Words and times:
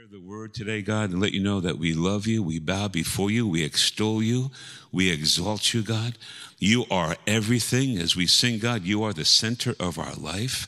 share 0.00 0.18
the 0.18 0.26
word 0.26 0.54
today, 0.54 0.80
God, 0.80 1.10
and 1.10 1.20
let 1.20 1.32
you 1.32 1.42
know 1.42 1.60
that 1.60 1.76
we 1.76 1.92
love 1.92 2.26
you, 2.26 2.42
we 2.42 2.58
bow 2.58 2.88
before 2.88 3.30
you, 3.30 3.46
we 3.46 3.62
extol 3.62 4.22
you, 4.22 4.50
we 4.90 5.10
exalt 5.10 5.74
you, 5.74 5.82
God. 5.82 6.16
You 6.58 6.86
are 6.90 7.16
everything. 7.26 7.98
As 7.98 8.16
we 8.16 8.26
sing, 8.26 8.60
God, 8.60 8.84
you 8.84 9.02
are 9.02 9.12
the 9.12 9.26
center 9.26 9.74
of 9.78 9.98
our 9.98 10.14
life. 10.14 10.66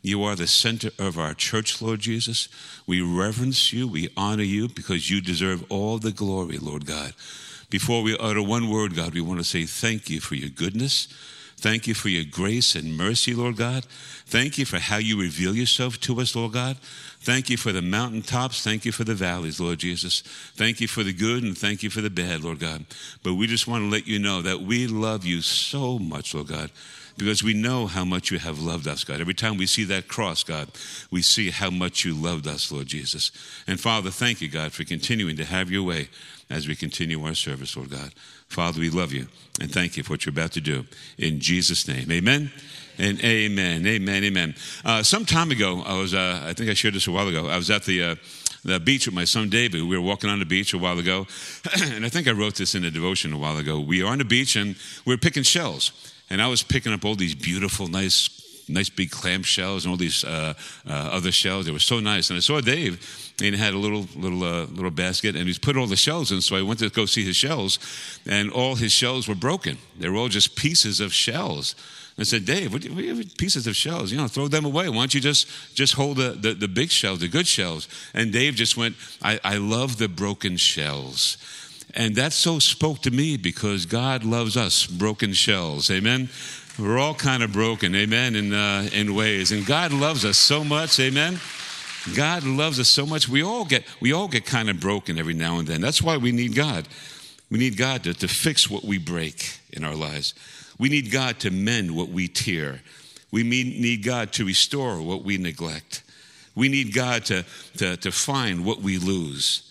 You 0.00 0.22
are 0.22 0.34
the 0.34 0.46
center 0.46 0.90
of 0.98 1.18
our 1.18 1.34
church, 1.34 1.82
Lord 1.82 2.00
Jesus. 2.00 2.48
We 2.86 3.02
reverence 3.02 3.70
you, 3.70 3.86
we 3.86 4.08
honor 4.16 4.44
you 4.44 4.68
because 4.68 5.10
you 5.10 5.20
deserve 5.20 5.62
all 5.68 5.98
the 5.98 6.12
glory, 6.12 6.56
Lord 6.56 6.86
God. 6.86 7.12
Before 7.68 8.02
we 8.02 8.16
utter 8.18 8.42
one 8.42 8.70
word, 8.70 8.96
God, 8.96 9.12
we 9.12 9.20
want 9.20 9.40
to 9.40 9.44
say 9.44 9.66
thank 9.66 10.08
you 10.08 10.20
for 10.20 10.36
your 10.36 10.48
goodness. 10.48 11.06
Thank 11.60 11.86
you 11.86 11.92
for 11.92 12.08
your 12.08 12.24
grace 12.24 12.74
and 12.74 12.96
mercy, 12.96 13.34
Lord 13.34 13.56
God. 13.56 13.84
Thank 13.84 14.56
you 14.56 14.64
for 14.64 14.78
how 14.78 14.96
you 14.96 15.20
reveal 15.20 15.54
yourself 15.54 16.00
to 16.00 16.20
us, 16.20 16.34
Lord 16.34 16.52
God. 16.52 16.78
Thank 17.20 17.50
you 17.50 17.58
for 17.58 17.70
the 17.70 17.82
mountaintops. 17.82 18.64
Thank 18.64 18.86
you 18.86 18.92
for 18.92 19.04
the 19.04 19.14
valleys, 19.14 19.60
Lord 19.60 19.78
Jesus. 19.78 20.22
Thank 20.54 20.80
you 20.80 20.88
for 20.88 21.02
the 21.02 21.12
good 21.12 21.42
and 21.42 21.56
thank 21.56 21.82
you 21.82 21.90
for 21.90 22.00
the 22.00 22.08
bad, 22.08 22.42
Lord 22.42 22.60
God. 22.60 22.86
But 23.22 23.34
we 23.34 23.46
just 23.46 23.68
want 23.68 23.84
to 23.84 23.90
let 23.90 24.06
you 24.06 24.18
know 24.18 24.40
that 24.40 24.62
we 24.62 24.86
love 24.86 25.26
you 25.26 25.42
so 25.42 25.98
much, 25.98 26.34
Lord 26.34 26.48
God 26.48 26.70
because 27.20 27.42
we 27.42 27.52
know 27.52 27.86
how 27.86 28.02
much 28.02 28.30
you 28.30 28.38
have 28.38 28.58
loved 28.58 28.88
us, 28.88 29.04
God. 29.04 29.20
Every 29.20 29.34
time 29.34 29.58
we 29.58 29.66
see 29.66 29.84
that 29.84 30.08
cross, 30.08 30.42
God, 30.42 30.70
we 31.10 31.20
see 31.20 31.50
how 31.50 31.68
much 31.68 32.02
you 32.02 32.14
loved 32.14 32.46
us, 32.46 32.72
Lord 32.72 32.86
Jesus. 32.86 33.30
And 33.66 33.78
Father, 33.78 34.10
thank 34.10 34.40
you, 34.40 34.48
God, 34.48 34.72
for 34.72 34.84
continuing 34.84 35.36
to 35.36 35.44
have 35.44 35.70
your 35.70 35.82
way 35.82 36.08
as 36.48 36.66
we 36.66 36.74
continue 36.74 37.22
our 37.22 37.34
service, 37.34 37.76
Lord 37.76 37.90
God. 37.90 38.12
Father, 38.50 38.80
we 38.80 38.90
love 38.90 39.12
you 39.12 39.28
and 39.60 39.72
thank 39.72 39.96
you 39.96 40.02
for 40.02 40.14
what 40.14 40.26
you're 40.26 40.32
about 40.32 40.52
to 40.52 40.60
do. 40.60 40.84
In 41.18 41.38
Jesus' 41.40 41.86
name, 41.86 42.10
amen 42.10 42.50
and 42.98 43.22
amen, 43.24 43.86
amen, 43.86 44.24
amen. 44.24 44.54
Uh, 44.84 45.02
some 45.02 45.24
time 45.24 45.50
ago, 45.50 45.82
I 45.86 45.96
was, 45.96 46.14
uh, 46.14 46.42
I 46.44 46.52
think 46.52 46.68
I 46.68 46.74
shared 46.74 46.94
this 46.94 47.06
a 47.06 47.12
while 47.12 47.28
ago, 47.28 47.48
I 47.48 47.56
was 47.56 47.70
at 47.70 47.84
the, 47.84 48.02
uh, 48.02 48.14
the 48.64 48.80
beach 48.80 49.06
with 49.06 49.14
my 49.14 49.24
son 49.24 49.48
David. 49.48 49.82
We 49.82 49.96
were 49.96 50.04
walking 50.04 50.28
on 50.28 50.40
the 50.40 50.44
beach 50.44 50.74
a 50.74 50.78
while 50.78 50.98
ago, 50.98 51.26
and 51.80 52.04
I 52.04 52.08
think 52.08 52.26
I 52.26 52.32
wrote 52.32 52.56
this 52.56 52.74
in 52.74 52.84
a 52.84 52.90
devotion 52.90 53.32
a 53.32 53.38
while 53.38 53.56
ago. 53.56 53.78
We 53.78 54.02
are 54.02 54.08
on 54.08 54.18
the 54.18 54.24
beach 54.24 54.56
and 54.56 54.74
we 55.06 55.14
we're 55.14 55.18
picking 55.18 55.44
shells 55.44 55.92
and 56.28 56.42
I 56.42 56.48
was 56.48 56.62
picking 56.62 56.92
up 56.92 57.04
all 57.04 57.14
these 57.14 57.34
beautiful, 57.34 57.88
nice, 57.88 58.28
nice 58.72 58.88
big 58.88 59.10
clam 59.10 59.42
shells 59.42 59.84
and 59.84 59.90
all 59.90 59.96
these 59.96 60.24
uh, 60.24 60.54
uh, 60.88 60.90
other 60.90 61.32
shells. 61.32 61.66
They 61.66 61.72
were 61.72 61.78
so 61.78 62.00
nice. 62.00 62.30
And 62.30 62.36
I 62.36 62.40
saw 62.40 62.60
Dave, 62.60 63.34
and 63.42 63.54
he 63.54 63.60
had 63.60 63.74
a 63.74 63.78
little 63.78 64.06
little 64.16 64.42
uh, 64.44 64.66
little 64.66 64.90
basket, 64.90 65.36
and 65.36 65.46
he's 65.46 65.58
put 65.58 65.76
all 65.76 65.86
the 65.86 65.96
shells 65.96 66.32
in. 66.32 66.40
So 66.40 66.56
I 66.56 66.62
went 66.62 66.80
to 66.80 66.90
go 66.90 67.06
see 67.06 67.24
his 67.24 67.36
shells, 67.36 67.78
and 68.26 68.50
all 68.50 68.76
his 68.76 68.92
shells 68.92 69.28
were 69.28 69.34
broken. 69.34 69.78
They 69.98 70.08
were 70.08 70.16
all 70.16 70.28
just 70.28 70.56
pieces 70.56 71.00
of 71.00 71.12
shells. 71.12 71.74
I 72.18 72.24
said, 72.24 72.44
Dave, 72.44 72.72
what, 72.72 72.84
what 72.84 73.38
pieces 73.38 73.66
of 73.66 73.74
shells? 73.74 74.12
You 74.12 74.18
know, 74.18 74.28
throw 74.28 74.46
them 74.46 74.66
away. 74.66 74.88
Why 74.90 74.96
don't 74.96 75.14
you 75.14 75.20
just 75.20 75.48
just 75.74 75.94
hold 75.94 76.18
the, 76.18 76.30
the, 76.32 76.52
the 76.52 76.68
big 76.68 76.90
shells, 76.90 77.20
the 77.20 77.28
good 77.28 77.46
shells? 77.46 77.88
And 78.12 78.32
Dave 78.32 78.54
just 78.56 78.76
went, 78.76 78.96
I, 79.22 79.40
I 79.42 79.56
love 79.56 79.96
the 79.96 80.08
broken 80.08 80.56
shells. 80.58 81.38
And 81.94 82.14
that 82.16 82.32
so 82.32 82.58
spoke 82.58 83.02
to 83.02 83.10
me 83.10 83.36
because 83.36 83.86
God 83.86 84.22
loves 84.22 84.56
us, 84.56 84.86
broken 84.86 85.32
shells. 85.32 85.90
Amen. 85.90 86.28
We're 86.78 86.98
all 86.98 87.14
kind 87.14 87.42
of 87.42 87.52
broken, 87.52 87.94
amen, 87.94 88.36
in, 88.36 88.54
uh, 88.54 88.88
in 88.92 89.14
ways. 89.14 89.52
And 89.52 89.66
God 89.66 89.92
loves 89.92 90.24
us 90.24 90.38
so 90.38 90.64
much, 90.64 90.98
amen. 90.98 91.38
God 92.14 92.44
loves 92.44 92.80
us 92.80 92.88
so 92.88 93.04
much. 93.04 93.28
We 93.28 93.42
all 93.42 93.64
get, 93.64 93.84
we 94.00 94.12
all 94.12 94.28
get 94.28 94.46
kind 94.46 94.70
of 94.70 94.80
broken 94.80 95.18
every 95.18 95.34
now 95.34 95.58
and 95.58 95.68
then. 95.68 95.80
That's 95.80 96.00
why 96.00 96.16
we 96.16 96.32
need 96.32 96.54
God. 96.54 96.88
We 97.50 97.58
need 97.58 97.76
God 97.76 98.04
to, 98.04 98.14
to 98.14 98.28
fix 98.28 98.70
what 98.70 98.84
we 98.84 98.98
break 98.98 99.58
in 99.72 99.84
our 99.84 99.94
lives. 99.94 100.34
We 100.78 100.88
need 100.88 101.10
God 101.10 101.40
to 101.40 101.50
mend 101.50 101.94
what 101.94 102.08
we 102.08 102.28
tear. 102.28 102.80
We 103.30 103.42
need 103.42 104.02
God 104.02 104.32
to 104.34 104.44
restore 104.44 105.02
what 105.02 105.22
we 105.24 105.36
neglect. 105.36 106.02
We 106.54 106.68
need 106.68 106.94
God 106.94 107.24
to, 107.26 107.44
to, 107.76 107.96
to 107.98 108.10
find 108.10 108.64
what 108.64 108.80
we 108.80 108.98
lose. 108.98 109.70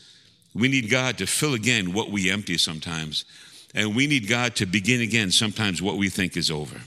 We 0.53 0.67
need 0.67 0.89
God 0.89 1.17
to 1.17 1.25
fill 1.25 1.53
again 1.53 1.93
what 1.93 2.11
we 2.11 2.29
empty 2.29 2.57
sometimes. 2.57 3.25
And 3.73 3.95
we 3.95 4.07
need 4.07 4.27
God 4.27 4.55
to 4.57 4.65
begin 4.65 5.01
again 5.01 5.31
sometimes 5.31 5.81
what 5.81 5.97
we 5.97 6.09
think 6.09 6.37
is 6.37 6.49
over. 6.49 6.81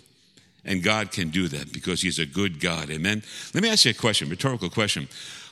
And 0.64 0.82
God 0.82 1.10
can 1.10 1.30
do 1.30 1.48
that 1.48 1.72
because 1.72 2.02
He's 2.02 2.18
a 2.18 2.26
good 2.26 2.60
God. 2.60 2.90
Amen. 2.90 3.22
Let 3.52 3.62
me 3.62 3.70
ask 3.70 3.84
you 3.84 3.90
a 3.90 3.94
question, 3.94 4.28
rhetorical 4.28 4.70
question. 4.70 5.08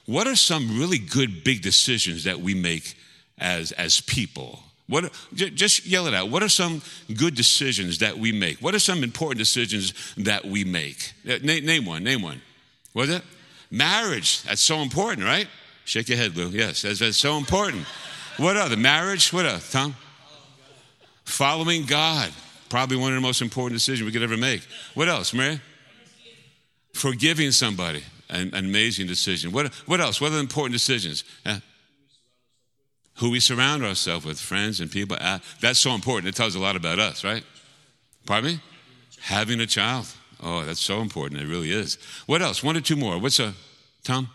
What 0.06 0.26
are 0.26 0.36
some 0.36 0.78
really 0.78 0.98
good 0.98 1.44
big 1.44 1.62
decisions 1.62 2.24
that 2.24 2.40
we 2.40 2.54
make 2.54 2.94
as, 3.38 3.72
as 3.72 4.00
people? 4.00 4.60
What, 4.88 5.12
just 5.32 5.86
yell 5.86 6.08
it 6.08 6.14
out. 6.14 6.30
What 6.30 6.42
are 6.42 6.48
some 6.48 6.82
good 7.16 7.36
decisions 7.36 7.98
that 7.98 8.18
we 8.18 8.32
make? 8.32 8.58
What 8.58 8.74
are 8.74 8.80
some 8.80 9.04
important 9.04 9.38
decisions 9.38 9.94
that 10.16 10.44
we 10.44 10.64
make? 10.64 11.12
Uh, 11.24 11.38
name, 11.42 11.64
name 11.64 11.86
one. 11.86 12.02
Name 12.02 12.22
one. 12.22 12.42
What 12.92 13.08
is 13.08 13.16
it? 13.16 13.22
Marriage. 13.70 14.42
That's 14.42 14.60
so 14.60 14.78
important, 14.80 15.24
right? 15.24 15.46
Shake 15.84 16.08
your 16.08 16.18
head, 16.18 16.36
Lou. 16.36 16.48
Yes, 16.48 16.82
that's, 16.82 16.98
that's 16.98 17.16
so 17.16 17.36
important. 17.36 17.84
What 18.36 18.56
other? 18.56 18.76
Marriage? 18.76 19.32
What 19.32 19.46
other? 19.46 19.62
Tom? 19.70 19.94
Following 21.24 21.86
God. 21.86 22.32
Probably 22.70 22.96
one 22.96 23.12
of 23.12 23.16
the 23.16 23.20
most 23.20 23.42
important 23.42 23.78
decisions 23.78 24.06
we 24.06 24.12
could 24.12 24.22
ever 24.22 24.38
make. 24.38 24.62
What 24.94 25.08
else, 25.08 25.34
Mary? 25.34 25.60
Forgiving 26.94 27.50
somebody. 27.50 28.02
An, 28.30 28.54
an 28.54 28.64
amazing 28.64 29.08
decision. 29.08 29.50
What, 29.50 29.74
what 29.86 30.00
else? 30.00 30.20
What 30.20 30.30
the 30.30 30.38
important 30.38 30.72
decisions? 30.72 31.24
Who 33.16 33.30
we 33.30 33.40
surround 33.40 33.84
ourselves 33.84 34.24
with, 34.24 34.38
friends 34.38 34.80
and 34.80 34.88
people. 34.88 35.16
Uh, 35.20 35.40
that's 35.60 35.80
so 35.80 35.90
important. 35.90 36.28
It 36.28 36.36
tells 36.36 36.54
a 36.54 36.60
lot 36.60 36.76
about 36.76 37.00
us, 37.00 37.24
right? 37.24 37.42
Pardon 38.24 38.52
me? 38.52 38.60
Having 39.22 39.60
a 39.60 39.66
child. 39.66 40.06
Oh, 40.40 40.64
that's 40.64 40.80
so 40.80 41.00
important. 41.00 41.40
It 41.40 41.48
really 41.48 41.72
is. 41.72 41.98
What 42.26 42.40
else? 42.40 42.62
One 42.62 42.76
or 42.76 42.80
two 42.80 42.96
more. 42.96 43.18
What's 43.18 43.40
a, 43.40 43.52
Tom? 44.04 44.30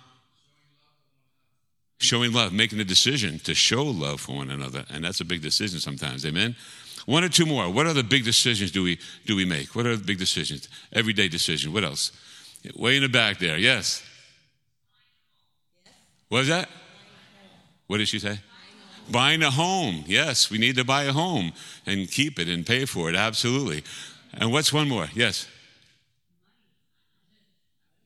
Showing 2.00 2.34
love, 2.34 2.52
making 2.52 2.82
a 2.82 2.84
decision 2.84 3.40
to 3.40 3.56
show 3.56 3.86
love 3.86 4.20
for 4.20 4.36
one 4.36 4.52
another. 4.52 4.84
And 4.94 5.06
that's 5.06 5.22
a 5.22 5.26
big 5.26 5.42
decision 5.42 5.80
sometimes. 5.80 6.26
Amen. 6.26 6.58
One 7.06 7.24
or 7.24 7.30
two 7.30 7.46
more. 7.46 7.70
What 7.70 7.86
other 7.86 8.04
big 8.04 8.26
decisions 8.26 8.72
do 8.72 8.84
we 8.84 9.00
do 9.26 9.36
we 9.36 9.46
make? 9.46 9.76
What 9.76 9.86
are 9.86 9.96
the 9.96 10.04
big 10.04 10.18
decisions? 10.18 10.68
Everyday 10.92 11.28
decision. 11.28 11.72
What 11.72 11.84
else? 11.84 12.12
Way 12.76 12.96
in 12.98 13.04
the 13.04 13.10
back 13.10 13.38
there. 13.38 13.58
Yes. 13.58 14.04
What 16.30 16.42
is 16.42 16.48
that? 16.48 16.68
What 17.88 17.98
did 17.98 18.08
she 18.08 18.20
say? 18.20 18.40
Buying 19.12 19.44
a 19.44 19.52
home. 19.52 20.04
Yes, 20.08 20.50
we 20.50 20.58
need 20.58 20.76
to 20.78 20.84
buy 20.84 21.04
a 21.04 21.14
home 21.14 21.54
and 21.86 22.10
keep 22.10 22.40
it 22.40 22.48
and 22.48 22.66
pay 22.66 22.86
for 22.86 23.08
it. 23.10 23.16
Absolutely. 23.16 23.84
And 24.34 24.52
what's 24.52 24.74
one 24.74 24.90
more? 24.90 25.08
Yes. 25.14 25.48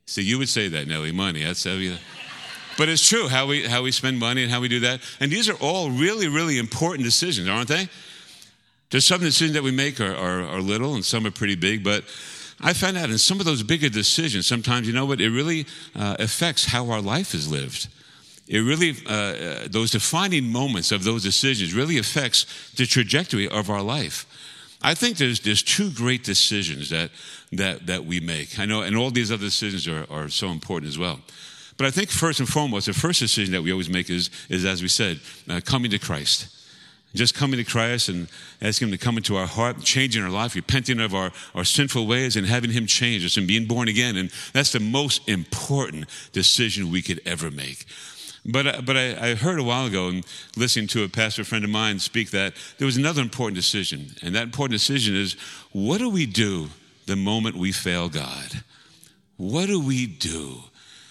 See, 0.05 0.23
you 0.23 0.37
would 0.39 0.49
say 0.49 0.67
that, 0.67 0.87
Nellie. 0.87 1.13
Money. 1.13 1.43
That's 1.43 1.65
everything. 1.65 1.99
But 2.77 2.89
it's 2.89 3.07
true 3.07 3.27
how 3.27 3.45
we, 3.45 3.63
how 3.63 3.83
we 3.83 3.91
spend 3.91 4.19
money 4.19 4.43
and 4.43 4.51
how 4.51 4.59
we 4.59 4.67
do 4.67 4.81
that. 4.81 5.01
And 5.19 5.31
these 5.31 5.47
are 5.49 5.55
all 5.55 5.89
really, 5.89 6.27
really 6.27 6.57
important 6.57 7.03
decisions, 7.03 7.47
aren't 7.47 7.69
they? 7.69 7.87
There's 8.91 9.05
some 9.05 9.21
decisions 9.21 9.53
that 9.53 9.63
we 9.63 9.71
make 9.71 9.99
are, 9.99 10.15
are, 10.15 10.43
are 10.43 10.61
little 10.61 10.95
and 10.95 11.05
some 11.05 11.25
are 11.27 11.31
pretty 11.31 11.55
big, 11.55 11.83
but 11.83 12.03
I 12.61 12.73
found 12.73 12.97
out 12.97 13.09
in 13.09 13.17
some 13.17 13.39
of 13.39 13.45
those 13.45 13.63
bigger 13.63 13.89
decisions, 13.89 14.47
sometimes, 14.47 14.87
you 14.87 14.93
know 14.93 15.05
what, 15.05 15.21
it 15.21 15.29
really 15.29 15.65
uh, 15.95 16.17
affects 16.19 16.65
how 16.65 16.89
our 16.89 17.01
life 17.01 17.33
is 17.33 17.49
lived. 17.49 17.87
It 18.47 18.59
really, 18.59 18.95
uh, 19.05 19.13
uh, 19.13 19.67
those 19.69 19.91
defining 19.91 20.51
moments 20.51 20.91
of 20.91 21.03
those 21.03 21.23
decisions 21.23 21.73
really 21.73 21.99
affects 21.99 22.71
the 22.75 22.85
trajectory 22.85 23.47
of 23.47 23.69
our 23.69 23.83
life. 23.83 24.25
I 24.81 24.95
think 24.95 25.17
there's, 25.17 25.39
there's 25.41 25.61
two 25.61 25.91
great 25.91 26.23
decisions 26.23 26.89
that, 26.89 27.11
that, 27.51 27.85
that 27.85 28.05
we 28.05 28.19
make. 28.19 28.57
I 28.57 28.65
know, 28.65 28.81
and 28.81 28.97
all 28.97 29.11
these 29.11 29.31
other 29.31 29.43
decisions 29.43 29.87
are, 29.87 30.05
are 30.09 30.29
so 30.29 30.49
important 30.49 30.89
as 30.89 30.97
well. 30.97 31.19
But 31.77 31.85
I 31.85 31.91
think 31.91 32.09
first 32.09 32.39
and 32.39 32.49
foremost, 32.49 32.87
the 32.87 32.93
first 32.93 33.19
decision 33.19 33.53
that 33.53 33.61
we 33.61 33.71
always 33.71 33.89
make 33.89 34.09
is, 34.09 34.31
is 34.49 34.65
as 34.65 34.81
we 34.81 34.87
said, 34.87 35.19
uh, 35.47 35.61
coming 35.63 35.91
to 35.91 35.99
Christ. 35.99 36.47
Just 37.15 37.33
coming 37.33 37.57
to 37.57 37.63
Christ 37.63 38.09
and 38.09 38.27
asking 38.61 38.89
Him 38.89 38.91
to 38.91 38.97
come 38.97 39.17
into 39.17 39.35
our 39.35 39.47
heart, 39.47 39.81
changing 39.81 40.23
our 40.23 40.29
life, 40.29 40.55
repenting 40.55 40.99
of 40.99 41.15
our, 41.15 41.31
our 41.55 41.63
sinful 41.63 42.05
ways 42.05 42.35
and 42.35 42.45
having 42.45 42.71
Him 42.71 42.85
change 42.85 43.25
us 43.25 43.35
and 43.35 43.47
being 43.47 43.65
born 43.65 43.87
again. 43.87 44.15
And 44.15 44.29
that's 44.53 44.71
the 44.71 44.79
most 44.79 45.27
important 45.27 46.05
decision 46.33 46.91
we 46.91 47.01
could 47.01 47.19
ever 47.25 47.49
make. 47.49 47.85
But, 48.45 48.67
uh, 48.67 48.81
but 48.81 48.95
I, 48.95 49.31
I, 49.31 49.35
heard 49.35 49.59
a 49.59 49.63
while 49.63 49.85
ago, 49.85 50.07
and 50.07 50.25
listening 50.55 50.87
to 50.87 51.03
a 51.03 51.09
pastor 51.09 51.43
friend 51.43 51.63
of 51.63 51.69
mine 51.69 51.99
speak, 51.99 52.31
that 52.31 52.53
there 52.77 52.85
was 52.85 52.97
another 52.97 53.21
important 53.21 53.55
decision. 53.55 54.15
And 54.21 54.35
that 54.35 54.43
important 54.43 54.79
decision 54.79 55.15
is 55.15 55.33
what 55.71 55.97
do 55.97 56.09
we 56.09 56.25
do 56.25 56.69
the 57.05 57.15
moment 57.15 57.57
we 57.57 57.71
fail 57.71 58.07
God? 58.07 58.63
What 59.37 59.67
do 59.67 59.79
we 59.79 60.05
do? 60.05 60.63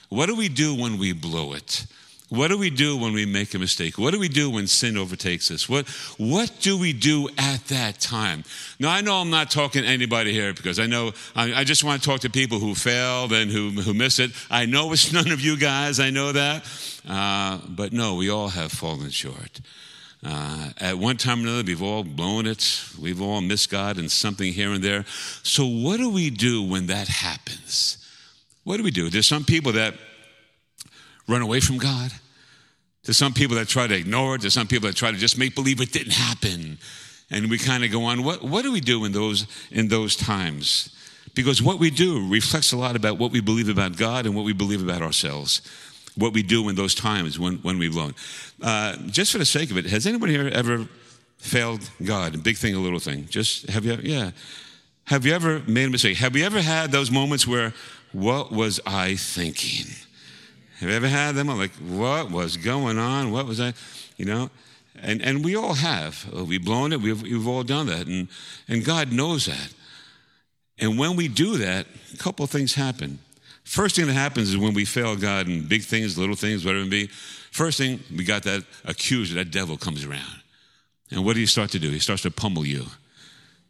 What 0.09 0.27
do 0.27 0.37
we 0.37 0.49
do 0.49 0.75
when 0.75 0.99
we 0.99 1.13
blow 1.13 1.53
it? 1.53 1.87
What 2.29 2.49
do 2.49 2.59
we 2.59 2.69
do 2.69 2.95
when 2.97 3.15
we 3.15 3.25
make 3.25 3.55
a 3.55 3.59
mistake? 3.59 3.97
What 3.97 4.13
do 4.13 4.21
we 4.21 4.29
do 4.29 4.51
when 4.51 4.67
sin 4.67 4.99
overtakes 4.99 5.51
us? 5.51 5.67
What, 5.67 5.89
what 6.19 6.53
do 6.61 6.77
we 6.77 6.93
do 6.93 7.31
at 7.39 7.65
that 7.69 8.01
time? 8.01 8.45
Now, 8.79 8.91
I 8.91 9.01
know 9.01 9.15
I'm 9.15 9.31
not 9.31 9.51
talking 9.51 9.83
to 9.83 9.89
anybody 9.89 10.33
here 10.33 10.53
because 10.53 10.79
I 10.79 10.87
know 10.87 11.13
I, 11.35 11.55
I 11.55 11.65
just 11.65 11.85
want 11.85 12.03
to 12.03 12.07
talk 12.09 12.21
to 12.21 12.31
people 12.31 12.59
who 12.59 12.75
failed 12.75 13.33
and 13.33 13.51
who, 13.51 13.71
who 13.71 13.95
miss 13.95 14.19
it. 14.19 14.33
I 14.51 14.67
know 14.67 14.93
it's 14.93 15.11
none 15.19 15.31
of 15.31 15.41
you 15.41 15.57
guys, 15.57 16.01
I 16.01 16.11
know 16.11 16.33
that. 16.33 16.65
Uh, 17.09 17.61
but 17.67 17.95
no, 17.95 18.17
we 18.17 18.29
all 18.29 18.49
have 18.49 18.73
fallen 18.73 19.09
short. 19.09 19.61
Uh, 20.23 20.71
at 20.79 20.99
one 20.99 21.17
time 21.17 21.39
or 21.39 21.43
another, 21.45 21.63
we've 21.63 21.83
all 21.83 22.05
blown 22.05 22.47
it. 22.47 22.85
We've 23.01 23.23
all 23.23 23.41
missed 23.41 23.71
God 23.71 23.97
in 23.97 24.11
something 24.11 24.53
here 24.53 24.73
and 24.73 24.85
there. 24.85 25.05
So, 25.45 25.65
what 25.65 25.97
do 25.99 26.11
we 26.11 26.29
do 26.29 26.63
when 26.63 26.89
that 26.89 27.09
happens? 27.09 28.05
What 28.65 28.77
do 28.79 28.83
we 28.83 28.91
do? 28.91 29.09
There's 29.09 29.29
some 29.29 29.45
people 29.45 29.73
that 29.73 29.95
run 31.29 31.43
away 31.43 31.61
from 31.61 31.79
God. 31.79 32.11
To 33.05 33.15
some 33.15 33.33
people 33.33 33.57
that 33.57 33.69
try 33.69 33.87
to 33.87 33.95
ignore 33.95 34.35
it. 34.35 34.41
to 34.43 34.51
some 34.51 34.67
people 34.67 34.89
that 34.89 34.97
try 34.97 35.13
to 35.13 35.17
just 35.17 35.39
make 35.39 35.55
believe 35.55 35.81
it 35.81 35.93
didn't 35.93 36.13
happen. 36.13 36.79
And 37.31 37.51
we 37.51 37.59
kind 37.59 37.85
of 37.85 37.93
go 37.93 38.05
on, 38.05 38.25
what, 38.25 38.43
what 38.43 38.63
do 38.63 38.73
we 38.73 38.81
do 38.81 39.05
in 39.05 39.13
those, 39.13 39.47
in 39.71 39.89
those 39.89 40.17
times? 40.17 40.95
Because 41.35 41.63
what 41.63 41.79
we 41.79 41.91
do 41.91 42.27
reflects 42.29 42.73
a 42.73 42.77
lot 42.77 42.97
about 42.97 43.19
what 43.19 43.31
we 43.31 43.41
believe 43.41 43.69
about 43.69 43.97
God 43.97 44.27
and 44.27 44.35
what 44.35 44.45
we 44.45 44.53
believe 44.53 44.83
about 44.83 45.03
ourselves. 45.03 45.61
What 46.17 46.33
we 46.33 46.43
do 46.43 46.69
in 46.69 46.75
those 46.75 46.95
times 46.95 47.39
when, 47.39 47.59
when 47.59 47.79
we've 47.79 47.93
blown. 47.93 48.15
Uh, 48.61 48.97
just 49.07 49.31
for 49.31 49.39
the 49.39 49.45
sake 49.45 49.71
of 49.71 49.77
it, 49.77 49.87
has 49.87 50.07
anybody 50.07 50.33
here 50.33 50.49
ever 50.49 50.89
failed 51.37 51.89
God? 52.05 52.43
Big 52.43 52.57
thing, 52.57 52.75
a 52.75 52.81
little 52.81 52.99
thing. 52.99 53.27
Just 53.29 53.69
have 53.71 53.85
you? 53.85 53.99
Yeah. 54.03 54.33
Have 55.05 55.25
you 55.25 55.33
ever 55.33 55.63
made 55.67 55.85
a 55.85 55.91
mistake? 55.91 56.17
Have 56.19 56.35
you 56.35 56.45
ever 56.45 56.61
had 56.61 56.91
those 56.91 57.11
moments 57.11 57.47
where, 57.47 57.73
what 58.13 58.51
was 58.51 58.81
I 58.85 59.15
thinking? 59.15 59.95
Have 60.81 60.89
you 60.89 60.95
ever 60.95 61.09
had 61.09 61.35
them? 61.35 61.51
I'm 61.51 61.59
like, 61.59 61.73
what 61.73 62.31
was 62.31 62.57
going 62.57 62.99
on? 62.99 63.33
What 63.33 63.47
was 63.47 63.59
that? 63.59 63.75
You 64.17 64.25
know, 64.27 64.51
and 65.03 65.23
and 65.23 65.45
we 65.45 65.57
all 65.57 65.75
have. 65.75 66.31
We've 66.33 66.65
blown 66.65 66.93
it. 66.93 67.01
We've 67.01 67.21
we've 67.23 67.49
all 67.49 67.65
done 67.65 67.87
that, 67.87 68.07
and 68.07 68.29
and 68.69 68.85
God 68.85 69.13
knows 69.13 69.47
that. 69.47 69.75
And 70.79 70.99
when 70.99 71.17
we 71.17 71.29
do 71.29 71.59
that, 71.59 71.87
a 72.15 72.17
couple 72.17 72.47
things 72.47 72.75
happen. 72.75 73.19
First 73.65 73.97
thing 73.97 74.07
that 74.07 74.15
happens 74.15 74.51
is 74.51 74.57
when 74.57 74.73
we 74.73 74.85
fail 74.85 75.17
God 75.17 75.49
in 75.49 75.67
big 75.67 75.83
things, 75.83 76.17
little 76.17 76.37
things, 76.37 76.65
whatever 76.65 76.85
it 76.85 76.91
be. 76.91 77.09
First 77.51 77.79
thing, 77.79 78.01
we 78.17 78.25
got 78.25 78.45
that 78.45 78.65
accuser, 78.85 79.35
that 79.35 79.51
devil 79.51 79.77
comes 79.77 80.05
around. 80.05 80.43
And 81.11 81.25
what 81.25 81.35
do 81.35 81.41
you 81.41 81.47
start 81.47 81.71
to 81.71 81.79
do? 81.79 81.91
He 81.91 81.99
starts 81.99 82.23
to 82.23 82.31
pummel 82.31 82.65
you. 82.65 82.87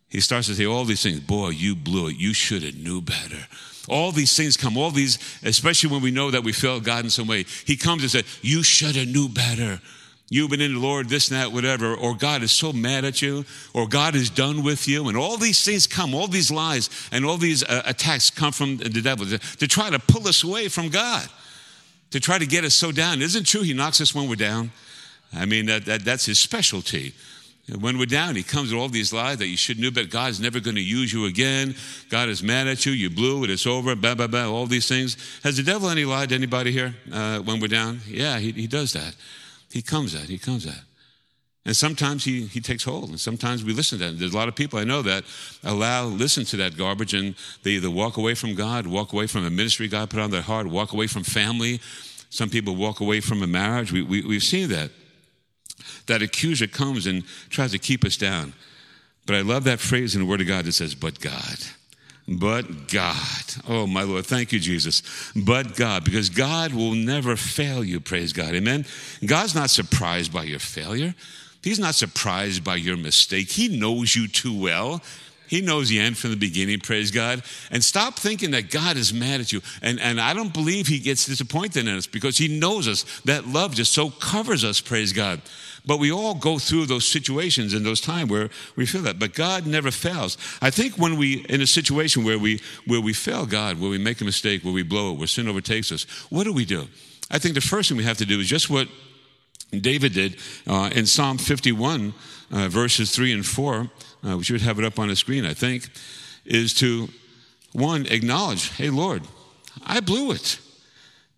He 0.08 0.20
starts 0.20 0.46
to 0.48 0.54
say 0.54 0.66
all 0.66 0.84
these 0.84 1.02
things. 1.02 1.20
Boy, 1.20 1.50
you 1.50 1.74
blew 1.74 2.08
it. 2.08 2.16
You 2.16 2.32
should 2.32 2.62
have 2.62 2.76
knew 2.76 3.00
better. 3.00 3.46
All 3.88 4.12
these 4.12 4.36
things 4.36 4.56
come, 4.56 4.76
all 4.76 4.90
these, 4.90 5.18
especially 5.42 5.90
when 5.90 6.02
we 6.02 6.10
know 6.10 6.30
that 6.30 6.44
we 6.44 6.52
failed 6.52 6.84
God 6.84 7.04
in 7.04 7.10
some 7.10 7.26
way. 7.26 7.44
He 7.64 7.76
comes 7.76 8.02
and 8.02 8.10
says, 8.10 8.24
You 8.42 8.62
should 8.62 8.96
have 8.96 9.08
knew 9.08 9.28
better. 9.28 9.80
You've 10.30 10.50
been 10.50 10.60
in 10.60 10.74
the 10.74 10.80
Lord, 10.80 11.08
this 11.08 11.30
and 11.30 11.40
that, 11.40 11.52
whatever, 11.52 11.94
or 11.94 12.14
God 12.14 12.42
is 12.42 12.52
so 12.52 12.72
mad 12.72 13.06
at 13.06 13.22
you, 13.22 13.46
or 13.72 13.88
God 13.88 14.14
is 14.14 14.28
done 14.28 14.62
with 14.62 14.86
you, 14.86 15.08
and 15.08 15.16
all 15.16 15.38
these 15.38 15.64
things 15.64 15.86
come, 15.86 16.14
all 16.14 16.28
these 16.28 16.50
lies 16.50 16.90
and 17.10 17.24
all 17.24 17.38
these 17.38 17.64
uh, 17.64 17.82
attacks 17.86 18.30
come 18.30 18.52
from 18.52 18.76
the 18.76 19.00
devil 19.00 19.24
to, 19.24 19.38
to 19.38 19.66
try 19.66 19.88
to 19.88 19.98
pull 19.98 20.28
us 20.28 20.44
away 20.44 20.68
from 20.68 20.90
God, 20.90 21.26
to 22.10 22.20
try 22.20 22.38
to 22.38 22.46
get 22.46 22.64
us 22.64 22.74
so 22.74 22.92
down. 22.92 23.22
Isn't 23.22 23.44
true? 23.44 23.62
He 23.62 23.72
knocks 23.72 24.02
us 24.02 24.14
when 24.14 24.28
we're 24.28 24.36
down. 24.36 24.70
I 25.32 25.46
mean, 25.46 25.66
that, 25.66 25.86
that, 25.86 26.04
that's 26.04 26.26
his 26.26 26.38
specialty. 26.38 27.14
When 27.76 27.98
we're 27.98 28.06
down, 28.06 28.34
he 28.34 28.42
comes 28.42 28.72
with 28.72 28.80
all 28.80 28.88
these 28.88 29.12
lies 29.12 29.38
that 29.38 29.48
you 29.48 29.56
should 29.56 29.78
know, 29.78 29.90
but 29.90 30.08
God's 30.08 30.40
never 30.40 30.58
going 30.58 30.76
to 30.76 30.82
use 30.82 31.12
you 31.12 31.26
again. 31.26 31.74
God 32.08 32.30
is 32.30 32.42
mad 32.42 32.66
at 32.66 32.86
you. 32.86 32.92
You 32.92 33.10
blew 33.10 33.44
it. 33.44 33.50
It's 33.50 33.66
over. 33.66 33.94
Blah, 33.94 34.14
blah, 34.14 34.26
blah. 34.26 34.50
All 34.50 34.64
these 34.64 34.88
things. 34.88 35.18
Has 35.44 35.58
the 35.58 35.62
devil 35.62 35.90
any 35.90 36.06
lied 36.06 36.30
to 36.30 36.34
anybody 36.34 36.72
here 36.72 36.94
uh, 37.12 37.40
when 37.40 37.60
we're 37.60 37.68
down? 37.68 38.00
Yeah, 38.06 38.38
he, 38.38 38.52
he 38.52 38.66
does 38.66 38.94
that. 38.94 39.14
He 39.70 39.82
comes 39.82 40.14
at. 40.14 40.30
He 40.30 40.38
comes 40.38 40.66
at. 40.66 40.80
And 41.66 41.76
sometimes 41.76 42.24
he, 42.24 42.46
he 42.46 42.62
takes 42.62 42.84
hold, 42.84 43.10
and 43.10 43.20
sometimes 43.20 43.62
we 43.62 43.74
listen 43.74 43.98
to 43.98 44.06
that. 44.06 44.18
There's 44.18 44.32
a 44.32 44.36
lot 44.36 44.48
of 44.48 44.54
people 44.54 44.78
I 44.78 44.84
know 44.84 45.02
that 45.02 45.24
allow, 45.62 46.06
listen 46.06 46.46
to 46.46 46.56
that 46.58 46.78
garbage, 46.78 47.12
and 47.12 47.34
they 47.62 47.72
either 47.72 47.90
walk 47.90 48.16
away 48.16 48.34
from 48.34 48.54
God, 48.54 48.86
walk 48.86 49.12
away 49.12 49.26
from 49.26 49.44
a 49.44 49.50
ministry 49.50 49.86
God 49.88 50.08
put 50.08 50.20
on 50.20 50.30
their 50.30 50.40
heart, 50.40 50.66
walk 50.68 50.94
away 50.94 51.08
from 51.08 51.24
family. 51.24 51.80
Some 52.30 52.48
people 52.48 52.74
walk 52.74 53.00
away 53.00 53.20
from 53.20 53.42
a 53.42 53.46
marriage. 53.46 53.92
We, 53.92 54.00
we, 54.00 54.22
we've 54.22 54.42
seen 54.42 54.70
that 54.70 54.90
that 56.06 56.22
accuser 56.22 56.66
comes 56.66 57.06
and 57.06 57.24
tries 57.50 57.72
to 57.72 57.78
keep 57.78 58.04
us 58.04 58.16
down. 58.16 58.54
But 59.26 59.36
I 59.36 59.42
love 59.42 59.64
that 59.64 59.80
phrase 59.80 60.14
in 60.14 60.22
the 60.22 60.26
Word 60.26 60.40
of 60.40 60.46
God 60.46 60.64
that 60.64 60.72
says, 60.72 60.94
but 60.94 61.20
God. 61.20 61.58
But 62.26 62.88
God. 62.88 63.44
Oh, 63.66 63.86
my 63.86 64.02
Lord. 64.02 64.26
Thank 64.26 64.52
you, 64.52 64.60
Jesus. 64.60 65.02
But 65.34 65.76
God, 65.76 66.04
because 66.04 66.28
God 66.28 66.74
will 66.74 66.92
never 66.92 67.36
fail 67.36 67.82
you. 67.82 68.00
Praise 68.00 68.32
God. 68.32 68.54
Amen. 68.54 68.84
God's 69.24 69.54
not 69.54 69.70
surprised 69.70 70.32
by 70.32 70.44
your 70.44 70.58
failure. 70.58 71.14
He's 71.62 71.78
not 71.78 71.94
surprised 71.94 72.62
by 72.62 72.76
your 72.76 72.96
mistake. 72.96 73.50
He 73.50 73.78
knows 73.78 74.14
you 74.14 74.28
too 74.28 74.58
well. 74.58 75.02
He 75.48 75.62
knows 75.62 75.88
the 75.88 75.98
end 75.98 76.18
from 76.18 76.30
the 76.30 76.36
beginning, 76.36 76.80
praise 76.80 77.10
God. 77.10 77.42
And 77.70 77.82
stop 77.82 78.18
thinking 78.18 78.50
that 78.50 78.70
God 78.70 78.98
is 78.98 79.14
mad 79.14 79.40
at 79.40 79.50
you. 79.50 79.62
And, 79.80 79.98
and 79.98 80.20
I 80.20 80.34
don't 80.34 80.52
believe 80.52 80.86
he 80.86 80.98
gets 80.98 81.24
disappointed 81.24 81.88
in 81.88 81.96
us 81.96 82.06
because 82.06 82.36
he 82.36 82.58
knows 82.58 82.86
us. 82.86 83.04
That 83.22 83.46
love 83.46 83.74
just 83.74 83.92
so 83.92 84.10
covers 84.10 84.62
us, 84.62 84.80
praise 84.80 85.12
God. 85.14 85.40
But 85.86 85.98
we 85.98 86.12
all 86.12 86.34
go 86.34 86.58
through 86.58 86.86
those 86.86 87.06
situations 87.06 87.74
in 87.74 87.82
those 87.82 88.00
times 88.00 88.30
where 88.30 88.50
we 88.76 88.86
feel 88.86 89.02
that. 89.02 89.18
But 89.18 89.34
God 89.34 89.66
never 89.66 89.90
fails. 89.90 90.36
I 90.60 90.70
think 90.70 90.96
when 90.96 91.16
we, 91.16 91.44
in 91.48 91.60
a 91.60 91.66
situation 91.66 92.24
where 92.24 92.38
we, 92.38 92.60
where 92.86 93.00
we 93.00 93.12
fail 93.12 93.46
God, 93.46 93.80
where 93.80 93.90
we 93.90 93.98
make 93.98 94.20
a 94.20 94.24
mistake, 94.24 94.64
where 94.64 94.74
we 94.74 94.82
blow 94.82 95.12
it, 95.12 95.18
where 95.18 95.26
sin 95.26 95.48
overtakes 95.48 95.92
us, 95.92 96.04
what 96.30 96.44
do 96.44 96.52
we 96.52 96.64
do? 96.64 96.88
I 97.30 97.38
think 97.38 97.54
the 97.54 97.60
first 97.60 97.88
thing 97.88 97.98
we 97.98 98.04
have 98.04 98.18
to 98.18 98.26
do 98.26 98.40
is 98.40 98.48
just 98.48 98.70
what 98.70 98.88
David 99.70 100.14
did 100.14 100.36
uh, 100.66 100.90
in 100.94 101.06
Psalm 101.06 101.38
51, 101.38 102.14
uh, 102.50 102.68
verses 102.68 103.14
3 103.14 103.32
and 103.32 103.46
4. 103.46 103.90
Uh, 104.26 104.36
we 104.36 104.44
should 104.44 104.62
have 104.62 104.78
it 104.78 104.84
up 104.84 104.98
on 104.98 105.08
the 105.08 105.16
screen, 105.16 105.44
I 105.44 105.54
think, 105.54 105.88
is 106.44 106.74
to, 106.74 107.08
one, 107.72 108.06
acknowledge, 108.06 108.70
hey, 108.72 108.90
Lord, 108.90 109.22
I 109.84 110.00
blew 110.00 110.32
it. 110.32 110.58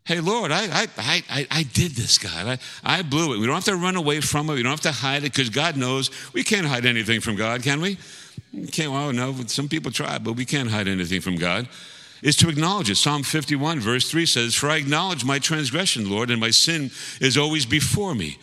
Hey, 0.05 0.21
Lord, 0.21 0.51
I, 0.51 0.89
I, 0.97 1.23
I, 1.29 1.47
I 1.51 1.63
did 1.63 1.93
this, 1.93 2.19
God. 2.19 2.59
I, 2.85 2.99
I 2.99 3.03
blew 3.03 3.35
it. 3.35 3.39
We 3.39 3.47
don't 3.47 3.55
have 3.55 3.65
to 3.65 3.77
run 3.77 3.97
away 3.97 4.21
from 4.21 4.49
it. 4.51 4.55
We 4.55 4.63
don't 4.63 4.71
have 4.71 4.81
to 4.81 4.93
hide 4.93 5.19
it 5.19 5.33
because 5.33 5.51
God 5.51 5.77
knows 5.77 6.11
we 6.33 6.43
can't 6.43 6.67
hide 6.67 6.87
anything 6.87 7.21
from 7.21 7.37
God, 7.37 7.63
can 7.63 7.81
we? 7.81 7.99
can't, 8.73 8.93
well, 8.93 9.13
no, 9.13 9.35
some 9.47 9.69
people 9.69 9.91
try, 9.91 10.19
but 10.19 10.33
we 10.33 10.45
can't 10.45 10.71
hide 10.71 10.89
anything 10.89 11.21
from 11.21 11.37
God. 11.37 11.69
Is 12.23 12.37
to 12.37 12.51
acknowledge 12.51 12.91
it. 12.91 12.97
Psalm 12.97 13.23
51, 13.23 13.81
verse 13.81 14.11
3 14.11 14.27
says, 14.27 14.55
For 14.55 14.69
I 14.69 14.77
acknowledge 14.77 15.25
my 15.25 15.39
transgression, 15.39 16.11
Lord, 16.11 16.31
and 16.31 16.39
my 16.39 16.51
sin 16.51 16.91
is 17.21 17.39
always 17.39 17.65
before 17.65 18.15
me. 18.15 18.39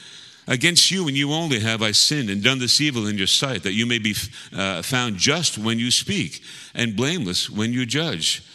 Against 0.47 0.89
you 0.89 1.07
and 1.07 1.17
you 1.17 1.33
only 1.33 1.59
have 1.59 1.81
I 1.83 1.91
sinned 1.91 2.29
and 2.29 2.41
done 2.41 2.57
this 2.57 2.79
evil 2.79 3.05
in 3.05 3.17
your 3.17 3.27
sight, 3.27 3.63
that 3.63 3.73
you 3.73 3.85
may 3.85 3.99
be 3.99 4.15
uh, 4.55 4.81
found 4.81 5.17
just 5.17 5.57
when 5.57 5.77
you 5.77 5.91
speak 5.91 6.41
and 6.73 6.95
blameless 6.95 7.49
when 7.49 7.73
you 7.73 7.85
judge. 7.85 8.46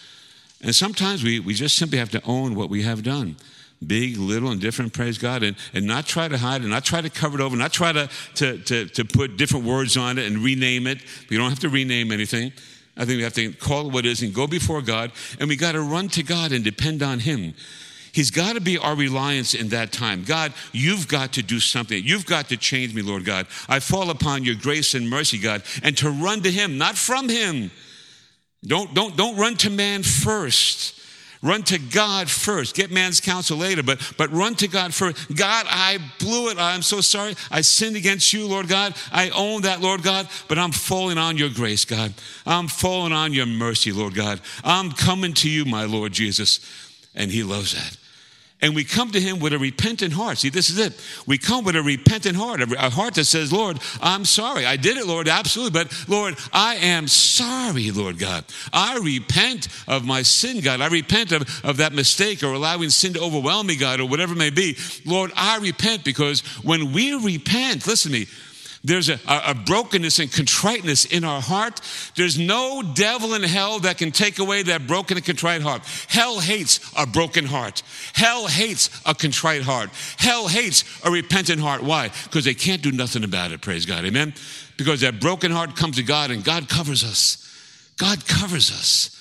And 0.63 0.75
sometimes 0.75 1.25
we, 1.25 1.41
we 1.41 1.55
just 1.55 1.77
simply 1.77 1.99
have 1.99 2.11
to 2.11 2.23
own 2.25 2.55
what 2.55 2.71
we 2.71 2.83
have 2.83 3.03
done. 3.03 3.37
Big, 3.85 4.17
little, 4.17 4.51
and 4.51 4.61
different, 4.61 4.93
praise 4.93 5.19
God, 5.19 5.43
and, 5.43 5.57
and 5.75 5.87
not 5.87 6.07
try 6.07 6.29
to 6.29 6.39
hide 6.39 6.63
it, 6.63 6.69
not 6.69 6.85
try 6.85 7.01
to 7.01 7.11
cover 7.11 7.41
it 7.41 7.43
over, 7.43 7.57
not 7.57 7.73
try 7.73 7.93
to, 7.93 8.09
to, 8.37 8.59
to, 8.59 8.87
to 8.87 9.05
put 9.05 9.37
different 9.37 9.67
words 9.67 9.97
on 9.97 10.19
it 10.19 10.27
and 10.27 10.39
rename 10.39 10.87
it. 10.87 11.03
We 11.29 11.37
don't 11.37 11.51
have 11.51 11.59
to 11.61 11.69
rename 11.69 12.13
anything. 12.13 12.53
I 12.97 13.05
think 13.05 13.17
we 13.17 13.23
have 13.25 13.33
to 13.35 13.53
call 13.55 13.89
it 13.89 13.93
what 13.93 14.07
it 14.07 14.11
is 14.11 14.23
and 14.23 14.33
go 14.33 14.47
before 14.47 14.83
God, 14.83 15.11
and 15.41 15.49
we 15.49 15.57
got 15.57 15.73
to 15.73 15.81
run 15.81 16.09
to 16.11 16.23
God 16.23 16.53
and 16.53 16.63
depend 16.63 17.03
on 17.03 17.19
Him. 17.19 17.55
He's 18.13 18.31
got 18.31 18.55
to 18.55 18.61
be 18.61 18.77
our 18.77 18.95
reliance 18.95 19.55
in 19.55 19.69
that 19.71 19.91
time. 19.91 20.23
God, 20.25 20.53
you've 20.73 21.09
got 21.09 21.33
to 21.33 21.43
do 21.43 21.59
something. 21.59 22.05
You've 22.05 22.27
got 22.27 22.51
to 22.51 22.59
change 22.59 22.95
me, 22.95 23.01
Lord 23.01 23.25
God. 23.25 23.47
I 23.69 23.81
fall 23.81 24.11
upon 24.11 24.45
your 24.45 24.55
grace 24.55 24.95
and 24.95 25.09
mercy, 25.09 25.39
God, 25.39 25.63
and 25.83 25.97
to 25.97 26.11
run 26.11 26.43
to 26.43 26.51
Him, 26.51 26.77
not 26.77 26.97
from 26.97 27.29
Him. 27.29 27.71
Don't, 28.65 28.95
don't, 28.95 29.17
don't 29.17 29.37
run 29.37 29.57
to 29.59 29.71
man 29.71 30.03
first. 30.03 31.01
Run 31.43 31.65
to 31.65 31.79
God 31.79 32.31
first. 32.31 32.77
Get 32.77 32.93
man's 32.93 33.21
counsel 33.21 33.59
later, 33.59 33.83
but, 33.83 34.01
but 34.17 34.31
run 34.31 34.55
to 34.57 34.69
God 34.69 34.95
first. 34.95 35.35
God, 35.35 35.67
I 35.69 35.99
blew 36.21 36.51
it. 36.51 36.59
I'm 36.59 36.83
so 36.83 37.01
sorry. 37.01 37.35
I 37.51 37.63
sinned 37.63 37.97
against 37.97 38.33
you, 38.33 38.47
Lord 38.47 38.69
God. 38.69 38.95
I 39.11 39.31
own 39.31 39.63
that, 39.63 39.81
Lord 39.81 40.05
God, 40.05 40.29
but 40.47 40.57
I'm 40.57 40.71
falling 40.71 41.19
on 41.19 41.37
your 41.37 41.51
grace, 41.51 41.85
God. 41.85 42.15
I'm 42.47 42.69
falling 42.69 43.13
on 43.13 43.33
your 43.33 43.47
mercy, 43.47 43.91
Lord 43.91 44.15
God. 44.15 44.41
I'm 44.63 44.93
coming 44.93 45.35
to 45.35 45.51
you, 45.51 45.65
my 45.65 45.85
Lord 45.85 46.13
Jesus. 46.13 46.61
And 47.15 47.31
he 47.31 47.43
loves 47.43 47.75
that 47.75 48.02
and 48.63 48.77
we 48.77 48.85
come 48.85 49.11
to 49.11 49.21
him 49.21 49.41
with 49.41 49.53
a 49.53 49.59
repentant 49.59 50.13
heart. 50.13 50.39
See, 50.39 50.49
this 50.49 50.71
is 50.71 50.79
it. 50.79 50.99
We 51.27 51.37
come 51.37 51.65
with 51.65 51.75
a 51.75 51.83
repentant 51.83 52.37
heart, 52.37 52.63
a 52.63 52.91
heart 52.91 53.15
that 53.15 53.25
says, 53.25 53.53
Lord, 53.53 53.81
I'm 54.01 54.25
sorry. 54.25 54.65
I 54.65 54.77
did 54.77 54.97
it, 54.97 55.07
Lord, 55.07 55.27
absolutely. 55.27 55.83
But 55.83 56.09
Lord, 56.09 56.37
I 56.53 56.77
am 56.77 57.09
sorry, 57.09 57.91
Lord 57.91 58.19
God. 58.19 58.45
I 58.73 58.99
repent 58.99 59.67
of 59.89 60.05
my 60.07 60.23
sin, 60.23 60.61
God. 60.61 60.81
I 60.81 60.87
repent 60.87 61.33
of, 61.33 61.65
of 61.65 61.79
that 61.79 61.93
mistake 61.93 62.45
or 62.45 62.53
allowing 62.53 62.91
sin 62.91 63.15
to 63.15 63.21
overwhelm 63.21 63.67
me, 63.67 63.77
God, 63.77 64.01
or 64.01 64.09
whatever 64.09 64.35
it 64.35 64.39
may 64.39 64.51
be. 64.51 64.79
Lord, 65.05 65.33
I 65.37 65.59
repent 65.59 66.05
because 66.05 66.41
when 66.63 66.93
we 66.93 67.15
repent, 67.15 67.87
listen 67.87 68.13
to 68.13 68.19
me, 68.21 68.27
there's 68.85 69.09
a, 69.09 69.21
a, 69.29 69.55
brokenness 69.55 70.19
and 70.19 70.33
contriteness 70.33 71.05
in 71.05 71.23
our 71.23 71.41
heart. 71.41 71.81
There's 72.17 72.37
no 72.37 72.83
devil 72.83 73.35
in 73.35 73.45
hell 73.45 73.79
that 73.81 73.97
can 73.97 74.11
take 74.11 74.41
away 74.41 74.65
that 74.65 74.89
broken 74.89 75.17
and 75.17 75.25
contrite 75.25 75.63
heart. 75.63 75.83
Hell 76.09 76.41
hates 76.41 76.81
a 76.97 77.07
broken 77.07 77.45
heart. 77.45 77.83
Hell 78.13 78.49
hates 78.49 78.91
a 79.07 79.15
contrite 79.15 79.63
heart. 79.63 79.91
Hell 80.19 80.49
hates 80.49 80.85
a 81.05 81.13
repentant 81.13 81.61
heart. 81.61 81.85
Why? 81.85 82.11
Because 82.25 82.45
they 82.45 82.55
can't 82.55 82.83
do 82.83 82.91
nothing 82.91 83.23
about 83.23 83.53
it, 83.53 83.61
praise 83.61 83.87
God. 83.87 84.05
Amen? 84.05 84.35
Because 84.77 85.03
that 85.03 85.21
broken 85.21 85.53
heart 85.53 85.77
comes 85.77 85.97
to 85.97 86.03
God 86.03 86.33
and 86.33 86.43
God 86.43 86.69
covers 86.69 87.05
us. 87.05 87.39
God 87.99 88.27
covers 88.27 88.73
us. 88.73 89.17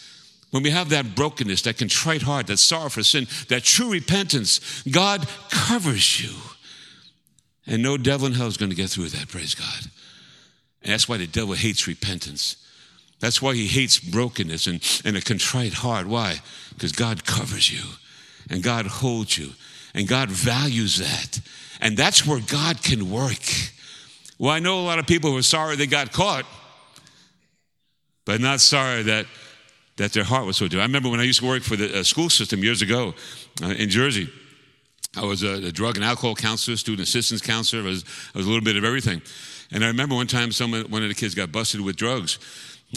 When 0.50 0.64
we 0.64 0.72
have 0.72 0.90
that 0.90 1.16
brokenness, 1.16 1.62
that 1.64 1.78
contrite 1.78 2.24
heart, 2.24 2.48
that 2.48 2.58
sorrow 2.58 2.90
for 2.90 3.04
sin, 3.04 3.28
that 3.50 3.64
true 3.64 3.92
repentance, 3.92 4.84
God 4.90 5.28
covers 5.50 6.20
you. 6.20 6.36
And 7.68 7.84
no 7.84 7.98
devil 7.98 8.28
in 8.28 8.34
hell 8.34 8.48
is 8.48 8.58
going 8.58 8.72
to 8.72 8.76
get 8.76 8.90
through 8.90 9.06
with 9.06 9.14
that, 9.14 9.28
praise 9.28 9.56
God. 9.56 9.92
And 10.84 10.92
that's 10.92 11.08
why 11.08 11.18
the 11.18 11.28
devil 11.28 11.54
hates 11.54 11.88
repentance. 11.88 12.56
That's 13.20 13.42
why 13.42 13.54
he 13.54 13.68
hates 13.68 14.00
brokenness 14.00 14.66
and, 14.66 15.02
and 15.06 15.16
a 15.16 15.22
contrite 15.22 15.74
heart. 15.74 16.08
Why? 16.08 16.40
Because 16.74 16.92
God 16.92 17.24
covers 17.24 17.72
you 17.72 17.84
and 18.50 18.64
God 18.64 18.88
holds 18.88 19.38
you 19.38 19.52
and 19.94 20.08
God 20.08 20.30
values 20.30 20.98
that. 20.98 21.40
And 21.80 21.96
that's 21.96 22.26
where 22.26 22.40
God 22.40 22.82
can 22.82 23.12
work. 23.12 23.44
Well, 24.40 24.52
I 24.52 24.60
know 24.60 24.80
a 24.80 24.86
lot 24.86 24.98
of 24.98 25.06
people 25.06 25.32
who 25.32 25.38
are 25.38 25.44
sorry 25.44 25.76
they 25.76 25.86
got 25.86 26.12
caught, 26.12 26.46
but 28.26 28.42
not 28.42 28.60
sorry 28.60 29.04
that, 29.04 29.28
that 29.98 30.14
their 30.14 30.24
heart 30.24 30.48
was 30.48 30.58
so 30.58 30.68
deep. 30.68 30.80
I 30.80 30.84
remember 30.84 31.10
when 31.10 31.20
I 31.20 31.24
used 31.24 31.42
to 31.42 31.48
work 31.48 31.62
for 31.62 31.76
the 31.76 32.00
uh, 32.00 32.04
school 32.04 32.30
system 32.30 32.64
years 32.64 32.82
ago 32.82 33.14
uh, 33.62 33.68
in 33.68 33.90
Jersey. 33.90 34.30
I 35.16 35.26
was 35.26 35.44
a, 35.44 35.66
a, 35.66 35.72
drug 35.72 35.98
and 35.98 36.06
alcohol 36.06 36.36
counselor, 36.36 36.78
student 36.78 37.08
assistance 37.08 37.42
counselor. 37.42 37.84
I 37.84 37.86
was, 37.86 38.06
I 38.34 38.38
was 38.38 38.46
a 38.46 38.50
little 38.50 38.64
bit 38.64 38.78
of 38.78 38.86
everything. 38.86 39.22
And 39.72 39.84
I 39.84 39.88
remember 39.88 40.16
one 40.16 40.28
time 40.28 40.52
someone, 40.52 40.90
one 40.90 41.04
of 41.04 41.10
the 41.10 41.16
kids 41.16 41.36
got 41.36 41.52
busted 41.52 41.82
with 41.82 41.98
drugs. 41.98 42.40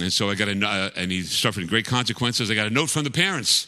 And 0.00 0.12
so 0.12 0.30
I 0.30 0.34
got 0.34 0.48
a, 0.48 0.66
uh, 0.66 0.90
and 0.96 1.10
he 1.10 1.22
suffered 1.22 1.68
great 1.68 1.86
consequences. 1.86 2.50
I 2.50 2.54
got 2.54 2.66
a 2.66 2.70
note 2.70 2.90
from 2.90 3.04
the 3.04 3.10
parents. 3.10 3.66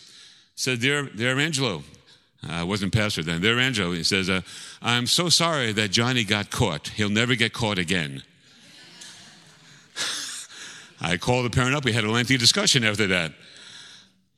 Said, 0.54 0.80
Dear, 0.80 1.04
dear 1.04 1.38
Angelo, 1.38 1.82
I 2.48 2.62
wasn't 2.62 2.92
pastor 2.92 3.22
then. 3.22 3.40
Dear 3.40 3.58
Angelo, 3.58 3.92
he 3.92 4.02
says, 4.02 4.30
uh, 4.30 4.42
I'm 4.80 5.06
so 5.06 5.28
sorry 5.28 5.72
that 5.72 5.90
Johnny 5.90 6.24
got 6.24 6.50
caught. 6.50 6.88
He'll 6.88 7.10
never 7.10 7.34
get 7.34 7.52
caught 7.52 7.78
again. 7.78 8.22
I 11.00 11.16
called 11.16 11.44
the 11.46 11.50
parent 11.50 11.74
up. 11.74 11.84
We 11.84 11.92
had 11.92 12.04
a 12.04 12.10
lengthy 12.10 12.36
discussion 12.36 12.84
after 12.84 13.06
that. 13.08 13.32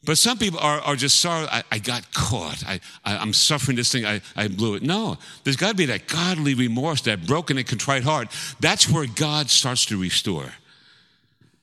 But 0.05 0.17
some 0.17 0.39
people 0.39 0.61
are, 0.61 0.81
are 0.81 0.97
just 0.97 1.21
sorry, 1.21 1.47
I, 1.51 1.63
I 1.73 1.79
got 1.79 2.13
caught. 2.13 2.65
I, 2.67 2.81
I, 3.05 3.21
am 3.21 3.33
suffering 3.33 3.77
this 3.77 3.91
thing, 3.91 4.07
I, 4.07 4.21
I 4.37 4.49
blew 4.49 4.75
it. 4.75 4.83
No, 4.83 5.19
there's 5.45 5.57
got 5.57 5.71
to 5.71 5.75
be 5.75 5.87
that 5.87 6.07
godly 6.07 6.55
remorse, 6.55 7.03
that 7.03 7.27
broken 7.27 7.59
and 7.59 7.67
contrite 7.67 8.05
heart. 8.05 8.29
That's 8.61 8.89
where 8.89 9.07
God 9.07 9.51
starts 9.51 9.87
to 9.87 10.01
restore. 10.01 10.53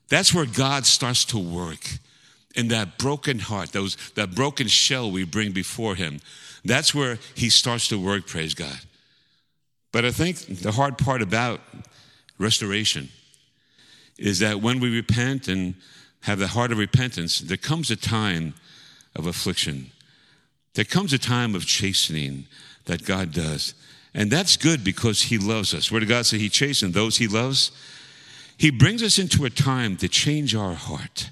That's 0.10 0.34
where 0.34 0.46
God 0.46 0.86
starts 0.86 1.25
to 1.25 1.39
work 1.39 1.88
in 2.56 2.68
that 2.70 2.98
broken 2.98 3.39
heart, 3.39 3.72
those, 3.72 3.96
that 4.15 4.36
broken 4.36 4.68
shell 4.68 5.12
we 5.12 5.24
bring 5.24 5.51
before 5.51 5.96
Him. 5.96 6.20
That's 6.63 6.94
where 6.94 7.20
He 7.36 7.50
starts 7.50 7.88
to 7.89 8.00
work, 8.00 8.27
praise 8.27 8.54
God. 8.54 8.80
But 9.92 10.04
I 10.04 10.12
think 10.12 10.62
the 10.62 10.74
hard 10.74 10.98
part 10.98 11.22
about 11.22 11.62
restoration 12.38 13.10
is 14.18 14.39
that 14.39 14.62
when 14.62 14.80
we 14.80 14.94
repent 14.94 15.48
and 15.48 15.75
have 16.25 16.39
the 16.39 16.48
heart 16.48 16.72
of 16.72 16.79
repentance, 16.79 17.39
there 17.39 17.55
comes 17.55 17.91
a 17.91 17.96
time 17.96 18.55
of 19.15 19.27
affliction. 19.27 19.91
There 20.74 20.84
comes 20.84 21.13
a 21.13 21.20
time 21.20 21.53
of 21.53 21.67
chastening 21.67 22.48
that 22.86 23.05
God 23.05 23.32
does. 23.32 23.75
And 24.15 24.32
that's 24.32 24.58
good 24.58 24.84
because 24.84 25.22
He 25.22 25.38
loves 25.38 25.72
us. 25.72 25.91
Where 25.91 26.00
did 26.00 26.10
God 26.10 26.25
say 26.25 26.39
He 26.39 26.50
chastens 26.50 26.96
those 26.96 27.17
He 27.17 27.27
loves? 27.27 27.72
He 28.58 28.72
brings 28.72 29.03
us 29.03 29.20
into 29.20 29.46
a 29.46 29.51
time 29.51 29.98
to 29.98 30.08
change 30.08 30.55
our 30.55 30.74
heart. 30.74 31.29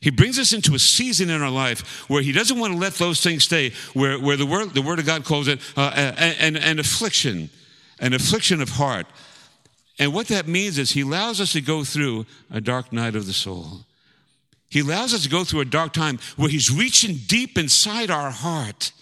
He 0.00 0.10
brings 0.10 0.38
us 0.38 0.52
into 0.52 0.74
a 0.74 0.78
season 0.78 1.30
in 1.30 1.40
our 1.40 1.50
life 1.50 2.10
where 2.10 2.20
He 2.22 2.32
doesn't 2.32 2.58
want 2.58 2.74
to 2.74 2.78
let 2.78 2.94
those 2.94 3.22
things 3.22 3.44
stay, 3.44 3.72
where, 3.94 4.20
where 4.20 4.36
the, 4.36 4.46
word, 4.46 4.74
the 4.74 4.82
Word 4.82 4.98
of 4.98 5.06
God 5.06 5.24
calls 5.24 5.48
it 5.48 5.58
uh, 5.74 5.90
an, 5.94 6.56
an 6.56 6.78
affliction, 6.78 7.48
an 7.98 8.12
affliction 8.12 8.60
of 8.60 8.68
heart. 8.68 9.06
And 9.98 10.12
what 10.12 10.28
that 10.28 10.46
means 10.46 10.76
is 10.76 10.90
He 10.90 11.00
allows 11.00 11.40
us 11.40 11.54
to 11.54 11.62
go 11.62 11.82
through 11.82 12.26
a 12.50 12.60
dark 12.60 12.92
night 12.92 13.16
of 13.16 13.24
the 13.24 13.32
soul. 13.32 13.86
He 14.68 14.80
allows 14.80 15.14
us 15.14 15.22
to 15.22 15.28
go 15.28 15.44
through 15.44 15.60
a 15.60 15.66
dark 15.66 15.92
time 15.92 16.18
where 16.36 16.50
He's 16.50 16.70
reaching 16.70 17.16
deep 17.26 17.56
inside 17.56 18.10
our 18.10 18.30
heart 18.30 18.92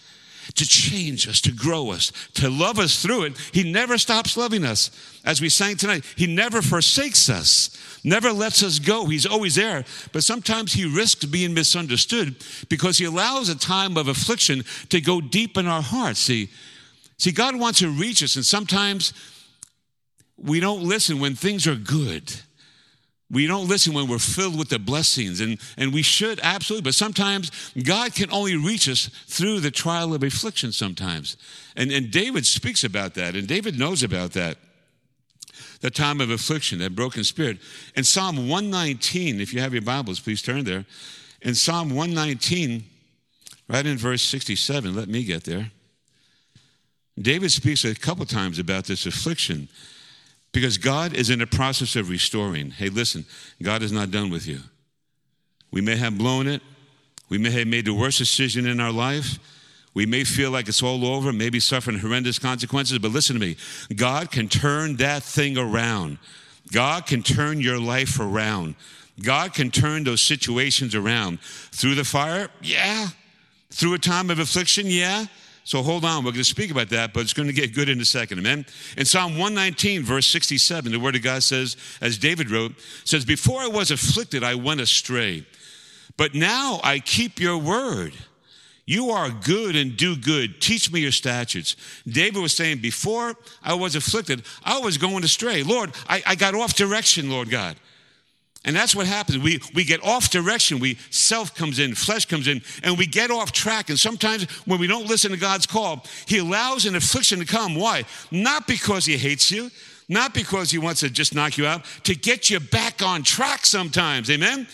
to 0.55 0.65
change 0.65 1.27
us, 1.27 1.41
to 1.41 1.51
grow 1.51 1.91
us, 1.91 2.11
to 2.33 2.49
love 2.49 2.79
us 2.79 3.01
through 3.01 3.23
it. 3.23 3.37
He 3.51 3.69
never 3.69 3.97
stops 3.97 4.37
loving 4.37 4.63
us. 4.63 4.91
As 5.25 5.41
we 5.41 5.49
sang 5.49 5.75
tonight, 5.75 6.03
He 6.15 6.25
never 6.25 6.61
forsakes 6.61 7.29
us, 7.29 8.01
never 8.03 8.31
lets 8.31 8.63
us 8.63 8.79
go. 8.79 9.05
He's 9.05 9.25
always 9.25 9.55
there. 9.55 9.83
But 10.13 10.23
sometimes 10.23 10.73
He 10.73 10.85
risks 10.85 11.25
being 11.25 11.53
misunderstood 11.53 12.37
because 12.69 12.97
He 12.97 13.05
allows 13.05 13.49
a 13.49 13.57
time 13.57 13.97
of 13.97 14.07
affliction 14.07 14.63
to 14.89 15.01
go 15.01 15.19
deep 15.21 15.57
in 15.57 15.67
our 15.67 15.81
hearts. 15.81 16.19
See, 16.19 16.49
see, 17.17 17.31
God 17.31 17.55
wants 17.55 17.79
to 17.79 17.89
reach 17.89 18.23
us, 18.23 18.35
and 18.35 18.45
sometimes 18.45 19.13
we 20.37 20.59
don't 20.59 20.83
listen 20.83 21.19
when 21.19 21.35
things 21.35 21.67
are 21.67 21.75
good. 21.75 22.33
We 23.29 23.45
don't 23.45 23.67
listen 23.67 23.93
when 23.93 24.07
we're 24.07 24.19
filled 24.19 24.57
with 24.57 24.69
the 24.69 24.79
blessings, 24.79 25.41
and, 25.41 25.59
and 25.77 25.93
we 25.93 26.01
should 26.01 26.39
absolutely, 26.41 26.83
but 26.83 26.95
sometimes 26.95 27.51
God 27.83 28.15
can 28.15 28.31
only 28.31 28.55
reach 28.55 28.87
us 28.87 29.09
through 29.27 29.59
the 29.59 29.71
trial 29.71 30.13
of 30.13 30.23
affliction 30.23 30.71
sometimes. 30.71 31.35
And, 31.75 31.91
and 31.91 32.09
David 32.09 32.45
speaks 32.45 32.85
about 32.85 33.15
that, 33.15 33.35
and 33.35 33.45
David 33.45 33.77
knows 33.77 34.01
about 34.01 34.31
that. 34.33 34.57
The 35.81 35.91
time 35.91 36.21
of 36.21 36.29
affliction, 36.29 36.79
that 36.79 36.95
broken 36.95 37.23
spirit. 37.23 37.59
In 37.95 38.03
Psalm 38.03 38.47
119, 38.47 39.41
if 39.41 39.53
you 39.53 39.59
have 39.59 39.73
your 39.73 39.83
Bibles, 39.83 40.19
please 40.19 40.41
turn 40.41 40.63
there. 40.63 40.85
In 41.41 41.53
Psalm 41.53 41.89
119, 41.89 42.83
right 43.67 43.85
in 43.85 43.97
verse 43.97 44.21
67, 44.21 44.95
let 44.95 45.09
me 45.09 45.23
get 45.23 45.43
there. 45.43 45.71
David 47.19 47.51
speaks 47.51 47.83
a 47.83 47.93
couple 47.93 48.25
times 48.25 48.57
about 48.57 48.85
this 48.85 49.05
affliction. 49.05 49.67
Because 50.51 50.77
God 50.77 51.13
is 51.13 51.29
in 51.29 51.39
the 51.39 51.47
process 51.47 51.95
of 51.95 52.09
restoring. 52.09 52.71
Hey, 52.71 52.89
listen, 52.89 53.25
God 53.61 53.83
is 53.83 53.91
not 53.91 54.11
done 54.11 54.29
with 54.29 54.47
you. 54.47 54.59
We 55.71 55.81
may 55.81 55.95
have 55.97 56.17
blown 56.17 56.47
it. 56.47 56.61
We 57.29 57.37
may 57.37 57.51
have 57.51 57.67
made 57.67 57.85
the 57.85 57.93
worst 57.93 58.17
decision 58.17 58.65
in 58.65 58.79
our 58.79 58.91
life. 58.91 59.37
We 59.93 60.05
may 60.05 60.23
feel 60.23 60.51
like 60.51 60.67
it's 60.67 60.83
all 60.83 61.05
over, 61.05 61.33
maybe 61.33 61.59
suffering 61.59 61.99
horrendous 61.99 62.39
consequences, 62.39 62.99
but 62.99 63.11
listen 63.11 63.35
to 63.35 63.39
me. 63.39 63.57
God 63.95 64.31
can 64.31 64.47
turn 64.47 64.97
that 64.97 65.23
thing 65.23 65.57
around. 65.57 66.19
God 66.71 67.05
can 67.05 67.23
turn 67.23 67.59
your 67.59 67.79
life 67.79 68.19
around. 68.19 68.75
God 69.23 69.53
can 69.53 69.71
turn 69.71 70.03
those 70.03 70.21
situations 70.21 70.93
around. 70.93 71.41
Through 71.41 71.95
the 71.95 72.03
fire? 72.03 72.49
Yeah. 72.61 73.07
Through 73.71 73.95
a 73.95 73.99
time 73.99 74.29
of 74.29 74.39
affliction? 74.39 74.85
Yeah. 74.87 75.25
So 75.67 75.83
hold 75.83 76.05
on, 76.05 76.23
we're 76.23 76.31
going 76.31 76.35
to 76.35 76.43
speak 76.45 76.71
about 76.71 76.87
that, 76.91 77.11
but 77.11 77.23
it's 77.23 77.33
going 77.33 77.49
to 77.49 77.53
get 77.53 77.75
good 77.75 77.89
in 77.89 77.99
a 77.99 78.05
second. 78.05 78.39
Amen. 78.39 78.65
In 78.95 79.03
Psalm 79.03 79.33
119, 79.33 80.01
verse 80.01 80.25
67, 80.25 80.89
the 80.93 80.97
word 80.97 81.17
of 81.17 81.23
God 81.23 81.43
says, 81.43 81.75
as 81.99 82.17
David 82.17 82.49
wrote, 82.49 82.71
says, 83.03 83.25
Before 83.25 83.59
I 83.59 83.67
was 83.67 83.91
afflicted, 83.91 84.45
I 84.45 84.55
went 84.55 84.79
astray, 84.79 85.45
but 86.15 86.33
now 86.33 86.79
I 86.85 86.99
keep 86.99 87.41
your 87.41 87.57
word. 87.57 88.13
You 88.85 89.09
are 89.09 89.29
good 89.29 89.75
and 89.75 89.97
do 89.97 90.15
good. 90.15 90.61
Teach 90.61 90.89
me 90.89 91.01
your 91.01 91.11
statutes. 91.11 91.75
David 92.07 92.41
was 92.41 92.55
saying, 92.55 92.77
Before 92.77 93.35
I 93.61 93.73
was 93.73 93.97
afflicted, 93.97 94.43
I 94.63 94.79
was 94.79 94.97
going 94.97 95.25
astray. 95.25 95.63
Lord, 95.63 95.93
I, 96.07 96.23
I 96.25 96.35
got 96.35 96.55
off 96.55 96.75
direction, 96.75 97.29
Lord 97.29 97.49
God. 97.49 97.75
And 98.65 98.75
that's 98.75 98.95
what 98.95 99.07
happens. 99.07 99.37
We, 99.37 99.61
we 99.73 99.83
get 99.83 100.03
off 100.03 100.29
direction. 100.29 100.79
We 100.79 100.95
self 101.09 101.55
comes 101.55 101.79
in, 101.79 101.95
flesh 101.95 102.25
comes 102.25 102.47
in, 102.47 102.61
and 102.83 102.97
we 102.97 103.05
get 103.05 103.31
off 103.31 103.51
track. 103.51 103.89
And 103.89 103.99
sometimes 103.99 104.43
when 104.65 104.79
we 104.79 104.87
don't 104.87 105.07
listen 105.07 105.31
to 105.31 105.37
God's 105.37 105.65
call, 105.65 106.05
He 106.25 106.39
allows 106.39 106.85
an 106.85 106.95
affliction 106.95 107.39
to 107.39 107.45
come. 107.45 107.75
Why? 107.75 108.03
Not 108.31 108.67
because 108.67 109.05
He 109.05 109.17
hates 109.17 109.51
you, 109.51 109.71
not 110.09 110.33
because 110.33 110.71
He 110.71 110.77
wants 110.77 110.99
to 111.01 111.09
just 111.09 111.33
knock 111.33 111.57
you 111.57 111.65
out, 111.65 111.85
to 112.03 112.15
get 112.15 112.49
you 112.49 112.59
back 112.59 113.01
on 113.01 113.23
track 113.23 113.65
sometimes. 113.65 114.29
Amen? 114.29 114.67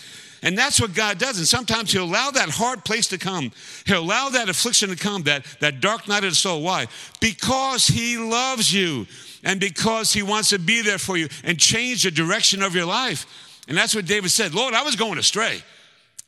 And 0.44 0.58
that's 0.58 0.78
what 0.78 0.92
God 0.92 1.18
does. 1.18 1.38
And 1.38 1.46
sometimes 1.46 1.90
He'll 1.92 2.04
allow 2.04 2.30
that 2.30 2.50
hard 2.50 2.84
place 2.84 3.08
to 3.08 3.18
come. 3.18 3.50
He'll 3.86 4.00
allow 4.02 4.28
that 4.28 4.48
affliction 4.48 4.90
to 4.90 4.96
come, 4.96 5.22
that, 5.22 5.44
that 5.60 5.80
dark 5.80 6.06
night 6.06 6.22
of 6.22 6.30
the 6.30 6.36
soul. 6.36 6.62
Why? 6.62 6.86
Because 7.20 7.86
He 7.86 8.18
loves 8.18 8.72
you 8.72 9.06
and 9.42 9.58
because 9.58 10.12
He 10.12 10.22
wants 10.22 10.50
to 10.50 10.58
be 10.58 10.82
there 10.82 10.98
for 10.98 11.16
you 11.16 11.28
and 11.44 11.58
change 11.58 12.02
the 12.02 12.10
direction 12.10 12.62
of 12.62 12.74
your 12.74 12.84
life. 12.86 13.26
And 13.68 13.76
that's 13.76 13.94
what 13.94 14.06
David 14.06 14.30
said 14.30 14.54
Lord, 14.54 14.74
I 14.74 14.82
was 14.82 14.96
going 14.96 15.18
astray. 15.18 15.62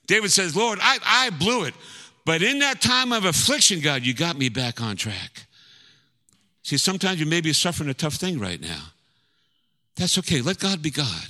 David 0.06 0.30
says, 0.30 0.54
Lord, 0.54 0.78
I, 0.80 0.98
I 1.04 1.30
blew 1.30 1.64
it. 1.64 1.74
But 2.24 2.42
in 2.42 2.60
that 2.60 2.80
time 2.80 3.12
of 3.12 3.24
affliction, 3.24 3.80
God, 3.80 4.04
you 4.04 4.14
got 4.14 4.36
me 4.36 4.48
back 4.48 4.80
on 4.80 4.96
track. 4.96 5.46
See, 6.62 6.76
sometimes 6.76 7.20
you 7.20 7.26
may 7.26 7.40
be 7.40 7.52
suffering 7.52 7.88
a 7.88 7.94
tough 7.94 8.14
thing 8.14 8.38
right 8.38 8.60
now. 8.60 8.82
That's 9.96 10.18
okay. 10.18 10.42
Let 10.42 10.58
God 10.58 10.82
be 10.82 10.90
God. 10.90 11.28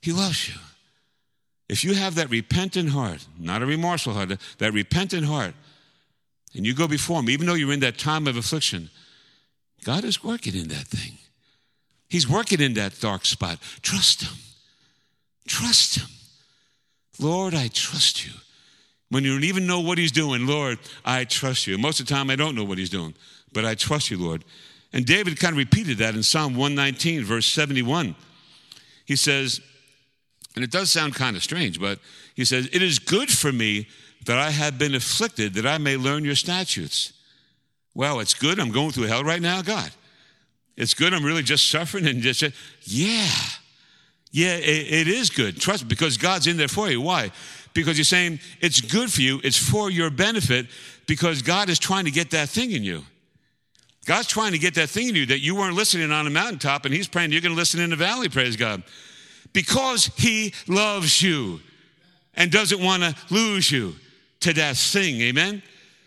He 0.00 0.12
loves 0.12 0.48
you. 0.48 0.54
If 1.68 1.84
you 1.84 1.94
have 1.94 2.14
that 2.14 2.30
repentant 2.30 2.90
heart, 2.90 3.26
not 3.38 3.62
a 3.62 3.66
remorseful 3.66 4.14
heart, 4.14 4.32
that 4.58 4.72
repentant 4.72 5.26
heart, 5.26 5.54
and 6.54 6.64
you 6.64 6.74
go 6.74 6.88
before 6.88 7.20
Him, 7.20 7.28
even 7.28 7.46
though 7.46 7.54
you're 7.54 7.72
in 7.72 7.80
that 7.80 7.98
time 7.98 8.26
of 8.26 8.36
affliction, 8.36 8.90
God 9.84 10.04
is 10.04 10.24
working 10.24 10.54
in 10.54 10.68
that 10.68 10.86
thing. 10.86 11.18
He's 12.08 12.28
working 12.28 12.60
in 12.60 12.74
that 12.74 12.98
dark 13.00 13.26
spot. 13.26 13.58
Trust 13.82 14.22
Him. 14.22 14.38
Trust 15.48 15.96
Him. 15.96 16.08
Lord, 17.18 17.54
I 17.54 17.68
trust 17.68 18.24
you. 18.24 18.32
When 19.10 19.24
you 19.24 19.32
don't 19.32 19.44
even 19.44 19.66
know 19.66 19.80
what 19.80 19.98
He's 19.98 20.12
doing, 20.12 20.46
Lord, 20.46 20.78
I 21.04 21.24
trust 21.24 21.66
you. 21.66 21.78
Most 21.78 21.98
of 21.98 22.06
the 22.06 22.14
time, 22.14 22.30
I 22.30 22.36
don't 22.36 22.54
know 22.54 22.64
what 22.64 22.78
He's 22.78 22.90
doing, 22.90 23.14
but 23.52 23.64
I 23.64 23.74
trust 23.74 24.10
you, 24.10 24.18
Lord. 24.18 24.44
And 24.92 25.04
David 25.04 25.38
kind 25.38 25.52
of 25.52 25.58
repeated 25.58 25.98
that 25.98 26.14
in 26.14 26.22
Psalm 26.22 26.54
119, 26.54 27.24
verse 27.24 27.46
71. 27.46 28.14
He 29.04 29.16
says, 29.16 29.60
and 30.54 30.64
it 30.64 30.70
does 30.70 30.90
sound 30.90 31.14
kind 31.14 31.36
of 31.36 31.42
strange, 31.42 31.80
but 31.80 32.00
he 32.34 32.44
says, 32.44 32.68
It 32.72 32.82
is 32.82 32.98
good 32.98 33.30
for 33.30 33.52
me 33.52 33.86
that 34.26 34.38
I 34.38 34.50
have 34.50 34.78
been 34.78 34.94
afflicted, 34.94 35.54
that 35.54 35.66
I 35.66 35.78
may 35.78 35.96
learn 35.96 36.24
your 36.24 36.34
statutes. 36.34 37.12
Well, 37.94 38.20
it's 38.20 38.34
good. 38.34 38.58
I'm 38.58 38.72
going 38.72 38.90
through 38.90 39.04
hell 39.04 39.24
right 39.24 39.40
now, 39.40 39.62
God. 39.62 39.90
It's 40.76 40.94
good. 40.94 41.14
I'm 41.14 41.24
really 41.24 41.42
just 41.42 41.70
suffering 41.70 42.06
and 42.06 42.20
just, 42.20 42.42
yeah. 42.82 43.30
Yeah, 44.30 44.56
it, 44.56 44.92
it 44.92 45.08
is 45.08 45.30
good. 45.30 45.60
Trust 45.60 45.84
me, 45.84 45.88
because 45.88 46.16
God's 46.16 46.46
in 46.46 46.56
there 46.56 46.68
for 46.68 46.90
you. 46.90 47.00
Why? 47.00 47.30
Because 47.74 47.96
He's 47.96 48.08
saying 48.08 48.40
it's 48.60 48.80
good 48.80 49.12
for 49.12 49.20
you, 49.20 49.40
it's 49.42 49.56
for 49.56 49.90
your 49.90 50.10
benefit, 50.10 50.66
because 51.06 51.42
God 51.42 51.70
is 51.70 51.78
trying 51.78 52.04
to 52.04 52.10
get 52.10 52.30
that 52.30 52.48
thing 52.48 52.72
in 52.72 52.82
you. 52.82 53.02
God's 54.04 54.26
trying 54.26 54.52
to 54.52 54.58
get 54.58 54.74
that 54.74 54.88
thing 54.88 55.08
in 55.10 55.14
you 55.14 55.26
that 55.26 55.40
you 55.40 55.54
weren't 55.54 55.76
listening 55.76 56.10
on 56.10 56.24
the 56.24 56.30
mountaintop, 56.30 56.84
and 56.84 56.94
He's 56.94 57.08
praying 57.08 57.32
you're 57.32 57.40
going 57.40 57.54
to 57.54 57.58
listen 57.58 57.80
in 57.80 57.90
the 57.90 57.96
valley, 57.96 58.28
praise 58.28 58.56
God. 58.56 58.82
Because 59.52 60.06
He 60.16 60.54
loves 60.66 61.22
you 61.22 61.60
and 62.34 62.50
doesn't 62.50 62.80
want 62.82 63.02
to 63.02 63.14
lose 63.30 63.70
you 63.70 63.94
to 64.40 64.52
that 64.54 64.76
thing, 64.76 65.20
amen? 65.22 65.62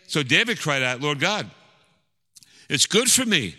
So 0.08 0.24
David 0.24 0.60
cried 0.60 0.84
out, 0.84 1.02
Lord 1.02 1.20
God, 1.20 1.50
it's 2.70 2.86
good 2.86 3.10
for 3.12 3.26
me 3.26 3.56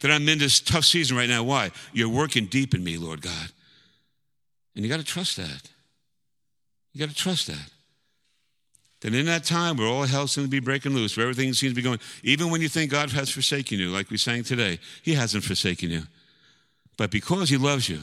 that 0.00 0.10
I'm 0.10 0.28
in 0.28 0.38
this 0.38 0.60
tough 0.60 0.84
season 0.84 1.16
right 1.16 1.28
now. 1.28 1.42
Why? 1.42 1.70
You're 1.92 2.08
working 2.08 2.46
deep 2.46 2.74
in 2.74 2.82
me, 2.82 2.96
Lord 2.96 3.22
God. 3.22 3.50
And 4.74 4.84
you 4.84 4.90
got 4.90 5.00
to 5.00 5.04
trust 5.04 5.36
that. 5.36 5.70
You 6.92 7.00
got 7.00 7.10
to 7.10 7.14
trust 7.14 7.46
that. 7.46 7.70
That 9.00 9.14
in 9.14 9.26
that 9.26 9.44
time 9.44 9.76
where 9.76 9.88
all 9.88 10.04
hell 10.04 10.28
seems 10.28 10.46
to 10.46 10.50
be 10.50 10.60
breaking 10.60 10.94
loose, 10.94 11.16
where 11.16 11.24
everything 11.24 11.52
seems 11.54 11.72
to 11.72 11.74
be 11.74 11.82
going, 11.82 11.98
even 12.22 12.50
when 12.50 12.60
you 12.60 12.68
think 12.68 12.90
God 12.90 13.10
has 13.10 13.30
forsaken 13.30 13.78
you, 13.78 13.90
like 13.90 14.10
we 14.10 14.16
sang 14.16 14.44
today, 14.44 14.78
He 15.02 15.14
hasn't 15.14 15.44
forsaken 15.44 15.90
you. 15.90 16.02
But 16.96 17.10
because 17.10 17.48
He 17.48 17.56
loves 17.56 17.88
you 17.88 17.98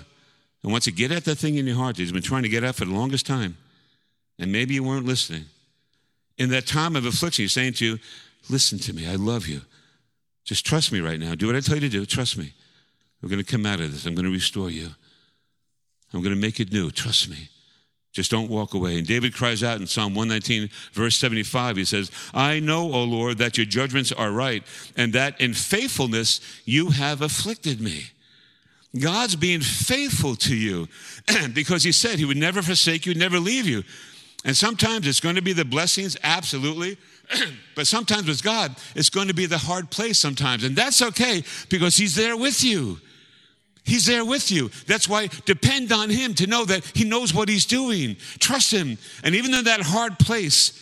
and 0.62 0.72
wants 0.72 0.86
to 0.86 0.92
get 0.92 1.12
at 1.12 1.24
that 1.26 1.38
thing 1.38 1.56
in 1.56 1.66
your 1.66 1.78
heart 1.78 1.96
that 1.96 2.02
He's 2.02 2.12
been 2.12 2.22
trying 2.22 2.44
to 2.44 2.50
get 2.50 2.64
at 2.64 2.76
for 2.76 2.86
the 2.86 2.94
longest 2.94 3.26
time, 3.26 3.58
and 4.38 4.52
maybe 4.52 4.74
you 4.74 4.84
weren't 4.84 5.06
listening, 5.06 5.46
in 6.38 6.50
that 6.50 6.68
time 6.68 6.96
of 6.96 7.06
affliction, 7.06 7.44
He's 7.44 7.54
saying 7.54 7.74
to 7.74 7.86
you, 7.86 8.00
Listen 8.50 8.80
to 8.80 8.94
me, 8.94 9.08
I 9.08 9.16
love 9.16 9.48
you. 9.48 9.62
Just 10.44 10.66
trust 10.66 10.92
me 10.92 11.02
right 11.02 11.20
now. 11.20 11.36
Do 11.36 11.48
what 11.48 11.56
I 11.56 11.60
tell 11.60 11.76
you 11.76 11.82
to 11.82 11.90
do. 11.90 12.06
Trust 12.06 12.38
me. 12.38 12.54
We're 13.22 13.30
going 13.30 13.44
to 13.44 13.50
come 13.50 13.66
out 13.66 13.80
of 13.80 13.92
this. 13.92 14.06
I'm 14.06 14.16
going 14.16 14.26
to 14.26 14.32
restore 14.32 14.70
you. 14.70 14.90
I'm 16.14 16.22
going 16.22 16.36
to 16.36 16.42
make 16.42 16.60
it 16.60 16.72
new. 16.72 16.92
Trust 16.92 17.30
me. 17.30 17.50
Just 18.12 18.32
don't 18.32 18.50
walk 18.50 18.74
away. 18.74 18.98
And 18.98 19.06
David 19.06 19.36
cries 19.36 19.64
out 19.64 19.80
in 19.80 19.86
Psalm 19.86 20.16
119, 20.16 20.70
verse 20.94 21.16
75, 21.18 21.78
he 21.78 21.86
says, 21.86 22.12
I 22.34 22.60
know, 22.60 22.92
O 22.92 23.04
Lord, 23.04 23.38
that 23.38 23.58
your 23.58 23.68
judgments 23.68 24.12
are 24.12 24.32
right, 24.32 24.64
and 24.98 25.14
that 25.14 25.40
in 25.40 25.54
faithfulness 25.54 26.42
you 26.66 26.90
have 26.90 27.22
afflicted 27.22 27.80
me. 27.80 28.06
God's 29.00 29.36
being 29.36 29.62
faithful 29.62 30.36
to 30.38 30.56
you 30.56 30.88
because 31.54 31.84
he 31.84 31.92
said 31.92 32.18
he 32.18 32.26
would 32.26 32.38
never 32.38 32.64
forsake 32.64 33.06
you, 33.06 33.14
never 33.14 33.40
leave 33.40 33.68
you. 33.68 33.84
And 34.46 34.58
sometimes 34.58 35.06
it's 35.06 35.20
going 35.20 35.36
to 35.36 35.42
be 35.42 35.54
the 35.54 35.66
blessings, 35.66 36.18
absolutely. 36.24 36.98
but 37.76 37.86
sometimes 37.86 38.28
with 38.28 38.42
God, 38.42 38.76
it's 38.96 39.10
going 39.10 39.28
to 39.28 39.34
be 39.34 39.46
the 39.46 39.58
hard 39.58 39.92
place 39.92 40.18
sometimes. 40.18 40.64
And 40.64 40.76
that's 40.76 41.02
okay 41.02 41.44
because 41.70 41.96
he's 41.96 42.16
there 42.16 42.36
with 42.36 42.64
you. 42.64 43.00
He's 43.90 44.06
there 44.06 44.24
with 44.24 44.52
you. 44.52 44.70
That's 44.88 45.10
why 45.10 45.30
depend 45.46 45.92
on 45.92 46.10
Him 46.10 46.34
to 46.36 46.48
know 46.48 46.64
that 46.66 46.86
He 46.94 47.04
knows 47.04 47.34
what 47.34 47.50
He's 47.50 47.66
doing. 47.66 48.18
Trust 48.40 48.72
Him. 48.72 48.98
And 49.24 49.36
even 49.36 49.54
in 49.54 49.66
that 49.66 49.82
hard 49.82 50.20
place, 50.20 50.74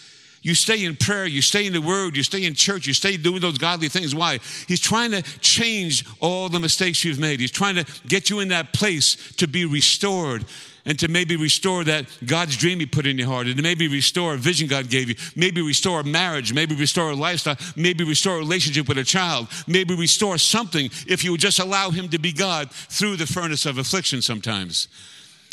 you 0.47 0.55
stay 0.55 0.85
in 0.85 0.95
prayer, 0.95 1.25
you 1.25 1.41
stay 1.41 1.67
in 1.67 1.73
the 1.73 1.81
Word, 1.81 2.15
you 2.15 2.23
stay 2.23 2.45
in 2.45 2.53
church, 2.53 2.87
you 2.87 2.93
stay 2.93 3.17
doing 3.17 3.41
those 3.41 3.57
godly 3.57 3.89
things. 3.89 4.15
Why? 4.15 4.39
He's 4.65 4.79
trying 4.79 5.11
to 5.11 5.21
change 5.41 6.05
all 6.21 6.47
the 6.47 6.57
mistakes 6.57 7.03
you've 7.03 7.19
made. 7.19 7.41
He's 7.41 7.51
trying 7.51 7.75
to 7.75 7.85
get 8.07 8.29
you 8.29 8.39
in 8.39 8.47
that 8.47 8.71
place 8.71 9.33
to 9.33 9.45
be 9.45 9.65
restored 9.65 10.45
and 10.85 10.97
to 10.99 11.09
maybe 11.09 11.35
restore 11.35 11.83
that 11.83 12.05
God's 12.25 12.55
dream 12.55 12.79
He 12.79 12.85
put 12.85 13.05
in 13.05 13.17
your 13.17 13.27
heart, 13.27 13.47
and 13.47 13.57
to 13.57 13.61
maybe 13.61 13.89
restore 13.89 14.35
a 14.35 14.37
vision 14.37 14.69
God 14.69 14.89
gave 14.89 15.09
you, 15.09 15.15
maybe 15.35 15.61
restore 15.61 15.99
a 15.99 16.03
marriage, 16.05 16.53
maybe 16.53 16.75
restore 16.75 17.09
a 17.09 17.13
lifestyle, 17.13 17.57
maybe 17.75 18.05
restore 18.05 18.35
a 18.35 18.39
relationship 18.39 18.87
with 18.87 18.97
a 18.97 19.03
child, 19.03 19.49
maybe 19.67 19.97
restore 19.97 20.37
something 20.37 20.89
if 21.07 21.25
you 21.25 21.31
would 21.31 21.41
just 21.41 21.59
allow 21.59 21.89
Him 21.89 22.07
to 22.07 22.19
be 22.19 22.31
God 22.31 22.71
through 22.71 23.17
the 23.17 23.27
furnace 23.27 23.65
of 23.65 23.79
affliction 23.79 24.21
sometimes. 24.21 24.87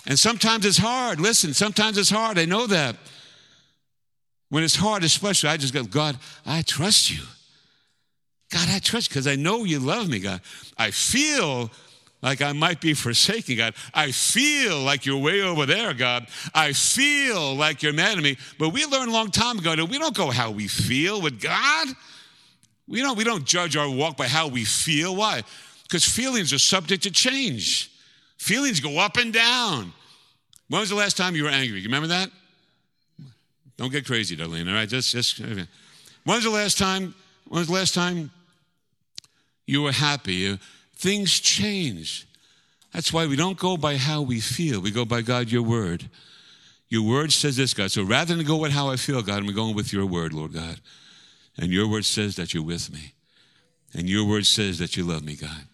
And 0.07 0.17
sometimes 0.17 0.65
it's 0.65 0.79
hard. 0.79 1.19
Listen, 1.19 1.53
sometimes 1.53 1.99
it's 1.99 2.11
hard. 2.11 2.39
I 2.39 2.45
know 2.45 2.69
that. 2.69 2.95
When 4.55 4.63
it's 4.63 4.77
hard, 4.77 5.03
especially, 5.03 5.51
I 5.51 5.57
just 5.57 5.75
go, 5.75 5.83
God, 5.83 6.17
I 6.47 6.63
trust 6.63 7.11
you. 7.11 7.25
God, 8.53 8.69
I 8.69 8.79
trust 8.79 9.09
you 9.09 9.11
because 9.11 9.27
I 9.27 9.35
know 9.35 9.65
you 9.65 9.81
love 9.81 10.09
me, 10.09 10.21
God. 10.21 10.43
I 10.79 10.93
feel 10.93 11.73
like 12.23 12.41
I 12.41 12.53
might 12.53 12.81
be 12.81 12.95
forsaken, 12.95 13.57
God. 13.57 13.75
I 13.93 14.13
feel 14.13 14.79
like 14.79 15.07
you're 15.07 15.19
way 15.19 15.43
over 15.43 15.67
there, 15.67 15.93
God. 15.93 16.29
I 16.55 16.73
feel 16.73 17.57
like 17.57 17.83
you're 17.83 17.93
mad 17.93 18.17
at 18.17 18.23
me. 18.23 18.37
But 18.57 18.69
we 18.69 18.87
learned 18.87 19.11
a 19.11 19.13
long 19.13 19.33
time 19.33 19.59
ago 19.59 19.75
that 19.75 19.87
we 19.87 19.99
don't 19.99 20.15
go 20.15 20.31
how 20.31 20.53
we 20.53 20.69
feel 20.69 21.21
with 21.21 21.41
God. 21.41 21.89
We 22.87 23.01
don't, 23.01 23.19
we 23.19 23.25
don't 23.25 23.45
judge 23.45 23.77
our 23.77 23.91
walk 23.91 24.17
by 24.17 24.29
how 24.29 24.47
we 24.47 24.65
feel. 24.65 25.17
Why? 25.17 25.43
Because 25.83 26.05
feelings 26.05 26.53
are 26.53 26.61
subject 26.61 27.03
to 27.03 27.11
change. 27.11 27.91
Feelings 28.39 28.79
go 28.79 29.01
up 29.01 29.17
and 29.17 29.33
down. 29.33 29.93
When 30.69 30.79
was 30.79 30.91
the 30.91 30.95
last 30.95 31.17
time 31.17 31.35
you 31.35 31.43
were 31.43 31.51
angry? 31.51 31.79
You 31.79 31.87
remember 31.87 32.07
that? 32.07 32.31
Don't 33.77 33.91
get 33.91 34.07
crazy, 34.07 34.37
Darlene. 34.37 34.69
All 34.69 34.75
right, 34.75 34.89
just 34.89 35.11
just. 35.11 35.39
When 35.39 35.67
was 36.27 36.45
the 36.45 36.51
last 36.51 36.79
time? 36.79 37.15
When 37.49 37.61
was 37.61 37.69
the 37.69 37.75
last 37.75 37.95
time 37.95 38.31
you 39.67 39.83
were 39.83 39.93
happy? 39.93 40.49
Uh, 40.49 40.57
things 40.97 41.41
change. 41.41 42.27
That's 42.93 43.13
why 43.13 43.27
we 43.27 43.37
don't 43.37 43.59
go 43.59 43.77
by 43.77 43.97
how 43.97 44.23
we 44.23 44.41
feel. 44.41 44.81
We 44.81 44.91
go 44.91 45.05
by 45.05 45.23
God, 45.23 45.51
your 45.51 45.63
word. 45.63 46.09
Your 46.89 47.03
word 47.03 47.33
says 47.33 47.57
this, 47.57 47.75
God. 47.75 47.91
So 47.91 48.05
rather 48.05 48.37
than 48.37 48.47
go 48.47 48.57
with 48.57 48.71
how 48.71 48.89
I 48.89 48.97
feel, 48.97 49.21
God, 49.23 49.39
I'm 49.39 49.53
going 49.53 49.75
with 49.75 49.93
your 49.93 50.07
word, 50.07 50.33
Lord 50.33 50.53
God. 50.53 50.81
And 51.57 51.73
your 51.73 51.89
word 51.89 52.05
says 52.05 52.37
that 52.37 52.55
you're 52.55 52.63
with 52.63 52.93
me. 52.93 53.15
And 53.93 54.09
your 54.09 54.25
word 54.25 54.47
says 54.47 54.79
that 54.79 54.97
you 54.97 55.05
love 55.05 55.25
me, 55.25 55.35
God. 55.35 55.67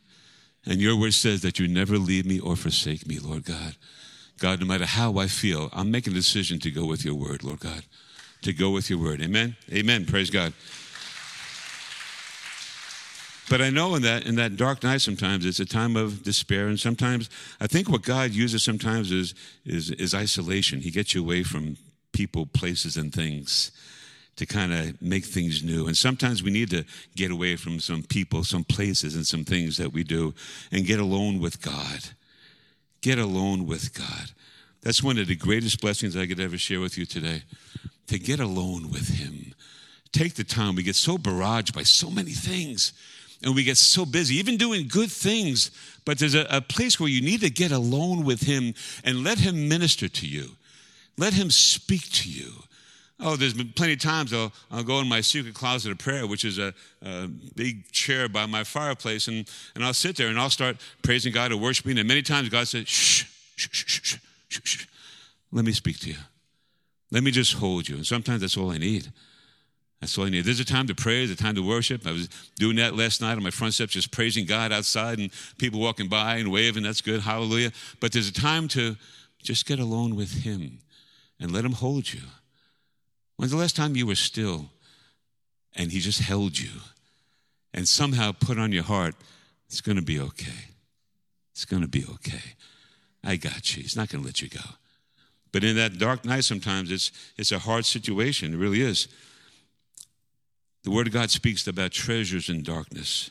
And 0.65 0.81
your 0.81 0.99
word 0.99 1.15
says 1.15 1.43
that 1.43 1.59
you 1.59 1.69
never 1.69 1.99
leave 1.99 2.27
me 2.27 2.39
or 2.39 2.57
forsake 2.57 3.07
me, 3.07 3.19
Lord 3.19 3.45
God. 3.45 3.77
God, 4.41 4.59
no 4.59 4.67
matter 4.67 4.87
how 4.87 5.19
I 5.19 5.27
feel, 5.27 5.69
I'm 5.73 5.91
making 5.91 6.15
a 6.15 6.17
decision 6.17 6.59
to 6.61 6.71
go 6.71 6.87
with 6.87 7.05
your 7.05 7.15
word, 7.15 7.45
Lord 7.45 7.61
God. 7.61 7.85
To 8.43 8.53
go 8.55 8.71
with 8.71 8.89
your 8.89 8.99
word. 8.99 9.21
Amen. 9.21 9.55
Amen. 9.71 10.07
Praise 10.07 10.31
God. 10.31 10.55
But 13.51 13.61
I 13.61 13.69
know 13.69 13.97
in 13.97 14.03
that 14.03 14.27
in 14.27 14.37
that 14.37 14.57
dark 14.57 14.83
night 14.83 15.01
sometimes 15.01 15.45
it's 15.45 15.59
a 15.59 15.67
time 15.67 15.97
of 15.97 16.23
despair, 16.23 16.69
and 16.69 16.79
sometimes 16.79 17.29
I 17.61 17.67
think 17.67 17.89
what 17.89 18.03
God 18.03 18.31
uses 18.31 18.63
sometimes 18.63 19.11
is 19.11 19.35
is, 19.67 19.91
is 19.91 20.15
isolation. 20.15 20.81
He 20.81 20.91
gets 20.91 21.15
you 21.15 21.21
away 21.21 21.43
from 21.43 21.77
people, 22.13 22.47
places, 22.47 22.97
and 22.97 23.13
things 23.13 23.73
to 24.37 24.47
kind 24.47 24.73
of 24.73 25.03
make 25.03 25.25
things 25.25 25.63
new. 25.63 25.87
And 25.87 25.97
sometimes 25.97 26.43
we 26.43 26.51
need 26.51 26.71
to 26.71 26.85
get 27.17 27.31
away 27.31 27.57
from 27.57 27.81
some 27.81 28.05
people, 28.05 28.45
some 28.45 28.65
places, 28.65 29.17
and 29.17 29.27
some 29.27 29.45
things 29.45 29.77
that 29.77 29.93
we 29.93 30.05
do, 30.05 30.33
and 30.71 30.87
get 30.87 31.01
alone 31.01 31.41
with 31.41 31.61
God. 31.61 32.11
Get 33.01 33.19
alone 33.19 33.67
with 33.67 33.95
God. 33.95 34.31
That's 34.83 35.03
one 35.03 35.19
of 35.19 35.29
the 35.29 35.37
greatest 35.37 35.81
blessings 35.81 36.17
I 36.17 36.27
could 36.27 36.41
ever 36.41 36.59
share 36.59 36.81
with 36.81 36.97
you 36.97 37.07
today. 37.07 37.43
To 38.09 38.19
get 38.19 38.41
alone 38.41 38.91
with 38.91 39.09
Him. 39.09 39.55
Take 40.13 40.35
the 40.35 40.45
time. 40.45 40.75
We 40.75 40.83
get 40.83 40.97
so 40.97 41.17
barraged 41.17 41.75
by 41.75 41.85
so 41.85 42.11
many 42.11 42.33
things 42.33 42.93
and 43.43 43.55
we 43.55 43.65
get 43.65 43.77
so 43.77 44.05
busy, 44.05 44.37
even 44.37 44.57
doing 44.57 44.89
good 44.89 45.11
things. 45.11 45.71
But 46.05 46.19
there's 46.19 46.35
a, 46.35 46.47
a, 46.51 46.61
place 46.61 47.01
where 47.01 47.09
you 47.09 47.23
need 47.23 47.41
to 47.41 47.51
get 47.51 47.73
alone 47.73 48.25
with 48.25 48.43
Him 48.43 48.75
and 49.05 49.25
let 49.25 49.39
Him 49.39 49.69
minister 49.69 50.09
to 50.09 50.27
you. 50.27 50.57
Let 51.17 51.33
Him 51.33 51.51
speak 51.51 52.11
to 52.13 52.31
you. 52.31 52.53
Oh, 53.23 53.37
there's 53.37 53.55
been 53.55 53.73
plenty 53.77 53.93
of 53.95 54.01
times 54.01 54.33
I'll, 54.33 54.53
I'll 54.71 54.83
go 54.83 55.01
in 55.01 55.09
my 55.09 55.21
secret 55.21 55.55
closet 55.55 55.93
of 55.93 55.99
prayer, 55.99 56.27
which 56.27 56.45
is 56.45 56.59
a, 56.59 56.73
a, 57.03 57.29
big 57.55 57.91
chair 57.93 58.29
by 58.29 58.47
my 58.47 58.65
fireplace, 58.65 59.29
and, 59.29 59.49
and 59.75 59.85
I'll 59.85 59.93
sit 59.93 60.17
there 60.17 60.29
and 60.29 60.39
I'll 60.39 60.51
start 60.51 60.77
praising 61.03 61.33
God 61.33 61.53
or 61.53 61.59
worshiping. 61.59 61.99
And 61.99 62.09
many 62.09 62.23
times 62.23 62.49
God 62.49 62.67
says, 62.67 62.89
shh, 62.89 63.25
shh, 63.57 63.69
shh, 63.71 64.01
shh, 64.03 64.19
shh, 64.49 64.61
shh. 64.65 64.87
Let 65.53 65.65
me 65.65 65.73
speak 65.73 65.99
to 66.01 66.11
you. 66.11 66.17
Let 67.11 67.23
me 67.23 67.31
just 67.31 67.55
hold 67.55 67.89
you. 67.89 67.97
And 67.97 68.07
sometimes 68.07 68.41
that's 68.41 68.57
all 68.57 68.71
I 68.71 68.79
need. 68.79 69.13
That's 70.01 70.17
all 70.17 70.25
I 70.25 70.31
need. 70.31 70.45
There's 70.45 70.61
a 70.61 70.65
time 70.65 70.87
to 70.87 70.95
pray, 70.95 71.27
there's 71.27 71.39
a 71.39 71.43
time 71.43 71.57
to 71.57 71.67
worship. 71.67 72.07
I 72.07 72.13
was 72.13 72.29
doing 72.57 72.77
that 72.77 72.97
last 72.97 73.21
night 73.21 73.37
on 73.37 73.43
my 73.43 73.51
front 73.51 73.75
steps, 73.75 73.93
just 73.93 74.11
praising 74.11 74.47
God 74.47 74.73
outside 74.73 75.19
and 75.19 75.31
people 75.59 75.79
walking 75.79 76.09
by 76.09 76.37
and 76.37 76.51
waving. 76.51 76.85
That's 76.85 77.03
good. 77.03 77.21
Hallelujah. 77.21 77.73
But 78.01 78.13
there's 78.13 78.29
a 78.29 78.33
time 78.33 78.67
to 78.69 78.97
just 79.43 79.67
get 79.67 79.79
alone 79.79 80.17
with 80.17 80.45
Him 80.45 80.79
and 81.39 81.53
let 81.53 81.65
Him 81.65 81.73
hold 81.73 82.13
you. 82.13 82.21
When's 83.41 83.53
the 83.53 83.57
last 83.57 83.75
time 83.75 83.97
you 83.97 84.07
were 84.07 84.17
still 84.17 84.69
and 85.75 85.91
He 85.91 86.01
just 86.01 86.21
held 86.21 86.59
you 86.59 86.69
and 87.73 87.89
somehow 87.89 88.33
put 88.33 88.59
on 88.59 88.71
your 88.71 88.83
heart, 88.83 89.15
it's 89.67 89.81
going 89.81 89.97
to 89.97 90.05
be 90.05 90.21
okay. 90.21 90.67
It's 91.53 91.65
going 91.65 91.81
to 91.81 91.89
be 91.89 92.05
okay. 92.17 92.57
I 93.25 93.37
got 93.37 93.75
you. 93.75 93.83
He's 93.83 93.97
not 93.97 94.11
going 94.11 94.23
to 94.23 94.27
let 94.27 94.43
you 94.43 94.51
go. 94.51 94.61
But 95.53 95.65
in 95.65 95.75
that 95.77 95.99
dark 95.99 96.27
night, 96.27 96.45
sometimes 96.45 96.91
it's, 96.91 97.13
it's 97.39 97.51
a 97.51 97.61
hard 97.61 97.87
situation. 97.87 98.53
It 98.53 98.59
really 98.59 98.83
is. 98.83 99.09
The 100.85 100.91
Word 100.91 101.07
of 101.07 101.15
God 101.15 101.31
speaks 101.31 101.67
about 101.67 101.93
treasures 101.93 102.51
in 102.51 102.63
darkness. 102.63 103.31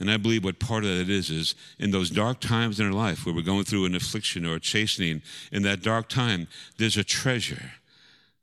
And 0.00 0.10
I 0.10 0.18
believe 0.18 0.44
what 0.44 0.58
part 0.58 0.84
of 0.84 0.98
that 0.98 1.08
is, 1.08 1.30
is 1.30 1.54
in 1.78 1.92
those 1.92 2.10
dark 2.10 2.40
times 2.40 2.78
in 2.78 2.84
our 2.84 2.92
life 2.92 3.24
where 3.24 3.34
we're 3.34 3.40
going 3.40 3.64
through 3.64 3.86
an 3.86 3.94
affliction 3.94 4.44
or 4.44 4.56
a 4.56 4.60
chastening, 4.60 5.22
in 5.50 5.62
that 5.62 5.80
dark 5.80 6.10
time, 6.10 6.46
there's 6.76 6.98
a 6.98 7.04
treasure. 7.04 7.72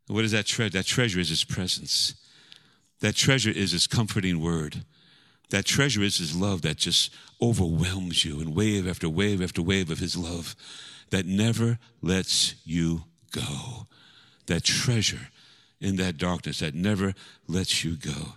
What 0.07 0.25
is 0.25 0.31
that 0.31 0.45
treasure? 0.45 0.71
That 0.71 0.85
treasure 0.85 1.19
is 1.19 1.29
His 1.29 1.43
presence. 1.43 2.15
That 3.01 3.15
treasure 3.15 3.51
is 3.51 3.71
His 3.71 3.87
comforting 3.87 4.41
word. 4.41 4.83
That 5.49 5.65
treasure 5.65 6.01
is 6.01 6.17
His 6.17 6.35
love 6.35 6.61
that 6.63 6.77
just 6.77 7.13
overwhelms 7.41 8.25
you 8.25 8.39
in 8.41 8.53
wave 8.53 8.87
after 8.87 9.09
wave 9.09 9.41
after 9.41 9.61
wave 9.61 9.89
of 9.91 9.99
His 9.99 10.17
love 10.17 10.55
that 11.09 11.25
never 11.25 11.79
lets 12.01 12.55
you 12.65 13.03
go. 13.31 13.87
That 14.47 14.63
treasure 14.63 15.29
in 15.79 15.97
that 15.97 16.17
darkness 16.17 16.59
that 16.59 16.73
never 16.73 17.13
lets 17.47 17.83
you 17.83 17.95
go. 17.95 18.33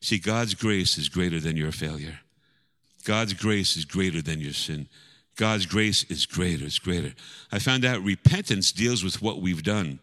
See, 0.00 0.18
God's 0.18 0.54
grace 0.54 0.98
is 0.98 1.08
greater 1.08 1.40
than 1.40 1.56
your 1.56 1.72
failure. 1.72 2.20
God's 3.04 3.34
grace 3.34 3.76
is 3.76 3.84
greater 3.84 4.22
than 4.22 4.40
your 4.40 4.52
sin. 4.52 4.88
God's 5.36 5.66
grace 5.66 6.04
is 6.04 6.26
greater, 6.26 6.64
it's 6.64 6.78
greater. 6.78 7.12
I 7.50 7.58
found 7.58 7.84
out 7.84 8.02
repentance 8.02 8.72
deals 8.72 9.02
with 9.02 9.20
what 9.20 9.40
we've 9.40 9.62
done, 9.62 9.98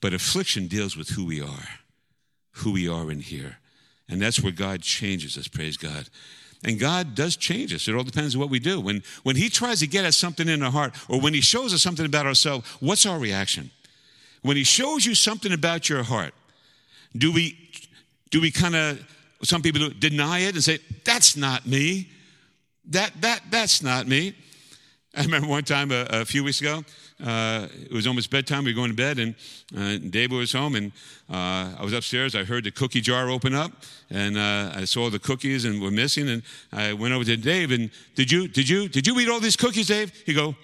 but 0.00 0.14
affliction 0.14 0.66
deals 0.66 0.96
with 0.96 1.10
who 1.10 1.24
we 1.26 1.40
are, 1.40 1.68
who 2.52 2.72
we 2.72 2.88
are 2.88 3.10
in 3.10 3.20
here. 3.20 3.58
And 4.08 4.22
that's 4.22 4.40
where 4.40 4.52
God 4.52 4.82
changes 4.82 5.36
us, 5.36 5.48
praise 5.48 5.76
God. 5.76 6.08
And 6.64 6.80
God 6.80 7.14
does 7.14 7.36
change 7.36 7.72
us. 7.72 7.86
It 7.86 7.94
all 7.94 8.02
depends 8.02 8.34
on 8.34 8.40
what 8.40 8.50
we 8.50 8.58
do. 8.58 8.80
When, 8.80 9.02
when 9.22 9.36
He 9.36 9.48
tries 9.48 9.80
to 9.80 9.86
get 9.86 10.04
at 10.04 10.14
something 10.14 10.48
in 10.48 10.62
our 10.62 10.72
heart, 10.72 10.94
or 11.08 11.20
when 11.20 11.34
He 11.34 11.40
shows 11.40 11.72
us 11.72 11.82
something 11.82 12.06
about 12.06 12.26
ourselves, 12.26 12.68
what's 12.80 13.06
our 13.06 13.18
reaction? 13.18 13.70
When 14.42 14.56
He 14.56 14.64
shows 14.64 15.06
you 15.06 15.14
something 15.14 15.52
about 15.52 15.88
your 15.88 16.02
heart, 16.02 16.34
do 17.16 17.32
we, 17.32 17.56
do 18.30 18.40
we 18.40 18.50
kind 18.50 18.74
of, 18.74 19.06
some 19.42 19.62
people 19.62 19.88
do, 19.88 19.90
deny 19.90 20.40
it 20.40 20.54
and 20.54 20.64
say, 20.64 20.78
that's 21.04 21.36
not 21.36 21.66
me? 21.66 22.08
That, 22.86 23.12
that, 23.20 23.42
that's 23.50 23.82
not 23.82 24.08
me. 24.08 24.34
I 25.14 25.22
remember 25.22 25.48
one 25.48 25.64
time 25.64 25.90
a, 25.90 26.06
a 26.10 26.24
few 26.24 26.42
weeks 26.44 26.60
ago, 26.60 26.84
uh, 27.24 27.66
it 27.72 27.92
was 27.92 28.06
almost 28.06 28.30
bedtime. 28.30 28.64
We 28.64 28.72
were 28.72 28.76
going 28.76 28.90
to 28.90 28.96
bed, 28.96 29.18
and 29.18 29.34
uh, 29.76 29.98
David 30.10 30.36
was 30.36 30.52
home, 30.52 30.76
and 30.76 30.92
uh, 31.30 31.74
I 31.78 31.80
was 31.82 31.92
upstairs. 31.92 32.34
I 32.34 32.44
heard 32.44 32.64
the 32.64 32.70
cookie 32.70 33.00
jar 33.00 33.28
open 33.28 33.54
up, 33.54 33.72
and 34.10 34.38
uh, 34.38 34.72
I 34.74 34.84
saw 34.84 35.10
the 35.10 35.18
cookies 35.18 35.64
and 35.64 35.82
were 35.82 35.90
missing. 35.90 36.28
And 36.28 36.42
I 36.72 36.92
went 36.92 37.14
over 37.14 37.24
to 37.24 37.36
Dave, 37.36 37.72
and 37.72 37.90
did 38.14 38.30
you, 38.30 38.46
did 38.48 38.68
you, 38.68 38.88
did 38.88 39.06
you 39.06 39.18
eat 39.18 39.28
all 39.28 39.40
these 39.40 39.56
cookies, 39.56 39.88
Dave? 39.88 40.12
He 40.26 40.32
go, 40.32 40.54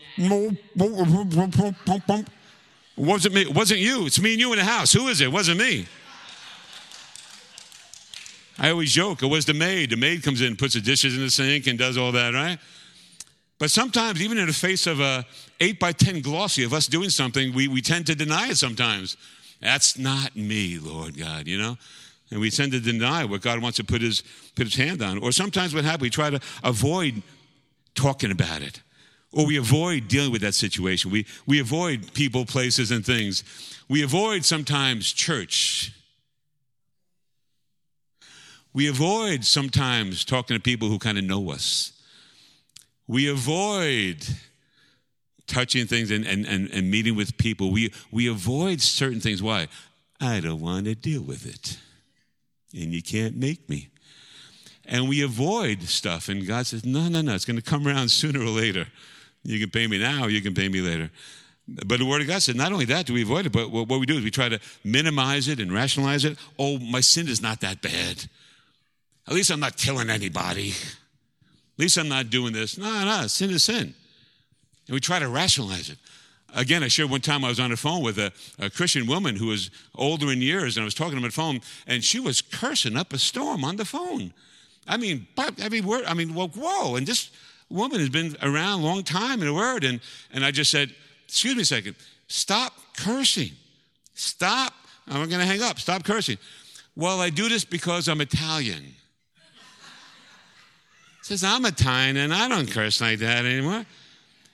wasn't 2.96 3.34
me. 3.34 3.46
Wasn't 3.46 3.80
you. 3.80 4.06
It's 4.06 4.20
me 4.20 4.32
and 4.32 4.40
you 4.40 4.52
in 4.52 4.58
the 4.58 4.64
house. 4.64 4.92
Who 4.92 5.08
is 5.08 5.20
it? 5.20 5.24
it 5.24 5.32
wasn't 5.32 5.58
me. 5.58 5.86
I 8.58 8.70
always 8.70 8.92
joke, 8.92 9.22
it 9.22 9.26
was 9.26 9.46
the 9.46 9.54
maid. 9.54 9.90
The 9.90 9.96
maid 9.96 10.22
comes 10.22 10.40
in, 10.40 10.54
puts 10.54 10.74
the 10.74 10.80
dishes 10.80 11.16
in 11.16 11.22
the 11.22 11.30
sink, 11.30 11.66
and 11.66 11.76
does 11.76 11.96
all 11.96 12.12
that, 12.12 12.34
right? 12.34 12.58
But 13.58 13.70
sometimes, 13.70 14.20
even 14.20 14.38
in 14.38 14.46
the 14.46 14.52
face 14.52 14.86
of 14.86 15.00
a 15.00 15.24
8 15.60 15.78
by 15.78 15.92
10 15.92 16.22
glossy 16.22 16.64
of 16.64 16.72
us 16.72 16.86
doing 16.86 17.10
something, 17.10 17.54
we, 17.54 17.68
we 17.68 17.80
tend 17.80 18.06
to 18.06 18.14
deny 18.14 18.48
it 18.48 18.56
sometimes. 18.56 19.16
That's 19.60 19.96
not 19.96 20.34
me, 20.34 20.78
Lord 20.78 21.16
God, 21.16 21.46
you 21.46 21.58
know? 21.58 21.76
And 22.30 22.40
we 22.40 22.50
tend 22.50 22.72
to 22.72 22.80
deny 22.80 23.24
what 23.24 23.42
God 23.42 23.62
wants 23.62 23.76
to 23.76 23.84
put 23.84 24.02
his, 24.02 24.22
put 24.56 24.66
his 24.66 24.74
hand 24.74 25.02
on. 25.02 25.18
Or 25.18 25.30
sometimes 25.30 25.74
what 25.74 25.84
happens, 25.84 26.02
we 26.02 26.10
try 26.10 26.30
to 26.30 26.40
avoid 26.64 27.22
talking 27.94 28.32
about 28.32 28.62
it. 28.62 28.82
Or 29.32 29.46
we 29.46 29.56
avoid 29.56 30.08
dealing 30.08 30.32
with 30.32 30.42
that 30.42 30.54
situation. 30.54 31.10
We, 31.10 31.26
we 31.46 31.60
avoid 31.60 32.12
people, 32.14 32.44
places, 32.44 32.90
and 32.90 33.04
things. 33.04 33.44
We 33.88 34.02
avoid 34.02 34.44
sometimes 34.44 35.12
church 35.12 35.92
we 38.74 38.88
avoid 38.88 39.44
sometimes 39.44 40.24
talking 40.24 40.56
to 40.56 40.60
people 40.60 40.88
who 40.88 40.98
kind 40.98 41.16
of 41.16 41.22
know 41.24 41.52
us. 41.52 41.92
We 43.06 43.28
avoid 43.28 44.26
touching 45.46 45.86
things 45.86 46.10
and, 46.10 46.26
and, 46.26 46.46
and, 46.46 46.70
and 46.70 46.90
meeting 46.90 47.16
with 47.16 47.36
people. 47.36 47.70
We, 47.70 47.92
we 48.10 48.28
avoid 48.28 48.80
certain 48.80 49.20
things. 49.20 49.42
Why? 49.42 49.68
I 50.20 50.40
don't 50.40 50.60
want 50.60 50.86
to 50.86 50.94
deal 50.94 51.22
with 51.22 51.46
it. 51.46 51.78
And 52.72 52.92
you 52.92 53.02
can't 53.02 53.36
make 53.36 53.68
me. 53.68 53.88
And 54.86 55.08
we 55.08 55.22
avoid 55.22 55.82
stuff. 55.84 56.28
And 56.28 56.46
God 56.46 56.66
says, 56.66 56.84
no, 56.84 57.08
no, 57.08 57.20
no, 57.20 57.34
it's 57.34 57.44
going 57.44 57.56
to 57.56 57.62
come 57.62 57.86
around 57.86 58.10
sooner 58.10 58.40
or 58.40 58.48
later. 58.48 58.86
You 59.42 59.60
can 59.60 59.70
pay 59.70 59.86
me 59.86 59.98
now, 59.98 60.26
you 60.26 60.40
can 60.40 60.54
pay 60.54 60.68
me 60.68 60.80
later. 60.80 61.10
But 61.66 61.98
the 61.98 62.06
Word 62.06 62.20
of 62.20 62.28
God 62.28 62.42
said, 62.42 62.56
not 62.56 62.72
only 62.72 62.84
that 62.86 63.06
do 63.06 63.14
we 63.14 63.22
avoid 63.22 63.46
it, 63.46 63.52
but 63.52 63.70
what 63.70 63.88
we 63.88 64.04
do 64.04 64.18
is 64.18 64.24
we 64.24 64.30
try 64.30 64.50
to 64.50 64.60
minimize 64.84 65.48
it 65.48 65.60
and 65.60 65.72
rationalize 65.72 66.24
it. 66.24 66.36
Oh, 66.58 66.78
my 66.78 67.00
sin 67.00 67.26
is 67.26 67.40
not 67.40 67.60
that 67.60 67.80
bad. 67.80 68.24
At 69.26 69.32
least 69.32 69.50
I'm 69.50 69.60
not 69.60 69.78
killing 69.78 70.10
anybody. 70.10 70.74
At 71.74 71.80
least 71.80 71.96
I'm 71.96 72.08
not 72.08 72.30
doing 72.30 72.52
this. 72.52 72.78
No, 72.78 73.04
no, 73.04 73.26
sin 73.26 73.50
is 73.50 73.64
sin. 73.64 73.94
And 74.86 74.94
we 74.94 75.00
try 75.00 75.18
to 75.18 75.28
rationalize 75.28 75.90
it. 75.90 75.98
Again, 76.54 76.84
I 76.84 76.88
shared 76.88 77.10
one 77.10 77.20
time 77.20 77.44
I 77.44 77.48
was 77.48 77.58
on 77.58 77.70
the 77.70 77.76
phone 77.76 78.02
with 78.02 78.16
a, 78.18 78.32
a, 78.60 78.70
Christian 78.70 79.08
woman 79.08 79.34
who 79.34 79.46
was 79.46 79.70
older 79.96 80.30
in 80.30 80.40
years, 80.40 80.76
and 80.76 80.82
I 80.82 80.84
was 80.84 80.94
talking 80.94 81.16
to 81.16 81.16
her 81.16 81.24
on 81.24 81.28
the 81.28 81.30
phone, 81.30 81.60
and 81.88 82.04
she 82.04 82.20
was 82.20 82.40
cursing 82.40 82.96
up 82.96 83.12
a 83.12 83.18
storm 83.18 83.64
on 83.64 83.74
the 83.74 83.84
phone. 83.84 84.32
I 84.86 84.96
mean, 84.96 85.26
every 85.58 85.80
word, 85.80 86.04
I 86.06 86.14
mean, 86.14 86.32
well, 86.32 86.48
whoa. 86.48 86.94
And 86.94 87.06
this 87.06 87.30
woman 87.68 87.98
has 87.98 88.08
been 88.08 88.36
around 88.42 88.80
a 88.80 88.84
long 88.84 89.02
time 89.02 89.40
in 89.40 89.48
the 89.48 89.54
word. 89.54 89.82
And, 89.82 90.00
and 90.32 90.44
I 90.44 90.50
just 90.50 90.70
said, 90.70 90.94
excuse 91.26 91.56
me 91.56 91.62
a 91.62 91.64
second, 91.64 91.96
stop 92.28 92.72
cursing. 92.96 93.52
Stop. 94.14 94.72
I'm 95.08 95.28
going 95.28 95.40
to 95.40 95.46
hang 95.46 95.62
up. 95.62 95.80
Stop 95.80 96.04
cursing. 96.04 96.38
Well, 96.94 97.20
I 97.20 97.30
do 97.30 97.48
this 97.48 97.64
because 97.64 98.08
I'm 98.08 98.20
Italian 98.20 98.94
says, 101.24 101.42
I'm 101.42 101.64
a 101.64 101.68
Italian 101.68 102.16
and 102.18 102.34
I 102.34 102.48
don't 102.48 102.70
curse 102.70 103.00
like 103.00 103.20
that 103.20 103.46
anymore. 103.46 103.86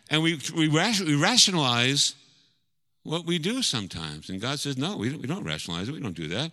And 0.08 0.22
we, 0.22 0.38
we, 0.54 0.68
we 0.68 1.16
rationalize 1.16 2.14
what 3.02 3.26
we 3.26 3.38
do 3.38 3.62
sometimes. 3.62 4.28
And 4.30 4.40
God 4.40 4.60
says, 4.60 4.76
no, 4.78 4.96
we 4.96 5.10
don't, 5.10 5.20
we 5.20 5.26
don't 5.26 5.44
rationalize 5.44 5.88
it. 5.88 5.92
We 5.92 6.00
don't 6.00 6.14
do 6.14 6.28
that. 6.28 6.52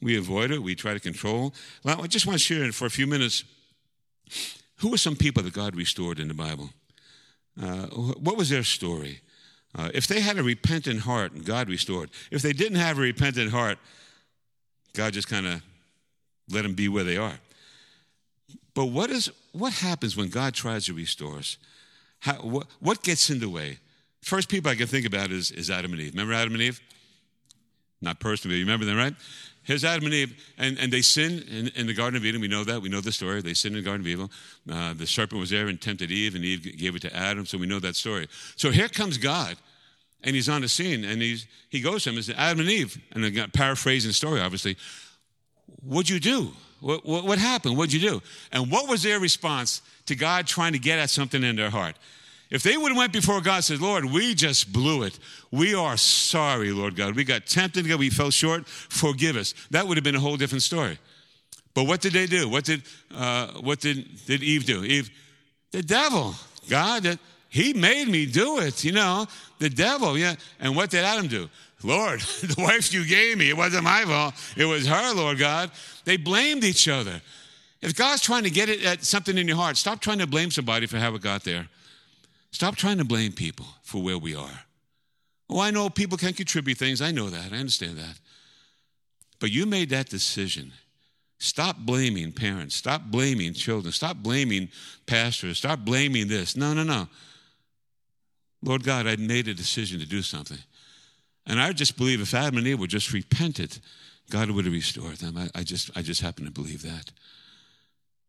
We 0.00 0.16
avoid 0.16 0.50
it. 0.50 0.62
We 0.62 0.74
try 0.74 0.94
to 0.94 1.00
control. 1.00 1.52
Well, 1.84 2.00
I 2.00 2.06
just 2.06 2.26
want 2.26 2.38
to 2.38 2.44
share 2.44 2.70
for 2.72 2.86
a 2.86 2.90
few 2.90 3.06
minutes 3.06 3.44
who 4.76 4.88
were 4.88 4.98
some 4.98 5.16
people 5.16 5.42
that 5.42 5.52
God 5.52 5.74
restored 5.76 6.18
in 6.18 6.28
the 6.28 6.34
Bible? 6.34 6.70
Uh, 7.60 7.86
what 7.86 8.36
was 8.36 8.48
their 8.48 8.62
story? 8.62 9.20
Uh, 9.76 9.90
if 9.92 10.06
they 10.06 10.20
had 10.20 10.38
a 10.38 10.42
repentant 10.42 11.00
heart, 11.00 11.44
God 11.44 11.68
restored. 11.68 12.10
If 12.30 12.42
they 12.42 12.52
didn't 12.52 12.78
have 12.78 12.98
a 12.98 13.02
repentant 13.02 13.50
heart, 13.50 13.78
God 14.94 15.12
just 15.12 15.28
kind 15.28 15.46
of 15.46 15.62
let 16.50 16.62
them 16.62 16.74
be 16.74 16.88
where 16.88 17.04
they 17.04 17.16
are. 17.16 17.38
But 18.74 18.86
what, 18.86 19.10
is, 19.10 19.30
what 19.52 19.72
happens 19.72 20.16
when 20.16 20.28
God 20.28 20.54
tries 20.54 20.86
to 20.86 20.94
restore 20.94 21.38
us? 21.38 21.56
How, 22.20 22.34
what, 22.34 22.66
what 22.80 23.02
gets 23.02 23.30
in 23.30 23.40
the 23.40 23.48
way? 23.48 23.78
First 24.22 24.48
people 24.48 24.70
I 24.70 24.74
can 24.74 24.86
think 24.86 25.06
about 25.06 25.30
is, 25.30 25.50
is 25.50 25.70
Adam 25.70 25.92
and 25.92 26.00
Eve. 26.00 26.12
Remember 26.12 26.34
Adam 26.34 26.52
and 26.54 26.62
Eve? 26.62 26.80
Not 28.02 28.20
personally, 28.20 28.56
you 28.56 28.64
remember 28.64 28.86
them, 28.86 28.96
right? 28.96 29.14
Here's 29.62 29.84
Adam 29.84 30.06
and 30.06 30.14
Eve, 30.14 30.52
and, 30.56 30.78
and 30.78 30.92
they 30.92 31.02
sin 31.02 31.44
in, 31.48 31.68
in, 31.76 31.86
the 31.86 31.92
Garden 31.92 32.16
of 32.16 32.24
Eden. 32.24 32.40
We 32.40 32.48
know 32.48 32.64
that. 32.64 32.80
We 32.80 32.88
know 32.88 33.00
the 33.00 33.12
story. 33.12 33.42
They 33.42 33.52
sinned 33.52 33.76
in 33.76 33.84
the 33.84 33.88
Garden 33.88 34.06
of 34.06 34.08
Eden. 34.08 34.30
Uh, 34.70 34.94
the 34.94 35.06
serpent 35.06 35.38
was 35.38 35.50
there 35.50 35.68
and 35.68 35.80
tempted 35.80 36.10
Eve, 36.10 36.34
and 36.34 36.44
Eve 36.44 36.78
gave 36.78 36.96
it 36.96 37.02
to 37.02 37.14
Adam, 37.14 37.44
so 37.44 37.58
we 37.58 37.66
know 37.66 37.78
that 37.78 37.94
story. 37.94 38.26
So 38.56 38.70
here 38.70 38.88
comes 38.88 39.18
God, 39.18 39.56
and 40.24 40.34
he's 40.34 40.48
on 40.48 40.62
the 40.62 40.68
scene, 40.68 41.04
and 41.04 41.20
he's, 41.20 41.46
he 41.68 41.80
goes 41.80 42.04
to 42.04 42.10
him 42.10 42.16
and 42.16 42.24
says, 42.24 42.36
Adam 42.38 42.60
and 42.60 42.70
Eve, 42.70 42.98
and 43.12 43.24
I'm 43.24 43.50
paraphrasing 43.50 44.08
the 44.08 44.14
story, 44.14 44.40
obviously. 44.40 44.76
What'd 45.82 46.08
you 46.08 46.20
do? 46.20 46.52
What, 46.80 47.04
what, 47.04 47.24
what 47.24 47.38
happened? 47.38 47.76
What'd 47.76 47.92
you 47.92 48.00
do? 48.00 48.22
And 48.52 48.70
what 48.70 48.88
was 48.88 49.02
their 49.02 49.20
response 49.20 49.82
to 50.06 50.14
God 50.14 50.46
trying 50.46 50.72
to 50.72 50.78
get 50.78 50.98
at 50.98 51.10
something 51.10 51.42
in 51.42 51.56
their 51.56 51.70
heart? 51.70 51.96
If 52.50 52.64
they 52.64 52.76
would 52.76 52.88
have 52.88 52.96
went 52.96 53.12
before 53.12 53.40
God 53.40 53.56
and 53.56 53.64
said, 53.64 53.80
Lord, 53.80 54.04
we 54.04 54.34
just 54.34 54.72
blew 54.72 55.04
it. 55.04 55.18
We 55.52 55.74
are 55.74 55.96
sorry, 55.96 56.72
Lord 56.72 56.96
God. 56.96 57.14
We 57.14 57.22
got 57.22 57.46
tempted, 57.46 57.86
we 57.86 58.10
fell 58.10 58.30
short. 58.30 58.66
Forgive 58.66 59.36
us. 59.36 59.54
That 59.70 59.86
would 59.86 59.96
have 59.96 60.04
been 60.04 60.16
a 60.16 60.20
whole 60.20 60.36
different 60.36 60.62
story. 60.62 60.98
But 61.74 61.84
what 61.84 62.00
did 62.00 62.12
they 62.12 62.26
do? 62.26 62.48
What 62.48 62.64
did, 62.64 62.82
uh, 63.14 63.52
what 63.60 63.78
did, 63.78 64.26
did 64.26 64.42
Eve 64.42 64.66
do? 64.66 64.82
Eve, 64.82 65.10
the 65.70 65.82
devil, 65.82 66.34
God, 66.68 67.18
he 67.48 67.72
made 67.72 68.08
me 68.08 68.26
do 68.26 68.58
it, 68.58 68.84
you 68.84 68.92
know, 68.92 69.26
the 69.60 69.70
devil, 69.70 70.18
yeah. 70.18 70.34
And 70.58 70.74
what 70.74 70.90
did 70.90 71.04
Adam 71.04 71.28
do? 71.28 71.48
Lord, 71.82 72.20
the 72.42 72.54
wife 72.58 72.92
you 72.92 73.06
gave 73.06 73.38
me, 73.38 73.50
it 73.50 73.56
wasn't 73.56 73.84
my 73.84 74.04
fault. 74.04 74.34
It 74.56 74.64
was 74.64 74.86
her, 74.86 75.14
Lord 75.14 75.38
God. 75.38 75.70
They 76.04 76.16
blamed 76.16 76.64
each 76.64 76.88
other. 76.88 77.20
If 77.80 77.96
God's 77.96 78.20
trying 78.20 78.44
to 78.44 78.50
get 78.50 78.68
it 78.68 78.84
at 78.84 79.04
something 79.04 79.38
in 79.38 79.48
your 79.48 79.56
heart, 79.56 79.76
stop 79.76 80.00
trying 80.00 80.18
to 80.18 80.26
blame 80.26 80.50
somebody 80.50 80.86
for 80.86 80.98
how 80.98 81.14
it 81.14 81.22
got 81.22 81.44
there. 81.44 81.68
Stop 82.52 82.76
trying 82.76 82.98
to 82.98 83.04
blame 83.04 83.32
people 83.32 83.66
for 83.82 84.02
where 84.02 84.18
we 84.18 84.34
are. 84.34 84.64
Oh, 85.48 85.60
I 85.60 85.70
know 85.70 85.88
people 85.88 86.18
can 86.18 86.32
contribute 86.32 86.78
things. 86.78 87.00
I 87.00 87.10
know 87.10 87.30
that. 87.30 87.52
I 87.52 87.56
understand 87.56 87.96
that. 87.96 88.18
But 89.38 89.50
you 89.50 89.66
made 89.66 89.90
that 89.90 90.08
decision. 90.08 90.72
Stop 91.38 91.78
blaming 91.78 92.32
parents. 92.32 92.76
Stop 92.76 93.04
blaming 93.04 93.54
children. 93.54 93.92
Stop 93.92 94.18
blaming 94.18 94.68
pastors. 95.06 95.58
Stop 95.58 95.80
blaming 95.80 96.28
this. 96.28 96.56
No, 96.56 96.74
no, 96.74 96.82
no. 96.82 97.08
Lord 98.62 98.84
God, 98.84 99.06
I 99.06 99.16
made 99.16 99.48
a 99.48 99.54
decision 99.54 100.00
to 100.00 100.06
do 100.06 100.20
something. 100.20 100.58
And 101.50 101.60
I 101.60 101.72
just 101.72 101.96
believe 101.96 102.20
if 102.20 102.32
Adam 102.32 102.58
and 102.58 102.66
Eve 102.68 102.78
would 102.78 102.90
just 102.90 103.12
repented, 103.12 103.80
God 104.30 104.52
would 104.52 104.66
have 104.66 104.72
restored 104.72 105.16
them. 105.16 105.36
I, 105.36 105.50
I, 105.52 105.64
just, 105.64 105.90
I 105.96 106.02
just 106.02 106.20
happen 106.20 106.44
to 106.44 106.50
believe 106.52 106.82
that. 106.82 107.10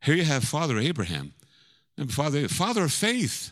Here 0.01 0.15
you 0.15 0.23
have 0.23 0.43
Father 0.43 0.79
Abraham, 0.79 1.33
Father, 2.09 2.47
Father 2.47 2.85
of 2.85 2.91
faith, 2.91 3.51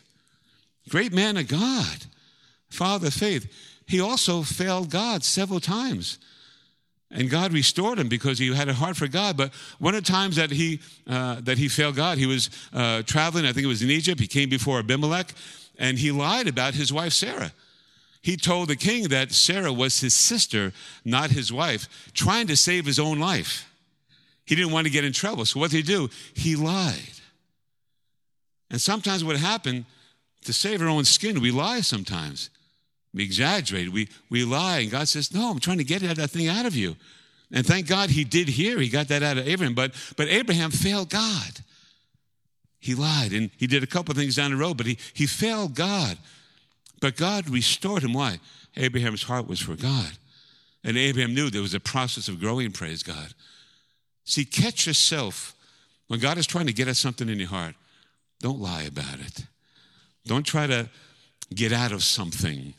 great 0.88 1.12
man 1.12 1.36
of 1.36 1.46
God, 1.46 2.06
Father 2.68 3.06
of 3.06 3.14
faith. 3.14 3.80
He 3.86 4.00
also 4.00 4.42
failed 4.42 4.90
God 4.90 5.22
several 5.22 5.60
times. 5.60 6.18
And 7.12 7.30
God 7.30 7.52
restored 7.52 8.00
him 8.00 8.08
because 8.08 8.40
he 8.40 8.52
had 8.52 8.68
a 8.68 8.74
heart 8.74 8.96
for 8.96 9.06
God. 9.06 9.36
But 9.36 9.54
one 9.78 9.94
of 9.94 10.04
the 10.04 10.10
times 10.10 10.34
that 10.34 10.50
he, 10.50 10.80
uh, 11.06 11.42
that 11.42 11.58
he 11.58 11.68
failed 11.68 11.94
God, 11.94 12.18
he 12.18 12.26
was 12.26 12.50
uh, 12.72 13.02
traveling, 13.02 13.44
I 13.44 13.52
think 13.52 13.64
it 13.64 13.68
was 13.68 13.82
in 13.82 13.90
Egypt. 13.90 14.20
He 14.20 14.26
came 14.26 14.48
before 14.48 14.80
Abimelech, 14.80 15.32
and 15.78 15.96
he 15.96 16.10
lied 16.10 16.48
about 16.48 16.74
his 16.74 16.92
wife 16.92 17.12
Sarah. 17.12 17.52
He 18.22 18.36
told 18.36 18.68
the 18.68 18.76
king 18.76 19.08
that 19.08 19.32
Sarah 19.32 19.72
was 19.72 20.00
his 20.00 20.14
sister, 20.14 20.72
not 21.04 21.30
his 21.30 21.52
wife, 21.52 21.88
trying 22.12 22.46
to 22.48 22.56
save 22.56 22.84
his 22.84 22.98
own 22.98 23.18
life. 23.18 23.66
He 24.44 24.54
didn't 24.54 24.72
want 24.72 24.86
to 24.86 24.92
get 24.92 25.04
in 25.04 25.12
trouble. 25.12 25.44
So 25.46 25.60
what 25.60 25.70
did 25.70 25.78
he 25.78 25.82
do? 25.82 26.10
He 26.34 26.56
lied. 26.56 27.20
And 28.70 28.80
sometimes 28.80 29.24
what 29.24 29.36
happened, 29.36 29.84
to 30.44 30.52
save 30.52 30.80
our 30.80 30.88
own 30.88 31.04
skin, 31.04 31.40
we 31.40 31.50
lie 31.50 31.80
sometimes. 31.80 32.50
We 33.12 33.24
exaggerate. 33.24 33.90
We, 33.90 34.08
we 34.28 34.44
lie. 34.44 34.80
And 34.80 34.90
God 34.90 35.08
says, 35.08 35.34
No, 35.34 35.50
I'm 35.50 35.58
trying 35.58 35.78
to 35.78 35.84
get 35.84 36.02
that 36.02 36.30
thing 36.30 36.48
out 36.48 36.66
of 36.66 36.74
you. 36.74 36.96
And 37.52 37.66
thank 37.66 37.88
God 37.88 38.10
he 38.10 38.24
did 38.24 38.48
here. 38.48 38.78
He 38.78 38.88
got 38.88 39.08
that 39.08 39.22
out 39.22 39.36
of 39.36 39.48
Abraham. 39.48 39.74
But, 39.74 39.92
but 40.16 40.28
Abraham 40.28 40.70
failed 40.70 41.10
God. 41.10 41.60
He 42.78 42.94
lied. 42.94 43.32
And 43.32 43.50
he 43.56 43.66
did 43.66 43.82
a 43.82 43.88
couple 43.88 44.14
things 44.14 44.36
down 44.36 44.52
the 44.52 44.56
road, 44.56 44.76
but 44.76 44.86
he, 44.86 44.98
he 45.14 45.26
failed 45.26 45.74
God. 45.74 46.16
But 47.00 47.16
God 47.16 47.48
restored 47.48 48.02
him. 48.02 48.12
Why? 48.12 48.40
Abraham's 48.76 49.24
heart 49.24 49.48
was 49.48 49.60
for 49.60 49.74
God. 49.74 50.12
And 50.84 50.96
Abraham 50.96 51.34
knew 51.34 51.50
there 51.50 51.62
was 51.62 51.74
a 51.74 51.80
process 51.80 52.28
of 52.28 52.40
growing, 52.40 52.72
praise 52.72 53.02
God. 53.02 53.34
See, 54.24 54.44
catch 54.44 54.86
yourself 54.86 55.54
when 56.08 56.20
God 56.20 56.38
is 56.38 56.46
trying 56.46 56.66
to 56.66 56.72
get 56.72 56.88
at 56.88 56.96
something 56.96 57.28
in 57.28 57.38
your 57.38 57.48
heart. 57.48 57.74
Don't 58.40 58.60
lie 58.60 58.82
about 58.82 59.20
it. 59.20 59.44
Don't 60.26 60.44
try 60.44 60.66
to 60.66 60.88
get 61.54 61.72
out 61.72 61.92
of 61.92 62.02
something 62.02 62.74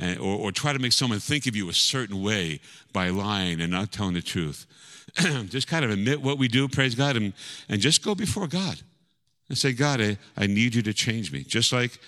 eh, 0.00 0.16
or, 0.16 0.38
or 0.38 0.52
try 0.52 0.72
to 0.72 0.78
make 0.78 0.92
someone 0.92 1.20
think 1.20 1.46
of 1.46 1.54
you 1.54 1.68
a 1.68 1.74
certain 1.74 2.22
way 2.22 2.60
by 2.92 3.10
lying 3.10 3.60
and 3.60 3.70
not 3.70 3.92
telling 3.92 4.14
the 4.14 4.22
truth. 4.22 4.66
just 5.48 5.68
kind 5.68 5.84
of 5.84 5.90
admit 5.90 6.22
what 6.22 6.38
we 6.38 6.48
do, 6.48 6.68
praise 6.68 6.94
God, 6.94 7.16
and, 7.16 7.32
and 7.68 7.80
just 7.80 8.02
go 8.02 8.14
before 8.14 8.46
God 8.46 8.80
and 9.48 9.58
say, 9.58 9.72
God, 9.72 10.00
I, 10.00 10.18
I 10.36 10.46
need 10.46 10.74
you 10.74 10.82
to 10.82 10.92
change 10.92 11.32
me, 11.32 11.42
just 11.42 11.72
like 11.72 11.98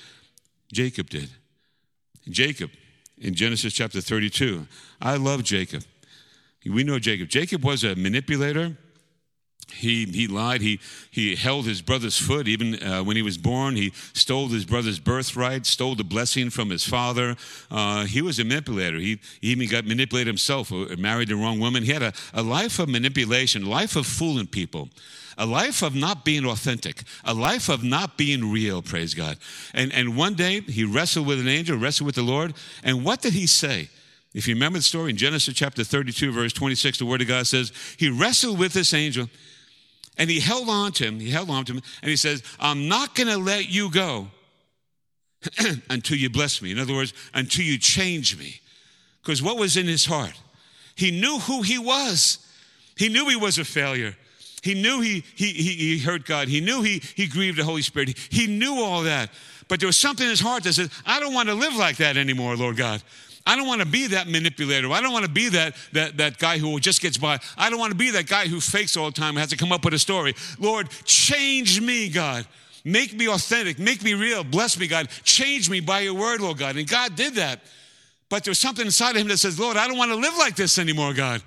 Jacob 0.73 1.11
did. 1.11 1.29
Jacob 2.29 2.71
in 3.19 3.35
Genesis 3.35 3.73
chapter 3.73 4.01
32. 4.01 4.67
I 5.01 5.17
love 5.17 5.45
Jacob. 5.45 5.85
We 6.65 6.85
know 6.85 6.99
Jacob. 6.99 7.29
Jacob 7.29 7.65
was 7.65 7.85
a 7.85 7.95
manipulator. 7.95 8.77
He, 9.70 10.05
he 10.07 10.27
lied. 10.27 10.61
He, 10.61 10.81
he 11.11 11.35
held 11.35 11.66
his 11.66 11.83
brother's 11.83 12.18
foot. 12.18 12.48
Even 12.48 12.83
uh, 12.83 13.03
when 13.03 13.16
he 13.16 13.22
was 13.22 13.38
born, 13.38 13.77
he 13.77 13.92
stole 14.12 14.48
his 14.48 14.64
brother's 14.64 14.98
birthright, 14.98 15.66
stole 15.66 15.94
the 15.94 16.05
blessing 16.05 16.51
from 16.51 16.70
his 16.70 16.85
father. 16.85 17.37
Uh, 17.70 18.05
he 18.05 18.22
was 18.22 18.38
a 18.38 18.44
manipulator. 18.44 18.98
He, 18.98 19.18
he 19.40 19.48
even 19.48 19.68
got 19.68 19.87
manipulated 19.87 20.27
himself, 20.27 20.72
uh, 20.72 20.96
married 20.98 21.29
the 21.29 21.37
wrong 21.37 21.59
woman. 21.59 21.83
He 21.83 21.92
had 21.92 22.03
a, 22.03 22.12
a 22.35 22.42
life 22.42 22.79
of 22.79 22.88
manipulation, 22.88 23.66
life 23.66 23.96
of 23.96 24.07
fooling 24.07 24.46
people, 24.46 24.88
a 25.38 25.46
life 25.46 25.83
of 25.83 25.94
not 25.94 26.25
being 26.25 26.44
authentic, 26.44 27.03
a 27.25 27.35
life 27.35 27.68
of 27.68 27.83
not 27.83 28.16
being 28.16 28.51
real, 28.53 28.83
praise 28.83 29.14
God. 29.14 29.38
And, 29.75 29.92
and 29.92 30.16
one 30.16 30.35
day 30.35 30.61
he 30.61 30.85
wrestled 30.85 31.27
with 31.27 31.40
an 31.40 31.48
angel, 31.48 31.79
wrestled 31.79 32.07
with 32.07 32.16
the 32.16 32.22
Lord. 32.22 32.55
And 32.85 33.05
what 33.05 33.22
did 33.22 33.33
he 33.33 33.46
say? 33.46 33.88
If 34.35 34.48
you 34.48 34.55
remember 34.55 34.79
the 34.79 34.83
story 34.83 35.11
in 35.11 35.16
Genesis 35.18 35.55
chapter 35.55 35.85
32, 35.85 36.33
verse 36.33 36.55
26, 36.55 36.98
the 36.98 37.07
word 37.07 37.20
of 37.20 37.29
God 37.29 37.46
says, 37.46 37.70
He 37.98 38.09
wrestled 38.09 38.59
with 38.59 38.72
this 38.72 38.94
angel 38.94 39.29
and 40.18 40.29
he 40.29 40.40
held 40.40 40.68
on 40.68 40.92
to 40.92 41.05
him. 41.05 41.20
He 41.20 41.31
held 41.31 41.51
on 41.51 41.64
to 41.66 41.72
him 41.75 41.83
and 42.03 42.11
he 42.11 42.16
says, 42.16 42.42
I'm 42.61 42.88
not 42.88 43.14
going 43.14 43.29
to 43.29 43.38
let 43.38 43.68
you 43.70 43.90
go 43.90 44.29
until 45.90 46.16
you 46.16 46.31
bless 46.31 46.61
me. 46.62 46.70
In 46.70 46.79
other 46.79 46.94
words, 46.94 47.14
until 47.35 47.64
you 47.64 47.79
change 47.79 48.38
me. 48.38 48.61
Because 49.22 49.42
what 49.42 49.57
was 49.57 49.77
in 49.77 49.87
his 49.87 50.05
heart? 50.05 50.38
He 50.94 51.11
knew 51.11 51.38
who 51.38 51.62
he 51.62 51.79
was. 51.79 52.38
He 52.96 53.09
knew 53.09 53.29
he 53.29 53.37
was 53.37 53.59
a 53.59 53.64
failure. 53.64 54.16
He 54.62 54.75
knew 54.75 55.01
he, 55.01 55.25
he, 55.35 55.53
he, 55.53 55.75
he 55.75 55.98
hurt 55.98 56.25
God. 56.25 56.48
He 56.48 56.61
knew 56.61 56.83
he, 56.83 57.03
he 57.16 57.27
grieved 57.27 57.59
the 57.59 57.64
Holy 57.64 57.83
Spirit. 57.83 58.11
He, 58.11 58.42
he 58.42 58.46
knew 58.46 58.83
all 58.83 59.03
that. 59.03 59.31
But 59.68 59.81
there 59.81 59.87
was 59.87 59.98
something 59.98 60.25
in 60.25 60.31
his 60.31 60.40
heart 60.40 60.64
that 60.64 60.75
said, 60.75 60.90
I 61.07 61.18
don't 61.18 61.35
want 61.35 61.48
to 61.48 61.55
live 61.55 61.75
like 61.77 61.96
that 61.96 62.16
anymore, 62.16 62.57
Lord 62.57 62.77
God. 62.77 63.03
I 63.47 63.57
don't 63.57 63.67
want 63.67 63.81
to 63.81 63.87
be 63.87 64.09
that 64.09 64.29
manipulator. 64.29 64.91
I 64.93 65.01
don't 65.01 65.13
want 65.13 65.25
to 65.25 65.31
be 65.31 65.49
that, 65.51 65.75
that, 65.93 66.17
that 66.19 66.39
guy 66.39 66.59
who 66.59 66.79
just 66.79 67.01
gets 67.01 67.17
by. 67.17 67.39
I 67.57 67.71
don't 67.71 67.79
want 67.79 67.91
to 67.91 67.99
be 67.99 68.11
that 68.13 68.27
guy 68.27 68.47
who 68.47 68.61
fakes 68.61 68.97
all 68.97 69.07
the 69.07 69.13
time 69.13 69.31
and 69.31 69.39
has 69.39 69.51
to 69.51 69.57
come 69.57 69.73
up 69.73 69.85
with 69.85 69.95
a 69.95 69.99
story. 69.99 70.35
Lord, 70.59 70.89
change 71.05 71.81
me, 71.81 72.09
God. 72.09 72.47
Make 72.85 73.15
me 73.15 73.29
authentic. 73.29 73.79
Make 73.79 74.03
me 74.03 74.15
real. 74.15 74.45
Bless 74.45 74.79
me, 74.79 74.87
God. 74.87 75.09
Change 75.25 75.71
me 75.71 75.81
by 75.81 76.01
your 76.01 76.15
word, 76.15 76.41
Lord 76.41 76.59
God. 76.59 76.77
And 76.77 76.89
God 76.89 77.17
did 77.17 77.35
that. 77.35 77.61
But 78.29 78.45
there's 78.45 78.59
something 78.59 78.87
inside 78.87 79.11
of 79.11 79.23
him 79.23 79.29
that 79.29 79.39
says, 79.39 79.59
Lord, 79.59 79.77
I 79.77 79.87
don't 79.87 79.99
want 79.99 80.11
to 80.11 80.17
live 80.17 80.37
like 80.39 80.57
this 80.57 80.79
anymore, 80.79 81.13
God. 81.13 81.43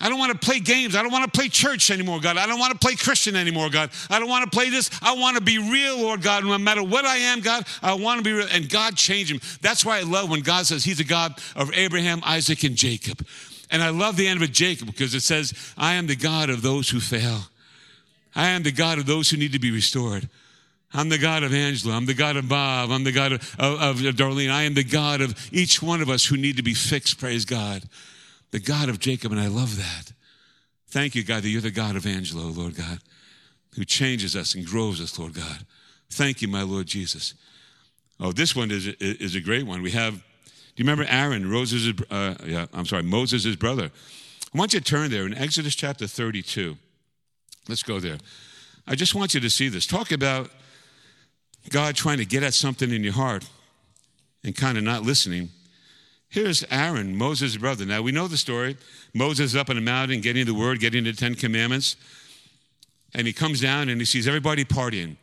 I 0.00 0.08
don't 0.08 0.18
want 0.18 0.32
to 0.32 0.38
play 0.38 0.58
games. 0.58 0.96
I 0.96 1.02
don't 1.02 1.12
want 1.12 1.24
to 1.24 1.30
play 1.30 1.48
church 1.48 1.90
anymore, 1.90 2.20
God. 2.20 2.36
I 2.36 2.46
don't 2.46 2.58
want 2.58 2.72
to 2.72 2.78
play 2.78 2.96
Christian 2.96 3.36
anymore, 3.36 3.70
God. 3.70 3.90
I 4.10 4.18
don't 4.18 4.28
want 4.28 4.44
to 4.44 4.50
play 4.50 4.68
this. 4.68 4.90
I 5.00 5.14
want 5.14 5.36
to 5.36 5.42
be 5.42 5.58
real, 5.58 5.98
Lord 5.98 6.20
God. 6.20 6.44
No 6.44 6.58
matter 6.58 6.82
what 6.82 7.04
I 7.04 7.16
am, 7.16 7.40
God, 7.40 7.64
I 7.80 7.94
want 7.94 8.18
to 8.18 8.24
be 8.24 8.32
real. 8.32 8.48
And 8.50 8.68
God 8.68 8.96
changed 8.96 9.30
him. 9.30 9.40
That's 9.60 9.84
why 9.84 9.98
I 9.98 10.02
love 10.02 10.30
when 10.30 10.40
God 10.40 10.66
says 10.66 10.84
he's 10.84 10.98
a 10.98 11.04
God 11.04 11.38
of 11.54 11.72
Abraham, 11.74 12.20
Isaac, 12.24 12.64
and 12.64 12.74
Jacob. 12.74 13.24
And 13.70 13.82
I 13.82 13.90
love 13.90 14.16
the 14.16 14.26
end 14.26 14.42
of 14.42 14.52
Jacob, 14.52 14.88
because 14.88 15.14
it 15.14 15.22
says, 15.22 15.52
I 15.78 15.94
am 15.94 16.06
the 16.06 16.16
God 16.16 16.50
of 16.50 16.60
those 16.60 16.90
who 16.90 17.00
fail. 17.00 17.42
I 18.34 18.48
am 18.48 18.64
the 18.64 18.72
God 18.72 18.98
of 18.98 19.06
those 19.06 19.30
who 19.30 19.36
need 19.36 19.52
to 19.52 19.60
be 19.60 19.70
restored. 19.70 20.28
I'm 20.92 21.08
the 21.08 21.18
God 21.18 21.44
of 21.44 21.54
Angela. 21.54 21.94
I'm 21.94 22.06
the 22.06 22.14
God 22.14 22.36
of 22.36 22.48
Bob. 22.48 22.90
I'm 22.90 23.04
the 23.04 23.12
God 23.12 23.32
of, 23.32 23.56
of, 23.58 24.04
of 24.04 24.14
Darlene. 24.16 24.50
I 24.50 24.64
am 24.64 24.74
the 24.74 24.84
God 24.84 25.20
of 25.20 25.34
each 25.52 25.80
one 25.80 26.02
of 26.02 26.10
us 26.10 26.26
who 26.26 26.36
need 26.36 26.56
to 26.56 26.62
be 26.62 26.74
fixed, 26.74 27.18
praise 27.18 27.44
God 27.44 27.84
the 28.54 28.60
God 28.60 28.88
of 28.88 29.00
Jacob, 29.00 29.32
and 29.32 29.40
I 29.40 29.48
love 29.48 29.78
that. 29.78 30.12
Thank 30.86 31.16
you, 31.16 31.24
God, 31.24 31.42
that 31.42 31.48
you're 31.48 31.60
the 31.60 31.72
God 31.72 31.96
of 31.96 32.06
Angelo, 32.06 32.44
Lord 32.44 32.76
God, 32.76 33.00
who 33.74 33.84
changes 33.84 34.36
us 34.36 34.54
and 34.54 34.64
grows 34.64 35.00
us, 35.00 35.18
Lord 35.18 35.34
God. 35.34 35.66
Thank 36.08 36.40
you, 36.40 36.46
my 36.46 36.62
Lord 36.62 36.86
Jesus. 36.86 37.34
Oh, 38.20 38.30
this 38.30 38.54
one 38.54 38.70
is, 38.70 38.86
is 38.86 39.34
a 39.34 39.40
great 39.40 39.66
one. 39.66 39.82
We 39.82 39.90
have, 39.90 40.14
do 40.14 40.20
you 40.76 40.84
remember 40.84 41.04
Aaron, 41.08 41.44
Moses' 41.50 42.00
uh, 42.08 42.36
yeah, 42.46 42.66
I'm 42.72 42.86
sorry, 42.86 43.02
Moses' 43.02 43.56
brother? 43.56 43.90
I 44.54 44.56
want 44.56 44.72
you 44.72 44.78
to 44.78 44.84
turn 44.84 45.10
there 45.10 45.26
in 45.26 45.34
Exodus 45.34 45.74
chapter 45.74 46.06
32. 46.06 46.76
Let's 47.68 47.82
go 47.82 47.98
there. 47.98 48.18
I 48.86 48.94
just 48.94 49.16
want 49.16 49.34
you 49.34 49.40
to 49.40 49.50
see 49.50 49.68
this. 49.68 49.84
Talk 49.84 50.12
about 50.12 50.48
God 51.70 51.96
trying 51.96 52.18
to 52.18 52.24
get 52.24 52.44
at 52.44 52.54
something 52.54 52.92
in 52.92 53.02
your 53.02 53.14
heart 53.14 53.44
and 54.44 54.54
kind 54.54 54.78
of 54.78 54.84
not 54.84 55.02
listening. 55.02 55.48
Here's 56.34 56.64
Aaron, 56.68 57.14
Moses' 57.14 57.56
brother. 57.56 57.86
Now 57.86 58.02
we 58.02 58.10
know 58.10 58.26
the 58.26 58.36
story. 58.36 58.76
Moses 59.14 59.52
is 59.52 59.56
up 59.56 59.70
on 59.70 59.78
a 59.78 59.80
mountain 59.80 60.20
getting 60.20 60.44
the 60.46 60.52
word, 60.52 60.80
getting 60.80 61.04
the 61.04 61.12
Ten 61.12 61.36
Commandments. 61.36 61.94
And 63.14 63.24
he 63.24 63.32
comes 63.32 63.60
down 63.60 63.88
and 63.88 64.00
he 64.00 64.04
sees 64.04 64.26
everybody 64.26 64.64
partying. 64.64 65.14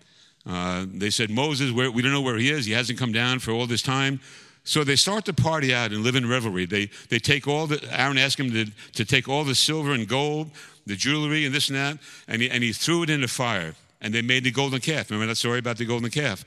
Uh, 0.47 0.86
they 0.88 1.10
said, 1.10 1.30
Moses, 1.30 1.74
we 1.74 2.02
don't 2.02 2.13
know 2.13 2.21
where 2.21 2.38
he 2.38 2.50
is. 2.50 2.65
He 2.65 2.71
hasn't 2.71 2.97
come 2.97 3.12
down 3.12 3.39
for 3.39 3.52
all 3.52 3.67
this 3.67 3.82
time. 3.82 4.21
So 4.63 4.86
they 4.86 4.95
start 4.95 5.26
to 5.26 5.34
party 5.34 5.76
out 5.76 5.91
and 5.91 6.02
live 6.02 6.15
in 6.15 6.30
revelry. 6.30 6.65
They, 6.65 6.89
they 7.10 7.19
take 7.19 7.45
all 7.45 7.67
the, 7.67 7.86
Aaron 7.91 8.17
asked 8.17 8.39
him 8.39 8.50
to, 8.52 8.71
to 8.93 9.04
take 9.04 9.28
all 9.28 9.43
the 9.43 9.54
silver 9.54 9.91
and 9.91 10.08
gold, 10.08 10.52
the 10.86 10.95
jewelry 10.95 11.45
and 11.45 11.54
this 11.54 11.67
and 11.67 11.78
that, 11.78 11.97
and 12.30 12.41
he, 12.41 12.50
and 12.50 12.63
he 12.63 12.71
threw 12.71 13.04
it 13.04 13.10
in 13.10 13.19
the 13.19 13.28
fire. 13.28 13.76
And 14.00 14.13
they 14.13 14.21
made 14.21 14.45
the 14.45 14.52
golden 14.52 14.80
calf. 14.80 15.12
Remember 15.12 15.28
that 15.28 15.36
story 15.36 15.60
about 15.60 15.76
the 15.76 15.84
golden 15.84 16.10
calf? 16.10 16.45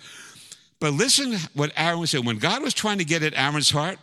But 0.80 0.94
listen 0.94 1.36
what 1.52 1.70
Aaron 1.76 2.06
said. 2.06 2.24
When 2.24 2.38
God 2.38 2.62
was 2.62 2.72
trying 2.72 2.96
to 2.96 3.04
get 3.04 3.22
at 3.22 3.34
Aaron's 3.34 3.68
heart, 3.68 3.98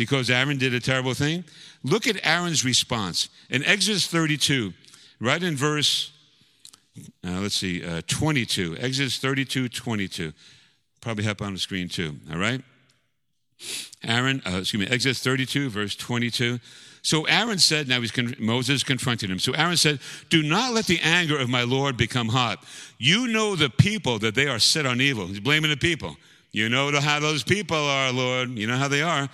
because 0.00 0.30
Aaron 0.30 0.56
did 0.56 0.72
a 0.72 0.80
terrible 0.80 1.12
thing? 1.12 1.44
Look 1.84 2.06
at 2.06 2.18
Aaron's 2.24 2.64
response. 2.64 3.28
In 3.50 3.62
Exodus 3.64 4.06
32, 4.06 4.72
right 5.20 5.42
in 5.42 5.56
verse, 5.56 6.10
uh, 7.22 7.38
let's 7.40 7.54
see, 7.54 7.84
uh, 7.84 8.00
22. 8.06 8.78
Exodus 8.78 9.18
32, 9.18 9.68
22. 9.68 10.32
Probably 11.02 11.28
up 11.28 11.42
on 11.42 11.52
the 11.52 11.58
screen 11.58 11.90
too, 11.90 12.16
all 12.32 12.38
right? 12.38 12.62
Aaron, 14.02 14.40
uh, 14.46 14.60
excuse 14.60 14.80
me, 14.80 14.86
Exodus 14.90 15.22
32, 15.22 15.68
verse 15.68 15.94
22. 15.96 16.58
So 17.02 17.26
Aaron 17.26 17.58
said, 17.58 17.86
now 17.86 18.00
he's 18.00 18.10
con- 18.10 18.34
Moses 18.38 18.82
confronted 18.82 19.30
him. 19.30 19.38
So 19.38 19.52
Aaron 19.52 19.76
said, 19.76 20.00
Do 20.30 20.42
not 20.42 20.72
let 20.72 20.86
the 20.86 21.00
anger 21.02 21.38
of 21.38 21.50
my 21.50 21.64
Lord 21.64 21.98
become 21.98 22.28
hot. 22.28 22.64
You 22.96 23.28
know 23.28 23.54
the 23.54 23.68
people 23.68 24.18
that 24.20 24.34
they 24.34 24.46
are 24.46 24.58
set 24.58 24.86
on 24.86 25.02
evil. 25.02 25.26
He's 25.26 25.40
blaming 25.40 25.70
the 25.70 25.76
people. 25.76 26.16
You 26.52 26.70
know 26.70 26.90
how 26.98 27.20
those 27.20 27.42
people 27.42 27.76
are, 27.76 28.10
Lord. 28.12 28.50
You 28.50 28.66
know 28.66 28.78
how 28.78 28.88
they 28.88 29.02
are. 29.02 29.28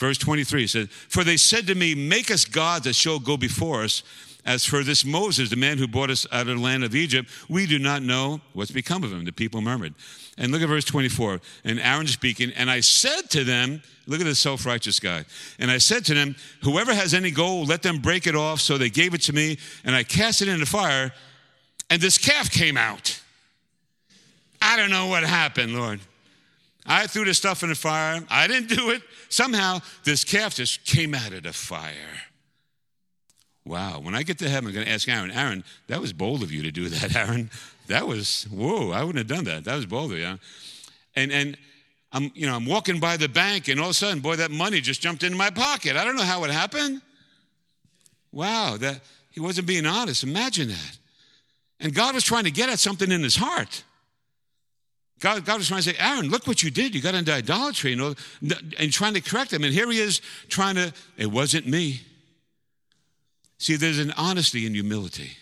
Verse 0.00 0.16
23 0.16 0.66
says, 0.66 0.88
For 0.88 1.24
they 1.24 1.36
said 1.36 1.66
to 1.66 1.74
me, 1.74 1.94
Make 1.94 2.30
us 2.30 2.46
gods 2.46 2.86
that 2.86 2.94
shall 2.94 3.18
go 3.18 3.36
before 3.36 3.84
us. 3.84 4.02
As 4.46 4.64
for 4.64 4.82
this 4.82 5.04
Moses, 5.04 5.50
the 5.50 5.56
man 5.56 5.76
who 5.76 5.86
brought 5.86 6.08
us 6.08 6.26
out 6.32 6.48
of 6.48 6.56
the 6.56 6.62
land 6.62 6.82
of 6.82 6.94
Egypt, 6.94 7.30
we 7.50 7.66
do 7.66 7.78
not 7.78 8.02
know 8.02 8.40
what's 8.54 8.70
become 8.70 9.04
of 9.04 9.12
him. 9.12 9.26
The 9.26 9.32
people 9.32 9.60
murmured. 9.60 9.94
And 10.38 10.50
look 10.50 10.62
at 10.62 10.68
verse 10.68 10.86
24. 10.86 11.42
And 11.64 11.78
Aaron 11.78 12.06
speaking, 12.06 12.50
and 12.56 12.70
I 12.70 12.80
said 12.80 13.28
to 13.32 13.44
them, 13.44 13.82
look 14.06 14.18
at 14.18 14.24
this 14.24 14.38
self 14.38 14.64
righteous 14.64 14.98
guy. 14.98 15.26
And 15.58 15.70
I 15.70 15.76
said 15.76 16.06
to 16.06 16.14
them, 16.14 16.34
Whoever 16.62 16.94
has 16.94 17.12
any 17.12 17.30
gold, 17.30 17.68
let 17.68 17.82
them 17.82 17.98
break 17.98 18.26
it 18.26 18.34
off. 18.34 18.60
So 18.60 18.78
they 18.78 18.88
gave 18.88 19.12
it 19.12 19.20
to 19.24 19.34
me, 19.34 19.58
and 19.84 19.94
I 19.94 20.02
cast 20.04 20.40
it 20.40 20.48
in 20.48 20.58
the 20.58 20.66
fire, 20.66 21.12
and 21.90 22.00
this 22.00 22.16
calf 22.16 22.50
came 22.50 22.78
out. 22.78 23.20
I 24.62 24.78
don't 24.78 24.90
know 24.90 25.08
what 25.08 25.22
happened, 25.22 25.74
Lord. 25.74 26.00
I 26.86 27.06
threw 27.06 27.24
the 27.24 27.34
stuff 27.34 27.62
in 27.62 27.68
the 27.68 27.74
fire. 27.74 28.22
I 28.30 28.46
didn't 28.46 28.68
do 28.68 28.90
it. 28.90 29.02
Somehow, 29.28 29.80
this 30.04 30.24
calf 30.24 30.54
just 30.54 30.84
came 30.84 31.14
out 31.14 31.32
of 31.32 31.42
the 31.42 31.52
fire. 31.52 31.92
Wow. 33.64 34.00
When 34.00 34.14
I 34.14 34.22
get 34.22 34.38
to 34.38 34.48
heaven, 34.48 34.68
I'm 34.68 34.74
going 34.74 34.86
to 34.86 34.92
ask 34.92 35.08
Aaron, 35.08 35.30
Aaron, 35.30 35.64
that 35.88 36.00
was 36.00 36.12
bold 36.12 36.42
of 36.42 36.50
you 36.50 36.62
to 36.62 36.72
do 36.72 36.88
that, 36.88 37.14
Aaron. 37.28 37.50
That 37.88 38.06
was, 38.06 38.44
whoa, 38.50 38.90
I 38.90 39.04
wouldn't 39.04 39.28
have 39.28 39.36
done 39.36 39.44
that. 39.44 39.64
That 39.64 39.76
was 39.76 39.86
bold 39.86 40.12
of 40.12 40.18
you. 40.18 40.38
And, 41.14 41.32
and 41.32 41.56
I'm, 42.12 42.30
you 42.34 42.46
know, 42.46 42.56
I'm 42.56 42.66
walking 42.66 42.98
by 42.98 43.16
the 43.16 43.28
bank, 43.28 43.68
and 43.68 43.78
all 43.78 43.86
of 43.86 43.90
a 43.90 43.94
sudden, 43.94 44.20
boy, 44.20 44.36
that 44.36 44.50
money 44.50 44.80
just 44.80 45.00
jumped 45.00 45.22
into 45.22 45.36
my 45.36 45.50
pocket. 45.50 45.96
I 45.96 46.04
don't 46.04 46.16
know 46.16 46.24
how 46.24 46.44
it 46.44 46.50
happened. 46.50 47.02
Wow, 48.32 48.76
that 48.78 49.00
he 49.30 49.40
wasn't 49.40 49.66
being 49.66 49.86
honest. 49.86 50.24
Imagine 50.24 50.68
that. 50.68 50.98
And 51.78 51.94
God 51.94 52.14
was 52.14 52.24
trying 52.24 52.44
to 52.44 52.50
get 52.50 52.68
at 52.68 52.78
something 52.78 53.10
in 53.10 53.22
his 53.22 53.36
heart. 53.36 53.84
God, 55.20 55.44
God 55.44 55.58
was 55.58 55.68
trying 55.68 55.82
to 55.82 55.90
say, 55.90 55.96
Aaron, 55.98 56.30
look 56.30 56.46
what 56.46 56.62
you 56.62 56.70
did. 56.70 56.94
You 56.94 57.02
got 57.02 57.14
into 57.14 57.32
idolatry, 57.32 57.94
know, 57.94 58.14
and 58.78 58.90
trying 58.90 59.14
to 59.14 59.20
correct 59.20 59.52
him. 59.52 59.62
And 59.62 59.72
here 59.72 59.90
he 59.90 60.00
is 60.00 60.20
trying 60.48 60.76
to, 60.76 60.92
it 61.18 61.26
wasn't 61.26 61.66
me. 61.66 62.00
See, 63.58 63.76
there's 63.76 63.98
an 63.98 64.12
honesty 64.16 64.66
in 64.66 64.72
humility. 64.72 65.32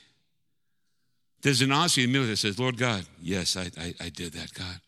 There's 1.42 1.62
an 1.62 1.70
honesty 1.70 2.02
in 2.02 2.10
humility 2.10 2.32
that 2.32 2.38
says, 2.38 2.58
Lord 2.58 2.76
God, 2.76 3.06
yes, 3.22 3.56
I, 3.56 3.70
I, 3.78 3.94
I 4.00 4.08
did 4.08 4.32
that, 4.32 4.52
God. 4.52 4.80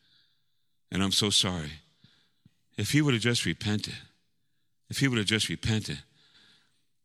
And 0.90 1.04
I'm 1.04 1.12
so 1.12 1.30
sorry. 1.30 1.70
If 2.76 2.90
he 2.90 3.00
would 3.00 3.14
have 3.14 3.22
just 3.22 3.46
repented, 3.46 3.94
if 4.90 4.98
he 4.98 5.06
would 5.06 5.18
have 5.18 5.26
just 5.28 5.48
repented. 5.48 5.98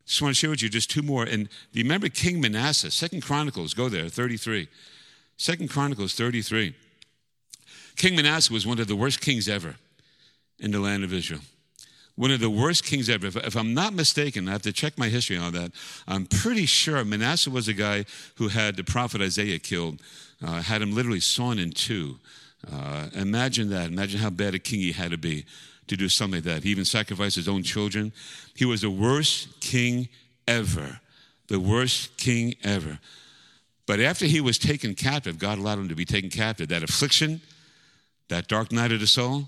Just 0.08 0.21
want 0.21 0.34
to 0.36 0.39
share 0.39 0.50
with 0.50 0.63
you 0.63 0.69
just 0.69 0.89
two 0.89 1.04
more. 1.04 1.24
And 1.24 1.50
do 1.71 1.80
you 1.80 1.84
remember 1.84 2.10
King 2.10 2.41
Manasseh? 2.41 2.89
Second 2.89 3.21
Chronicles, 3.21 3.76
go 3.76 3.89
there, 3.89 4.10
33. 4.10 4.67
Second 5.38 5.69
Chronicles 5.69 6.15
33. 6.15 6.76
King 7.95 8.15
Manasseh 8.15 8.51
was 8.51 8.65
one 8.65 8.79
of 8.79 8.88
the 8.88 8.95
worst 8.95 9.21
kings 9.21 9.47
ever 9.47 9.75
in 10.60 10.71
the 10.71 10.79
land 10.79 11.03
of 11.03 11.13
Israel. 11.13 11.41
One 12.15 12.31
of 12.31 12.39
the 12.39 12.49
worst 12.49 12.86
kings 12.86 13.10
ever. 13.10 13.27
If, 13.27 13.36
if, 13.36 13.55
I'm 13.55 13.73
not 13.73 13.93
mistaken, 13.93 14.47
I 14.47 14.53
have 14.53 14.62
to 14.62 14.71
check 14.71 14.97
my 14.97 15.10
history 15.10 15.38
on 15.38 15.51
that. 15.53 15.73
I'm 16.08 16.25
pretty 16.25 16.65
sure 16.65 17.03
Manasseh 17.03 17.49
was 17.49 17.67
a 17.67 17.73
guy 17.73 18.05
who 18.36 18.47
had 18.47 18.77
the 18.77 18.86
prophet 18.86 19.21
Isaiah 19.21 19.60
killed, 19.60 20.01
uh, 20.45 20.62
had 20.62 20.81
him 20.81 20.93
literally 20.93 21.19
sawn 21.19 21.60
in 21.60 21.71
two. 21.71 22.17
Uh, 22.71 23.08
imagine 23.13 23.69
that. 23.69 23.88
Imagine 23.88 24.21
how 24.21 24.29
bad 24.29 24.55
a 24.55 24.60
king 24.60 24.79
he 24.79 24.93
had 24.93 25.12
to 25.12 25.17
be 25.17 25.45
to 25.88 25.97
do 25.97 26.10
something 26.10 26.38
like 26.38 26.45
that. 26.45 26.63
He 26.63 26.69
even 26.69 26.86
sacrificed 26.86 27.36
his 27.36 27.47
own 27.47 27.63
children. 27.63 28.13
He 28.55 28.65
was 28.65 28.81
the 28.81 28.89
worst 28.89 29.60
king 29.60 30.08
ever. 30.47 31.01
The 31.47 31.60
worst 31.60 32.17
king 32.17 32.55
ever. 32.63 32.99
But 33.86 33.99
after 33.99 34.25
he 34.25 34.41
was 34.41 34.58
taken 34.58 34.95
captive, 34.95 35.38
God 35.38 35.60
allowed 35.60 35.79
him 35.79 35.89
to 35.89 35.95
be 35.95 36.05
taken 36.05 36.29
captive. 36.29 36.69
That 36.69 36.81
affliction, 36.81 37.41
that 38.29 38.47
dark 38.47 38.71
night 38.71 38.91
of 38.91 38.99
the 38.99 39.07
soul, 39.07 39.47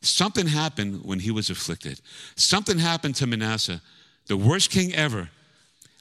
something 0.00 0.46
happened 0.46 1.04
when 1.04 1.20
he 1.20 1.30
was 1.30 1.50
afflicted. 1.50 2.00
Something 2.36 2.78
happened 2.78 3.16
to 3.16 3.26
Manasseh, 3.26 3.80
the 4.26 4.36
worst 4.36 4.70
king 4.70 4.94
ever, 4.94 5.30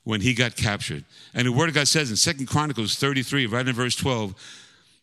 when 0.04 0.22
he 0.22 0.34
got 0.34 0.56
captured. 0.56 1.06
And 1.34 1.48
the 1.48 1.52
word 1.52 1.70
of 1.70 1.76
God 1.76 1.88
says 1.88 2.10
in 2.10 2.16
Second 2.16 2.48
Chronicles 2.48 2.96
33, 2.96 3.46
right 3.46 3.68
in 3.68 3.74
verse 3.74 3.96
12, 3.96 4.34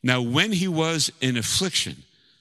now 0.03 0.21
when 0.21 0.53
he 0.53 0.69
was 0.69 1.11
in 1.21 1.37
affliction, 1.37 1.97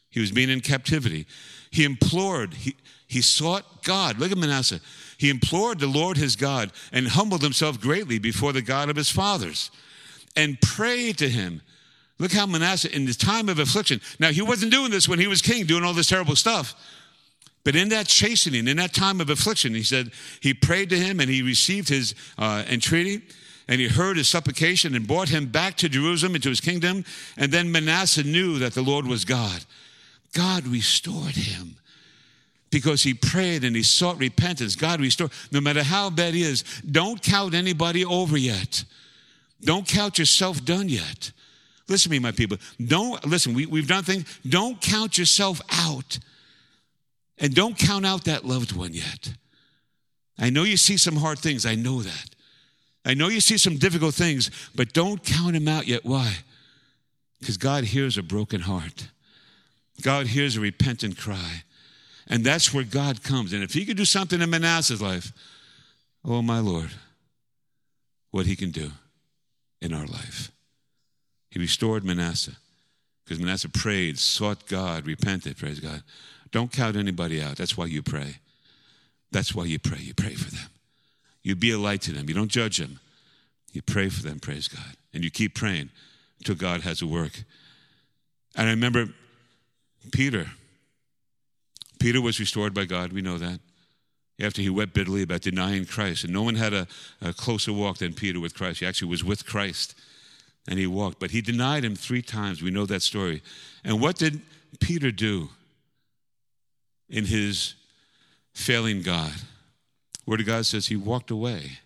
he 0.09 0.19
was 0.19 0.31
being 0.31 0.49
in 0.49 0.61
captivity, 0.61 1.27
he 1.69 1.83
implored, 1.83 2.53
he, 2.53 2.75
he 3.07 3.21
sought 3.21 3.83
God. 3.83 4.19
Look 4.19 4.31
at 4.31 4.37
Manasseh. 4.37 4.79
He 5.17 5.29
implored 5.29 5.79
the 5.79 5.87
Lord 5.87 6.17
his 6.17 6.35
God 6.35 6.71
and 6.91 7.07
humbled 7.07 7.41
himself 7.41 7.79
greatly 7.79 8.19
before 8.19 8.53
the 8.53 8.61
God 8.61 8.89
of 8.89 8.95
his 8.95 9.11
fathers 9.11 9.71
and 10.35 10.59
prayed 10.61 11.17
to 11.17 11.29
him 11.29 11.61
Look 12.19 12.31
how 12.31 12.45
Manasseh, 12.45 12.93
in 12.95 13.05
the 13.05 13.13
time 13.13 13.47
of 13.47 13.59
affliction, 13.59 14.01
now 14.19 14.31
he 14.31 14.41
wasn't 14.41 14.71
doing 14.71 14.91
this 14.91 15.07
when 15.07 15.19
he 15.19 15.27
was 15.27 15.41
king, 15.41 15.65
doing 15.65 15.83
all 15.83 15.93
this 15.93 16.07
terrible 16.07 16.35
stuff. 16.35 16.73
But 17.63 17.75
in 17.75 17.89
that 17.89 18.07
chastening, 18.07 18.67
in 18.67 18.77
that 18.77 18.93
time 18.93 19.19
of 19.19 19.29
affliction, 19.29 19.75
he 19.75 19.83
said 19.83 20.11
he 20.39 20.53
prayed 20.53 20.89
to 20.89 20.97
him 20.97 21.19
and 21.19 21.29
he 21.29 21.41
received 21.41 21.89
his 21.89 22.15
uh, 22.37 22.63
entreaty 22.69 23.21
and 23.67 23.81
he 23.81 23.87
heard 23.87 24.17
his 24.17 24.29
supplication 24.29 24.95
and 24.95 25.05
brought 25.05 25.29
him 25.29 25.47
back 25.47 25.75
to 25.77 25.89
Jerusalem 25.89 26.35
into 26.35 26.49
his 26.49 26.61
kingdom. 26.61 27.03
And 27.35 27.51
then 27.51 27.71
Manasseh 27.71 28.23
knew 28.23 28.57
that 28.59 28.73
the 28.73 28.81
Lord 28.81 29.05
was 29.05 29.25
God. 29.25 29.65
God 30.33 30.65
restored 30.65 31.35
him 31.35 31.75
because 32.69 33.03
he 33.03 33.13
prayed 33.13 33.63
and 33.63 33.75
he 33.75 33.83
sought 33.83 34.17
repentance. 34.17 34.75
God 34.75 35.01
restored. 35.01 35.31
No 35.51 35.59
matter 35.59 35.83
how 35.83 36.09
bad 36.09 36.33
he 36.33 36.43
is, 36.43 36.63
don't 36.89 37.21
count 37.21 37.53
anybody 37.53 38.05
over 38.05 38.37
yet. 38.37 38.85
Don't 39.61 39.87
count 39.87 40.19
yourself 40.19 40.63
done 40.63 40.87
yet. 40.87 41.31
Listen 41.87 42.09
to 42.09 42.15
me, 42.15 42.19
my 42.19 42.31
people. 42.31 42.57
Don't, 42.85 43.25
listen, 43.25 43.53
we, 43.53 43.65
we've 43.65 43.87
done 43.87 44.03
things. 44.03 44.39
Don't 44.47 44.79
count 44.81 45.17
yourself 45.17 45.61
out. 45.71 46.19
And 47.37 47.53
don't 47.53 47.77
count 47.77 48.05
out 48.05 48.25
that 48.25 48.45
loved 48.45 48.75
one 48.75 48.93
yet. 48.93 49.33
I 50.39 50.49
know 50.49 50.63
you 50.63 50.77
see 50.77 50.97
some 50.97 51.15
hard 51.15 51.39
things. 51.39 51.65
I 51.65 51.75
know 51.75 52.01
that. 52.01 52.29
I 53.05 53.13
know 53.13 53.29
you 53.29 53.39
see 53.39 53.57
some 53.57 53.77
difficult 53.77 54.15
things, 54.15 54.51
but 54.75 54.91
don't 54.91 55.23
count 55.23 55.53
them 55.53 55.67
out 55.67 55.87
yet. 55.87 56.03
Why? 56.03 56.39
Because 57.39 57.57
God 57.57 57.85
hears 57.85 58.17
a 58.17 58.23
broken 58.23 58.61
heart. 58.61 59.07
God 60.01 60.27
hears 60.27 60.57
a 60.57 60.61
repentant 60.61 61.17
cry. 61.17 61.63
And 62.27 62.43
that's 62.43 62.73
where 62.73 62.83
God 62.83 63.23
comes. 63.23 63.53
And 63.53 63.63
if 63.63 63.73
he 63.73 63.85
could 63.85 63.97
do 63.97 64.05
something 64.05 64.41
in 64.41 64.49
Manasseh's 64.49 65.01
life, 65.01 65.31
oh 66.25 66.41
my 66.41 66.59
Lord, 66.59 66.89
what 68.31 68.45
he 68.45 68.55
can 68.55 68.71
do 68.71 68.91
in 69.81 69.93
our 69.93 70.05
life. 70.05 70.51
He 71.57 71.61
restored 71.61 72.03
Manasseh 72.03 72.55
because 73.23 73.39
Manasseh 73.39 73.69
prayed, 73.69 74.19
sought 74.19 74.67
God, 74.67 75.07
repented, 75.07 75.57
praise 75.57 75.79
God. 75.79 76.03
Don't 76.51 76.71
count 76.71 76.95
anybody 76.95 77.41
out. 77.41 77.55
That's 77.55 77.75
why 77.75 77.85
you 77.85 78.03
pray. 78.03 78.35
That's 79.31 79.55
why 79.55 79.63
you 79.63 79.79
pray. 79.79 79.97
You 79.97 80.13
pray 80.13 80.35
for 80.35 80.51
them. 80.51 80.69
You 81.41 81.55
be 81.55 81.71
a 81.71 81.79
light 81.79 82.03
to 82.03 82.11
them. 82.11 82.29
You 82.29 82.35
don't 82.35 82.51
judge 82.51 82.77
them. 82.77 82.99
You 83.71 83.81
pray 83.81 84.09
for 84.09 84.21
them, 84.21 84.39
praise 84.39 84.67
God. 84.67 84.97
And 85.15 85.23
you 85.23 85.31
keep 85.31 85.55
praying 85.55 85.89
until 86.37 86.53
God 86.53 86.81
has 86.81 87.01
a 87.01 87.07
work. 87.07 87.41
And 88.55 88.67
I 88.67 88.69
remember 88.69 89.07
Peter. 90.11 90.51
Peter 91.99 92.21
was 92.21 92.39
restored 92.39 92.75
by 92.75 92.85
God. 92.85 93.13
We 93.13 93.23
know 93.23 93.39
that. 93.39 93.59
After 94.39 94.61
he 94.61 94.69
wept 94.69 94.93
bitterly 94.93 95.23
about 95.23 95.41
denying 95.41 95.85
Christ. 95.85 96.23
And 96.23 96.31
no 96.31 96.43
one 96.43 96.53
had 96.53 96.75
a, 96.75 96.85
a 97.19 97.33
closer 97.33 97.73
walk 97.73 97.97
than 97.97 98.13
Peter 98.13 98.39
with 98.39 98.53
Christ. 98.53 98.81
He 98.81 98.85
actually 98.85 99.09
was 99.09 99.23
with 99.23 99.47
Christ 99.47 99.95
and 100.67 100.77
he 100.77 100.87
walked. 100.87 101.19
But 101.19 101.31
he 101.31 101.41
denied 101.41 101.85
him 101.85 101.95
three 101.95 102.21
times. 102.21 102.61
We 102.61 102.71
know 102.71 102.85
that 102.85 103.01
story. 103.01 103.41
And 103.83 104.01
what 104.01 104.17
did 104.17 104.41
Peter 104.79 105.11
do 105.11 105.49
in 107.09 107.25
his 107.25 107.75
failing 108.53 109.01
God? 109.01 109.31
Word 110.25 110.41
of 110.41 110.45
God 110.45 110.65
says 110.65 110.87
he 110.87 110.95
walked 110.95 111.31
away. 111.31 111.79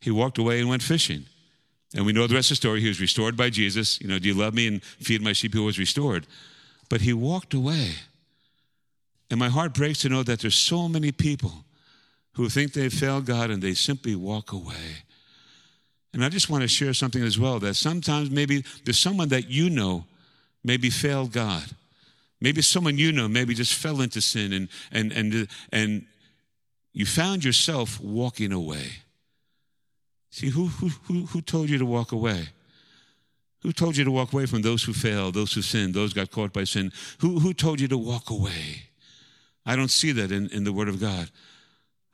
He 0.00 0.10
walked 0.10 0.38
away 0.38 0.60
and 0.60 0.68
went 0.68 0.82
fishing. 0.82 1.26
And 1.94 2.06
we 2.06 2.12
know 2.12 2.26
the 2.26 2.34
rest 2.34 2.50
of 2.50 2.56
the 2.56 2.56
story. 2.56 2.80
He 2.80 2.88
was 2.88 3.00
restored 3.00 3.36
by 3.36 3.50
Jesus. 3.50 4.00
You 4.00 4.08
know, 4.08 4.18
do 4.18 4.28
you 4.28 4.34
love 4.34 4.54
me 4.54 4.66
and 4.66 4.82
feed 4.82 5.20
my 5.20 5.32
sheep? 5.32 5.52
He 5.52 5.60
was 5.60 5.78
restored. 5.78 6.26
But 6.88 7.02
he 7.02 7.12
walked 7.12 7.52
away. 7.52 7.92
And 9.30 9.38
my 9.38 9.48
heart 9.48 9.74
breaks 9.74 10.00
to 10.00 10.08
know 10.08 10.22
that 10.22 10.40
there's 10.40 10.54
so 10.54 10.88
many 10.88 11.10
people 11.12 11.64
who 12.34 12.48
think 12.48 12.72
they 12.72 12.88
failed 12.88 13.26
God 13.26 13.50
and 13.50 13.62
they 13.62 13.74
simply 13.74 14.14
walk 14.14 14.52
away. 14.52 15.04
And 16.12 16.24
I 16.24 16.28
just 16.28 16.50
want 16.50 16.62
to 16.62 16.68
share 16.68 16.92
something 16.92 17.22
as 17.22 17.38
well 17.38 17.58
that 17.60 17.74
sometimes 17.74 18.30
maybe 18.30 18.64
there's 18.84 18.98
someone 18.98 19.28
that 19.28 19.48
you 19.48 19.70
know 19.70 20.04
maybe 20.62 20.90
failed 20.90 21.32
God. 21.32 21.64
Maybe 22.40 22.60
someone 22.60 22.98
you 22.98 23.12
know 23.12 23.28
maybe 23.28 23.54
just 23.54 23.74
fell 23.74 24.00
into 24.00 24.20
sin 24.20 24.52
and 24.52 24.68
and 24.90 25.12
and 25.12 25.48
and 25.72 26.06
you 26.92 27.06
found 27.06 27.44
yourself 27.44 28.00
walking 28.00 28.52
away. 28.52 28.90
See, 30.30 30.48
who 30.48 30.66
who 30.66 30.88
who, 31.04 31.26
who 31.26 31.40
told 31.40 31.70
you 31.70 31.78
to 31.78 31.86
walk 31.86 32.12
away? 32.12 32.48
Who 33.62 33.72
told 33.72 33.96
you 33.96 34.04
to 34.04 34.10
walk 34.10 34.32
away 34.32 34.46
from 34.46 34.62
those 34.62 34.82
who 34.82 34.92
failed, 34.92 35.34
those 35.34 35.52
who 35.52 35.62
sinned, 35.62 35.94
those 35.94 36.12
got 36.12 36.30
caught 36.30 36.52
by 36.52 36.64
sin? 36.64 36.92
Who 37.20 37.38
who 37.38 37.54
told 37.54 37.80
you 37.80 37.88
to 37.88 37.98
walk 37.98 38.28
away? 38.28 38.88
I 39.64 39.76
don't 39.76 39.90
see 39.90 40.12
that 40.12 40.32
in, 40.32 40.48
in 40.48 40.64
the 40.64 40.72
Word 40.72 40.88
of 40.88 41.00
God. 41.00 41.30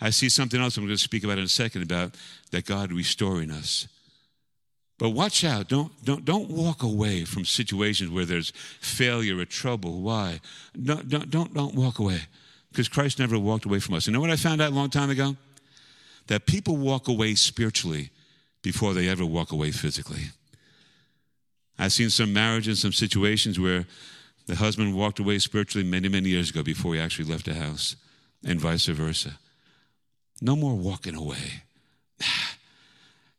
I 0.01 0.11
see 0.11 0.29
something 0.29 0.61
else 0.61 0.77
I'm 0.77 0.85
going 0.85 0.97
to 0.97 1.03
speak 1.03 1.25
about 1.25 1.39
in 1.39 1.45
a 1.45 1.49
second 1.49 1.83
about 1.83 2.15
that 2.51 2.65
God 2.65 2.93
restoring 2.93 3.51
us. 3.51 3.89
But 4.99 5.11
watch 5.11 5.45
out. 5.45 5.69
Don't, 5.69 5.93
don't, 6.05 6.25
don't 6.25 6.51
walk 6.51 6.83
away 6.83 7.25
from 7.25 7.45
situations 7.45 8.11
where 8.11 8.25
there's 8.25 8.53
failure 8.81 9.39
or 9.39 9.45
trouble. 9.45 10.01
Why? 10.01 10.41
Don't, 10.81 11.09
don't, 11.09 11.31
don't, 11.31 11.55
don't 11.55 11.75
walk 11.75 11.99
away. 11.99 12.23
Because 12.71 12.89
Christ 12.89 13.19
never 13.19 13.39
walked 13.39 13.65
away 13.65 13.79
from 13.79 13.95
us. 13.95 14.07
You 14.07 14.13
know 14.13 14.21
what 14.21 14.31
I 14.31 14.37
found 14.37 14.61
out 14.61 14.73
a 14.73 14.75
long 14.75 14.91
time 14.91 15.11
ago? 15.11 15.37
That 16.27 16.47
people 16.47 16.77
walk 16.77 17.09
away 17.09 17.35
spiritually 17.37 18.11
before 18.63 18.93
they 18.93 19.09
ever 19.09 19.25
walk 19.25 19.53
away 19.53 19.71
physically. 19.71 20.31
I've 21.79 21.93
seen 21.93 22.11
some 22.11 22.33
marriages, 22.33 22.81
some 22.81 22.93
situations 22.93 23.59
where 23.59 23.87
the 24.47 24.57
husband 24.57 24.97
walked 24.97 25.21
away 25.21 25.39
spiritually 25.39 25.89
many, 25.89 26.09
many 26.09 26.31
years 26.31 26.51
ago 26.51 26.63
before 26.63 26.95
he 26.95 27.01
actually 27.01 27.31
left 27.31 27.47
the 27.47 27.55
house, 27.55 27.95
and 28.45 28.61
vice 28.61 28.87
versa. 28.87 29.39
No 30.41 30.57
more 30.57 30.75
walking 30.75 31.15
away. 31.15 31.63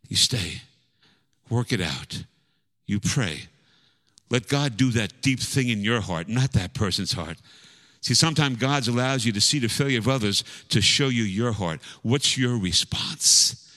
You 0.08 0.16
stay, 0.16 0.64
work 1.52 1.72
it 1.72 1.80
out. 1.80 2.24
You 2.88 3.00
pray. 3.00 3.42
Let 4.32 4.48
God 4.48 4.76
do 4.76 4.90
that 4.90 5.22
deep 5.22 5.40
thing 5.40 5.70
in 5.70 5.84
your 5.84 6.02
heart, 6.02 6.28
not 6.28 6.54
that 6.54 6.74
person's 6.74 7.14
heart. 7.14 7.38
See, 8.02 8.16
sometimes 8.16 8.58
God 8.58 8.88
allows 8.88 9.24
you 9.24 9.32
to 9.34 9.40
see 9.40 9.60
the 9.60 9.70
failure 9.70 10.00
of 10.00 10.08
others 10.08 10.44
to 10.70 10.82
show 10.82 11.10
you 11.10 11.22
your 11.22 11.52
heart. 11.52 11.80
What's 12.02 12.40
your 12.40 12.58
response? 12.58 13.72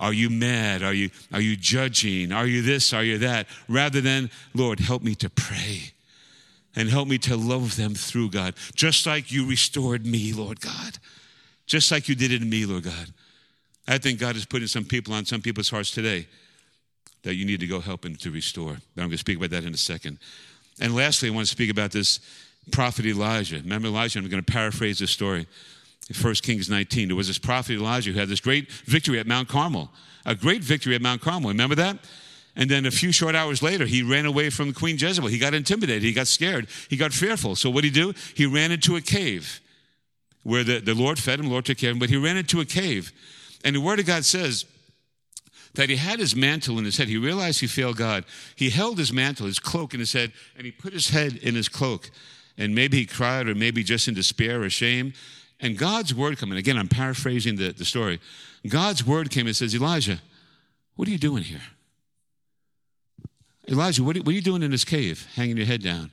Are 0.00 0.12
you 0.12 0.30
mad? 0.30 0.82
Are 0.82 0.92
you, 0.92 1.10
are 1.32 1.40
you 1.40 1.54
judging? 1.54 2.32
Are 2.32 2.46
you 2.48 2.62
this? 2.62 2.92
Are 2.92 3.04
you 3.04 3.18
that? 3.18 3.46
Rather 3.68 4.00
than, 4.00 4.30
Lord, 4.54 4.80
help 4.80 5.04
me 5.04 5.14
to 5.14 5.30
pray 5.30 5.92
and 6.74 6.88
help 6.88 7.06
me 7.06 7.18
to 7.18 7.36
love 7.36 7.76
them 7.76 7.94
through 7.94 8.30
God, 8.30 8.54
just 8.74 9.06
like 9.06 9.30
you 9.30 9.48
restored 9.48 10.04
me, 10.04 10.32
Lord 10.32 10.60
God 10.60 10.98
just 11.66 11.90
like 11.90 12.08
you 12.08 12.14
did 12.14 12.32
it 12.32 12.42
in 12.42 12.50
me, 12.50 12.66
Lord 12.66 12.84
God. 12.84 13.12
I 13.86 13.98
think 13.98 14.20
God 14.20 14.36
is 14.36 14.44
putting 14.44 14.68
some 14.68 14.84
people 14.84 15.14
on 15.14 15.24
some 15.24 15.40
people's 15.40 15.70
hearts 15.70 15.90
today 15.90 16.26
that 17.22 17.34
you 17.34 17.44
need 17.44 17.60
to 17.60 17.66
go 17.66 17.80
help 17.80 18.04
and 18.04 18.18
to 18.20 18.30
restore. 18.30 18.74
But 18.94 19.02
I'm 19.02 19.08
going 19.08 19.12
to 19.12 19.18
speak 19.18 19.36
about 19.36 19.50
that 19.50 19.64
in 19.64 19.74
a 19.74 19.78
second. 19.78 20.18
And 20.80 20.94
lastly, 20.94 21.28
I 21.28 21.32
want 21.32 21.46
to 21.46 21.52
speak 21.52 21.70
about 21.70 21.92
this 21.92 22.20
prophet 22.70 23.06
Elijah. 23.06 23.56
Remember 23.56 23.88
Elijah? 23.88 24.18
I'm 24.18 24.28
going 24.28 24.42
to 24.42 24.52
paraphrase 24.52 24.98
this 24.98 25.10
story. 25.10 25.46
In 26.08 26.16
1 26.16 26.34
Kings 26.36 26.68
19, 26.68 27.08
there 27.08 27.16
was 27.16 27.28
this 27.28 27.38
prophet 27.38 27.74
Elijah 27.74 28.10
who 28.10 28.18
had 28.18 28.28
this 28.28 28.40
great 28.40 28.70
victory 28.70 29.18
at 29.18 29.26
Mount 29.26 29.48
Carmel. 29.48 29.90
A 30.24 30.34
great 30.34 30.62
victory 30.62 30.94
at 30.94 31.02
Mount 31.02 31.20
Carmel. 31.20 31.50
Remember 31.50 31.74
that? 31.76 31.98
And 32.54 32.70
then 32.70 32.86
a 32.86 32.90
few 32.90 33.12
short 33.12 33.34
hours 33.34 33.62
later, 33.62 33.86
he 33.86 34.02
ran 34.02 34.26
away 34.26 34.50
from 34.50 34.72
Queen 34.72 34.96
Jezebel. 34.98 35.28
He 35.28 35.38
got 35.38 35.54
intimidated. 35.54 36.02
He 36.02 36.12
got 36.12 36.26
scared. 36.26 36.68
He 36.88 36.96
got 36.96 37.12
fearful. 37.12 37.56
So 37.56 37.70
what 37.70 37.82
did 37.82 37.94
he 37.94 38.02
do? 38.02 38.14
He 38.34 38.46
ran 38.46 38.72
into 38.72 38.96
a 38.96 39.00
cave 39.00 39.60
where 40.42 40.64
the, 40.64 40.80
the 40.80 40.94
Lord 40.94 41.18
fed 41.18 41.38
him, 41.38 41.46
the 41.46 41.52
Lord 41.52 41.64
took 41.64 41.78
care 41.78 41.90
of 41.90 41.96
him, 41.96 42.00
but 42.00 42.10
he 42.10 42.16
ran 42.16 42.36
into 42.36 42.60
a 42.60 42.64
cave. 42.64 43.12
And 43.64 43.76
the 43.76 43.80
Word 43.80 44.00
of 44.00 44.06
God 44.06 44.24
says 44.24 44.64
that 45.74 45.88
he 45.88 45.96
had 45.96 46.18
his 46.18 46.36
mantle 46.36 46.78
in 46.78 46.84
his 46.84 46.96
head. 46.96 47.08
He 47.08 47.16
realized 47.16 47.60
he 47.60 47.66
failed 47.66 47.96
God. 47.96 48.24
He 48.56 48.70
held 48.70 48.98
his 48.98 49.12
mantle, 49.12 49.46
his 49.46 49.58
cloak 49.58 49.94
in 49.94 50.00
his 50.00 50.12
head, 50.12 50.32
and 50.56 50.66
he 50.66 50.72
put 50.72 50.92
his 50.92 51.10
head 51.10 51.36
in 51.36 51.54
his 51.54 51.68
cloak. 51.68 52.10
And 52.58 52.74
maybe 52.74 52.98
he 52.98 53.06
cried, 53.06 53.48
or 53.48 53.54
maybe 53.54 53.82
just 53.82 54.08
in 54.08 54.14
despair 54.14 54.62
or 54.62 54.68
shame. 54.68 55.14
And 55.60 55.78
God's 55.78 56.14
word 56.14 56.38
came 56.38 56.50
in. 56.52 56.58
Again, 56.58 56.76
I'm 56.76 56.88
paraphrasing 56.88 57.56
the, 57.56 57.72
the 57.72 57.84
story. 57.84 58.20
God's 58.68 59.06
word 59.06 59.30
came 59.30 59.46
and 59.46 59.56
says, 59.56 59.74
Elijah, 59.74 60.20
what 60.96 61.08
are 61.08 61.10
you 61.10 61.18
doing 61.18 61.44
here? 61.44 61.62
Elijah, 63.68 64.02
what 64.02 64.16
are, 64.16 64.20
what 64.20 64.28
are 64.28 64.32
you 64.32 64.42
doing 64.42 64.62
in 64.62 64.72
this 64.72 64.84
cave, 64.84 65.26
hanging 65.34 65.56
your 65.56 65.66
head 65.66 65.82
down? 65.82 66.10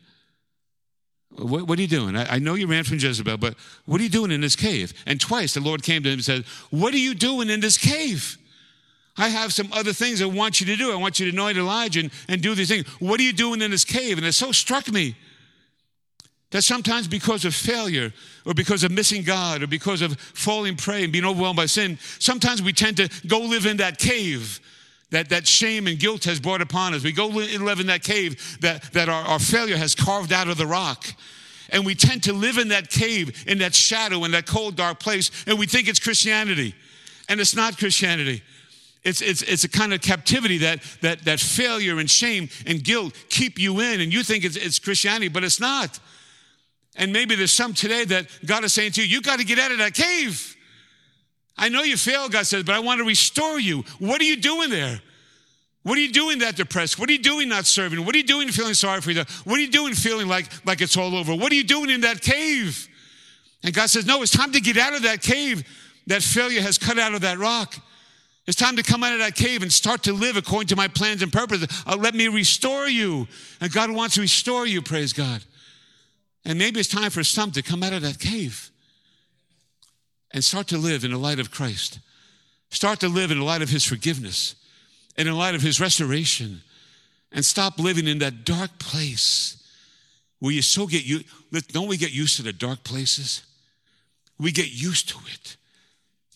What, 1.36 1.68
what, 1.68 1.78
are 1.78 1.82
you 1.82 1.88
doing? 1.88 2.16
I, 2.16 2.36
I, 2.36 2.40
know 2.40 2.56
you 2.56 2.68
ran 2.68 2.84
from 2.84 2.98
Jezebel, 2.98 3.38
but 3.38 3.56
what 3.86 4.02
are 4.02 4.04
you 4.04 4.10
doing 4.10 4.32
in 4.32 4.42
this 4.42 4.56
cave? 4.56 4.94
And 5.06 5.22
twice 5.22 5.54
the 5.54 5.62
Lord 5.62 5.84
came 5.84 6.04
to 6.04 6.10
him 6.10 6.14
and 6.14 6.26
said, 6.26 6.44
What 6.72 6.94
are 6.94 7.00
you 7.00 7.14
doing 7.14 7.50
in 7.50 7.60
this 7.60 7.78
cave? 7.78 8.38
I 9.16 9.30
have 9.30 9.54
some 9.54 9.72
other 9.74 9.94
things 9.94 10.22
I 10.22 10.26
want 10.26 10.60
you 10.60 10.66
to 10.68 10.76
do. 10.76 10.92
I 10.92 10.96
want 10.96 11.20
you 11.20 11.30
to 11.30 11.32
anoint 11.36 11.58
Elisha 11.58 12.00
and, 12.00 12.12
and 12.28 12.42
do 12.42 12.56
these 12.56 12.70
things. 12.70 12.88
What 13.00 13.20
are 13.20 13.24
you 13.24 13.34
doing 13.34 13.62
in 13.62 13.70
this 13.70 13.86
cave? 13.86 14.18
And 14.18 14.26
it 14.26 14.34
so 14.34 14.52
struck 14.52 14.92
me 14.92 15.16
that 16.52 16.64
sometimes 16.64 17.08
because 17.08 17.46
of 17.46 17.54
failure 17.54 18.12
or 18.46 18.54
because 18.54 18.84
of 18.84 18.92
missing 18.92 19.24
God 19.24 19.62
or 19.62 19.68
because 19.68 20.02
of 20.02 20.18
falling 20.20 20.78
prey 20.78 21.04
and 21.04 21.14
being 21.14 21.26
overwhelmed 21.26 21.58
by 21.58 21.68
sin, 21.68 22.00
sometimes 22.20 22.62
we 22.62 22.74
tend 22.74 22.98
to 22.98 23.10
go 23.28 23.40
live 23.40 23.66
in 23.66 23.78
that 23.78 23.98
cave 23.98 24.60
that, 25.12 25.30
that 25.30 25.48
shame 25.48 25.88
and 25.88 25.98
guilt 25.98 26.26
has 26.26 26.40
brought 26.40 26.62
upon 26.62 26.94
us. 26.94 27.04
We 27.04 27.12
go 27.12 27.28
live 27.28 27.80
in 27.80 27.88
that 27.88 28.04
cave 28.04 28.60
that, 28.62 28.84
that 28.94 29.10
our, 29.10 29.24
our 29.24 29.40
failure 29.40 29.78
has 29.78 29.96
carved 29.96 30.32
out 30.32 30.48
of 30.48 30.58
the 30.58 30.68
rock. 30.68 31.08
And 31.72 31.86
we 31.86 31.96
tend 31.96 32.24
to 32.24 32.34
live 32.34 32.58
in 32.58 32.70
that 32.70 32.90
cave, 32.90 33.44
in 33.48 33.60
that 33.60 33.76
shadow, 33.76 34.24
in 34.24 34.32
that 34.32 34.46
cold, 34.46 34.76
dark 34.76 35.00
place, 35.00 35.30
and 35.46 35.58
we 35.60 35.68
think 35.68 35.88
it's 35.88 36.00
Christianity. 36.00 36.74
And 37.28 37.40
it's 37.40 37.56
not 37.56 37.78
Christianity. 37.78 38.42
It's, 39.04 39.22
it's, 39.22 39.44
it's 39.44 39.64
a 39.64 39.70
kind 39.70 39.94
of 39.94 40.02
captivity 40.02 40.58
that, 40.60 40.82
that, 41.02 41.24
that 41.26 41.40
failure 41.40 42.00
and 42.00 42.10
shame 42.10 42.50
and 42.66 42.84
guilt 42.84 43.14
keep 43.30 43.60
you 43.60 43.80
in, 43.80 44.02
and 44.02 44.12
you 44.12 44.24
think 44.24 44.44
it's, 44.44 44.56
it's 44.56 44.80
Christianity, 44.80 45.28
but 45.28 45.44
it's 45.44 45.60
not. 45.60 46.00
And 46.96 47.14
maybe 47.14 47.36
there's 47.36 47.54
some 47.54 47.74
today 47.74 48.04
that 48.06 48.28
God 48.46 48.64
is 48.64 48.74
saying 48.74 48.94
to 48.94 49.02
you, 49.02 49.08
you 49.08 49.22
got 49.22 49.40
to 49.40 49.46
get 49.46 49.58
out 49.58 49.72
of 49.72 49.78
that 49.78 49.94
cave. 49.94 50.56
I 51.60 51.68
know 51.68 51.84
you 51.84 51.98
failed, 51.98 52.32
God 52.32 52.48
says, 52.48 52.64
but 52.64 52.74
I 52.74 52.80
want 52.80 53.00
to 53.00 53.04
restore 53.04 53.60
you. 53.60 53.84
What 54.00 54.22
are 54.22 54.26
you 54.26 54.38
doing 54.38 54.70
there? 54.70 55.02
What 55.84 55.98
are 55.98 56.02
you 56.02 56.12
doing 56.12 56.40
that 56.40 56.56
depressed? 56.56 56.98
What 56.98 57.10
are 57.10 57.12
you 57.12 57.22
doing 57.22 57.50
not 57.50 57.66
serving? 57.66 58.04
What 58.06 58.16
are 58.16 58.18
you 58.18 58.24
doing 58.24 58.48
feeling 58.50 58.74
sorry 58.74 59.02
for 59.02 59.12
yourself? 59.12 59.46
What 59.46 59.58
are 59.58 59.62
you 59.62 59.70
doing 59.70 59.94
feeling 59.94 60.28
like, 60.28 60.48
like 60.66 60.82
it's 60.82 60.96
all 60.96 61.16
over? 61.16 61.36
What 61.36 61.52
are 61.52 61.56
you 61.56 61.66
doing 61.66 61.90
in 61.90 62.02
that 62.02 62.22
cave? 62.22 62.88
And 63.64 63.74
God 63.74 63.90
says, 63.90 64.06
No, 64.06 64.22
it's 64.22 64.32
time 64.32 64.54
to 64.54 64.62
get 64.62 64.78
out 64.78 64.96
of 64.96 65.04
that 65.04 65.22
cave. 65.22 65.68
That 66.08 66.24
failure 66.24 66.62
has 66.62 66.78
cut 66.78 66.98
out 66.98 67.14
of 67.14 67.22
that 67.22 67.38
rock. 67.38 67.76
It's 68.48 68.58
time 68.58 68.78
to 68.78 68.84
come 68.84 69.04
out 69.04 69.14
of 69.14 69.20
that 69.20 69.36
cave 69.36 69.62
and 69.62 69.72
start 69.72 70.04
to 70.04 70.14
live 70.14 70.38
according 70.38 70.70
to 70.70 70.76
my 70.76 70.88
plans 70.88 71.22
and 71.22 71.32
purposes. 71.32 71.68
Uh, 71.86 71.98
let 72.00 72.16
me 72.16 72.30
restore 72.30 72.88
you. 72.88 73.28
And 73.62 73.72
God 73.72 73.92
wants 73.92 74.16
to 74.16 74.22
restore 74.22 74.66
you, 74.66 74.82
praise 74.82 75.14
God. 75.14 75.44
And 76.46 76.58
maybe 76.58 76.80
it's 76.80 76.90
time 76.90 77.12
for 77.12 77.24
some 77.24 77.52
to 77.52 77.62
come 77.62 77.84
out 77.84 77.94
of 77.94 78.02
that 78.02 78.18
cave 78.18 78.72
and 80.32 80.44
start 80.44 80.68
to 80.68 80.78
live 80.78 81.04
in 81.04 81.12
the 81.12 81.18
light 81.18 81.40
of 81.40 81.52
Christ. 81.52 82.00
Start 82.70 83.00
to 83.00 83.10
live 83.10 83.32
in 83.32 83.40
the 83.40 83.46
light 83.46 83.62
of 83.62 83.70
his 83.70 83.84
forgiveness 83.84 84.56
and 85.18 85.28
in 85.28 85.34
the 85.34 85.40
light 85.40 85.56
of 85.56 85.62
his 85.62 85.80
restoration. 85.80 86.62
And 87.32 87.46
stop 87.46 87.80
living 87.80 88.08
in 88.08 88.20
that 88.20 88.44
dark 88.44 88.80
place 88.80 89.64
where 90.40 90.54
you 90.54 90.62
so 90.62 90.88
get 90.88 91.06
you 91.06 91.22
don't 91.70 91.88
we 91.88 91.98
get 91.98 92.12
used 92.12 92.38
to 92.38 92.44
the 92.44 92.54
dark 92.54 92.84
places? 92.84 93.44
We 94.40 94.52
get 94.52 94.72
used 94.72 95.10
to 95.10 95.18
it. 95.34 95.58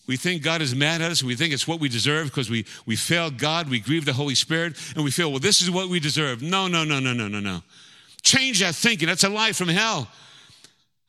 We 0.06 0.16
think 0.16 0.42
God 0.42 0.60
is 0.60 0.74
mad 0.74 1.00
at 1.00 1.10
us. 1.10 1.22
We 1.22 1.34
think 1.34 1.54
it's 1.54 1.66
what 1.66 1.80
we 1.80 1.88
deserve 1.88 2.26
because 2.26 2.50
we, 2.50 2.66
we 2.84 2.94
failed 2.94 3.38
God. 3.38 3.70
We 3.70 3.80
grieve 3.80 4.04
the 4.04 4.12
Holy 4.12 4.34
Spirit 4.34 4.74
and 4.94 5.02
we 5.02 5.10
feel, 5.10 5.30
well, 5.30 5.40
this 5.40 5.62
is 5.62 5.70
what 5.70 5.88
we 5.88 5.98
deserve. 5.98 6.42
No, 6.42 6.68
no, 6.68 6.84
no, 6.84 7.00
no, 7.00 7.14
no, 7.14 7.26
no, 7.26 7.40
no. 7.40 7.62
Change 8.22 8.60
that 8.60 8.74
thinking. 8.74 9.08
That's 9.08 9.24
a 9.24 9.30
lie 9.30 9.52
from 9.52 9.68
hell. 9.68 10.08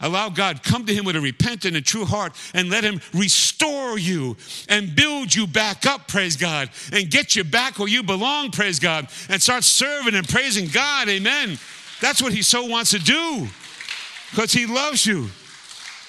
Allow 0.02 0.30
God, 0.30 0.62
come 0.62 0.86
to 0.86 0.94
Him 0.94 1.06
with 1.06 1.16
a 1.16 1.22
repentant 1.22 1.76
and 1.76 1.86
true 1.86 2.04
heart 2.04 2.36
and 2.54 2.70
let 2.70 2.84
Him 2.84 3.00
restore 3.14 3.98
you 3.98 4.36
and 4.68 4.94
build 4.96 5.34
you 5.34 5.48
back 5.48 5.86
up, 5.86 6.08
praise 6.08 6.36
God, 6.36 6.70
and 6.92 7.10
get 7.10 7.36
you 7.36 7.44
back 7.46 7.80
where 7.80 7.88
you 7.88 8.04
belong, 8.04 8.52
praise 8.52 8.78
God, 8.78 9.08
and 9.30 9.42
start 9.42 9.64
serving 9.64 10.16
and 10.16 10.28
praising 10.28 10.68
God, 10.68 11.08
amen. 11.08 11.58
That's 12.02 12.22
what 12.22 12.34
He 12.34 12.42
so 12.42 12.66
wants 12.66 12.92
to 12.92 13.00
do 13.00 13.48
because 14.32 14.52
He 14.52 14.66
loves 14.66 15.06
you. 15.06 15.30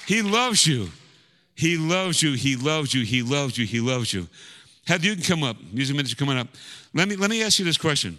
He 0.07 0.22
loves 0.22 0.66
you. 0.66 0.91
He 1.55 1.76
loves 1.76 2.22
you. 2.22 2.34
He 2.34 2.57
loves 2.57 2.93
you. 2.93 3.05
He 3.05 3.22
loves 3.22 3.57
you. 3.57 3.66
He 3.66 3.80
loves 3.80 4.12
you. 4.12 4.28
Have 4.87 5.05
you 5.05 5.14
can 5.14 5.24
come 5.24 5.43
up. 5.43 5.57
Music 5.72 5.97
minister 5.97 6.16
coming 6.16 6.39
up. 6.39 6.49
Let 6.93 7.09
me 7.09 7.16
let 7.16 7.30
me 7.30 7.43
ask 7.43 7.59
you 7.59 7.64
this 7.64 7.78
question. 7.78 8.18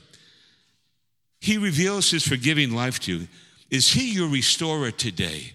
He 1.40 1.58
reveals 1.58 2.10
his 2.10 2.28
forgiving 2.28 2.74
life 2.74 3.00
to 3.02 3.14
you. 3.20 3.28
Is 3.70 3.92
he 3.92 4.12
your 4.14 4.30
restorer 4.30 4.92
today? 4.92 5.54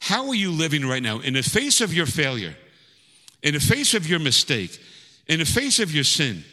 How 0.00 0.28
are 0.28 0.34
you 0.34 0.50
living 0.50 0.86
right 0.86 1.02
now? 1.02 1.20
In 1.20 1.34
the 1.34 1.42
face 1.42 1.80
of 1.80 1.92
your 1.92 2.06
failure, 2.06 2.54
in 3.42 3.54
the 3.54 3.60
face 3.60 3.94
of 3.94 4.08
your 4.08 4.18
mistake, 4.18 4.78
in 5.26 5.38
the 5.38 5.44
face 5.44 5.78
of 5.78 5.92
your 5.92 6.04
sin, 6.04 6.44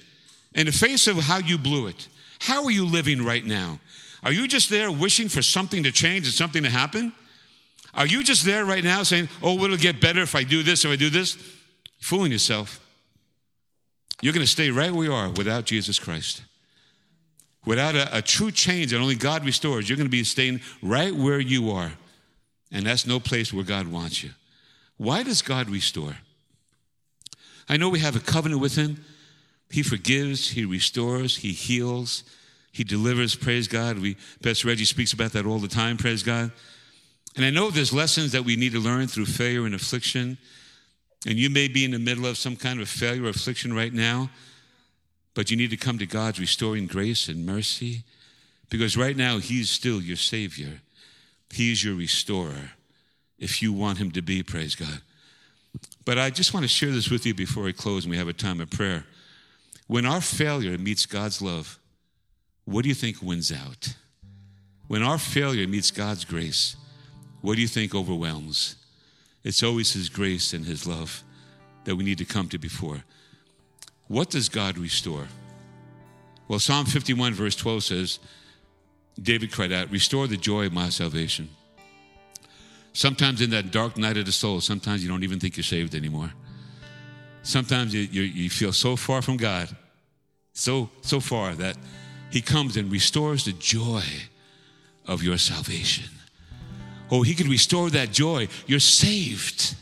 in 0.53 0.65
the 0.65 0.71
face 0.71 1.07
of 1.07 1.17
how 1.17 1.37
you 1.37 1.57
blew 1.57 1.87
it, 1.87 2.07
how 2.39 2.65
are 2.65 2.71
you 2.71 2.85
living 2.85 3.23
right 3.23 3.45
now? 3.45 3.79
Are 4.23 4.31
you 4.31 4.47
just 4.47 4.69
there 4.69 4.91
wishing 4.91 5.29
for 5.29 5.41
something 5.41 5.83
to 5.83 5.91
change 5.91 6.25
and 6.25 6.33
something 6.33 6.63
to 6.63 6.69
happen? 6.69 7.13
Are 7.93 8.07
you 8.07 8.23
just 8.23 8.43
there 8.43 8.65
right 8.65 8.83
now 8.83 9.03
saying, 9.03 9.29
oh, 9.41 9.63
it'll 9.63 9.77
get 9.77 10.01
better 10.01 10.21
if 10.21 10.35
I 10.35 10.43
do 10.43 10.63
this, 10.63 10.83
if 10.83 10.91
I 10.91 10.95
do 10.95 11.09
this? 11.09 11.37
fooling 12.05 12.31
yourself. 12.31 12.79
You're 14.21 14.33
going 14.33 14.45
to 14.45 14.51
stay 14.51 14.69
right 14.69 14.91
where 14.91 15.05
you 15.05 15.13
are 15.13 15.29
without 15.29 15.65
Jesus 15.65 15.97
Christ. 15.97 16.43
Without 17.65 17.95
a, 17.95 18.19
a 18.19 18.21
true 18.21 18.51
change 18.51 18.91
that 18.91 18.99
only 18.99 19.15
God 19.15 19.43
restores, 19.43 19.89
you're 19.89 19.97
going 19.97 20.05
to 20.05 20.11
be 20.11 20.23
staying 20.23 20.61
right 20.83 21.13
where 21.13 21.39
you 21.39 21.71
are. 21.71 21.93
And 22.71 22.85
that's 22.85 23.05
no 23.05 23.19
place 23.19 23.53
where 23.53 23.63
God 23.63 23.87
wants 23.87 24.23
you. 24.23 24.31
Why 24.97 25.23
does 25.23 25.41
God 25.41 25.69
restore? 25.69 26.17
I 27.67 27.77
know 27.77 27.89
we 27.89 27.99
have 27.99 28.15
a 28.15 28.19
covenant 28.19 28.61
with 28.61 28.75
Him. 28.75 29.03
He 29.69 29.83
forgives, 29.83 30.49
He 30.49 30.65
restores, 30.65 31.37
He 31.37 31.51
heals, 31.51 32.23
He 32.71 32.83
delivers. 32.83 33.35
Praise 33.35 33.67
God. 33.67 33.99
We, 33.99 34.17
Pastor 34.41 34.67
Reggie 34.67 34.85
speaks 34.85 35.13
about 35.13 35.31
that 35.33 35.45
all 35.45 35.59
the 35.59 35.67
time. 35.67 35.97
Praise 35.97 36.23
God. 36.23 36.51
And 37.35 37.43
I 37.43 37.49
know 37.49 37.69
there's 37.69 37.91
lessons 37.91 38.31
that 38.31 38.45
we 38.45 38.55
need 38.55 38.71
to 38.71 38.79
learn 38.79 39.07
through 39.07 39.25
failure 39.25 39.65
and 39.65 39.75
affliction. 39.75 40.37
And 41.27 41.37
you 41.37 41.49
may 41.49 41.67
be 41.67 41.83
in 41.83 41.91
the 41.91 41.99
middle 41.99 42.25
of 42.25 42.37
some 42.37 42.55
kind 42.55 42.79
of 42.79 42.87
failure 42.87 43.25
or 43.25 43.29
affliction 43.29 43.73
right 43.73 43.91
now, 43.91 44.29
but 45.33 45.51
you 45.51 45.57
need 45.57 45.71
to 45.71 45.77
come 45.77 45.97
to 45.97 46.05
God's 46.05 46.39
restoring 46.39 46.87
grace 46.87 47.27
and 47.27 47.45
mercy 47.45 48.03
because 48.69 48.95
right 48.95 49.17
now 49.17 49.39
He's 49.39 49.69
still 49.69 50.01
your 50.01 50.17
Savior. 50.17 50.81
He's 51.55 51.83
your 51.83 51.95
restorer 51.95 52.71
if 53.39 53.61
you 53.61 53.71
want 53.71 53.97
him 53.97 54.11
to 54.11 54.21
be, 54.21 54.43
praise 54.43 54.75
God. 54.75 55.01
But 56.03 56.17
I 56.17 56.29
just 56.29 56.53
want 56.53 56.63
to 56.63 56.67
share 56.67 56.91
this 56.91 57.09
with 57.09 57.25
you 57.25 57.33
before 57.33 57.67
I 57.67 57.71
close 57.71 58.03
and 58.03 58.11
we 58.11 58.17
have 58.17 58.27
a 58.27 58.33
time 58.33 58.59
of 58.59 58.69
prayer. 58.69 59.05
When 59.87 60.05
our 60.05 60.19
failure 60.19 60.77
meets 60.77 61.05
God's 61.05 61.41
love, 61.41 61.79
what 62.65 62.83
do 62.83 62.89
you 62.89 62.95
think 62.95 63.21
wins 63.21 63.53
out? 63.53 63.95
When 64.87 65.01
our 65.01 65.17
failure 65.17 65.67
meets 65.67 65.91
God's 65.91 66.25
grace, 66.25 66.75
what 67.41 67.55
do 67.55 67.61
you 67.61 67.67
think 67.67 67.95
overwhelms? 67.95 68.75
It's 69.43 69.63
always 69.63 69.93
His 69.93 70.09
grace 70.09 70.53
and 70.53 70.65
His 70.65 70.85
love 70.85 71.23
that 71.85 71.95
we 71.95 72.03
need 72.03 72.17
to 72.17 72.25
come 72.25 72.49
to 72.49 72.57
before. 72.57 73.03
What 74.07 74.29
does 74.29 74.49
God 74.49 74.77
restore? 74.77 75.27
Well, 76.47 76.59
Psalm 76.59 76.85
51, 76.85 77.33
verse 77.33 77.55
12 77.55 77.83
says, 77.83 78.19
David 79.21 79.51
cried 79.51 79.71
out, 79.71 79.91
Restore 79.91 80.27
the 80.27 80.37
joy 80.37 80.65
of 80.65 80.73
my 80.73 80.89
salvation. 80.89 81.49
Sometimes 82.93 83.41
in 83.41 83.49
that 83.49 83.71
dark 83.71 83.97
night 83.97 84.17
of 84.17 84.25
the 84.25 84.31
soul, 84.31 84.61
sometimes 84.61 85.03
you 85.03 85.09
don't 85.09 85.23
even 85.23 85.39
think 85.39 85.57
you're 85.57 85.63
saved 85.63 85.95
anymore. 85.95 86.31
Sometimes 87.43 87.93
you, 87.93 88.01
you, 88.01 88.21
you 88.23 88.49
feel 88.49 88.71
so 88.71 88.95
far 88.95 89.21
from 89.21 89.37
God, 89.37 89.69
so, 90.53 90.89
so 91.01 91.19
far 91.19 91.53
that 91.55 91.77
He 92.31 92.41
comes 92.41 92.77
and 92.77 92.91
restores 92.91 93.45
the 93.45 93.51
joy 93.51 94.03
of 95.05 95.21
your 95.23 95.37
salvation. 95.37 96.09
Oh, 97.11 97.21
He 97.21 97.35
can 97.35 97.49
restore 97.49 97.89
that 97.91 98.11
joy. 98.11 98.47
You're 98.65 98.79
saved. 98.79 99.75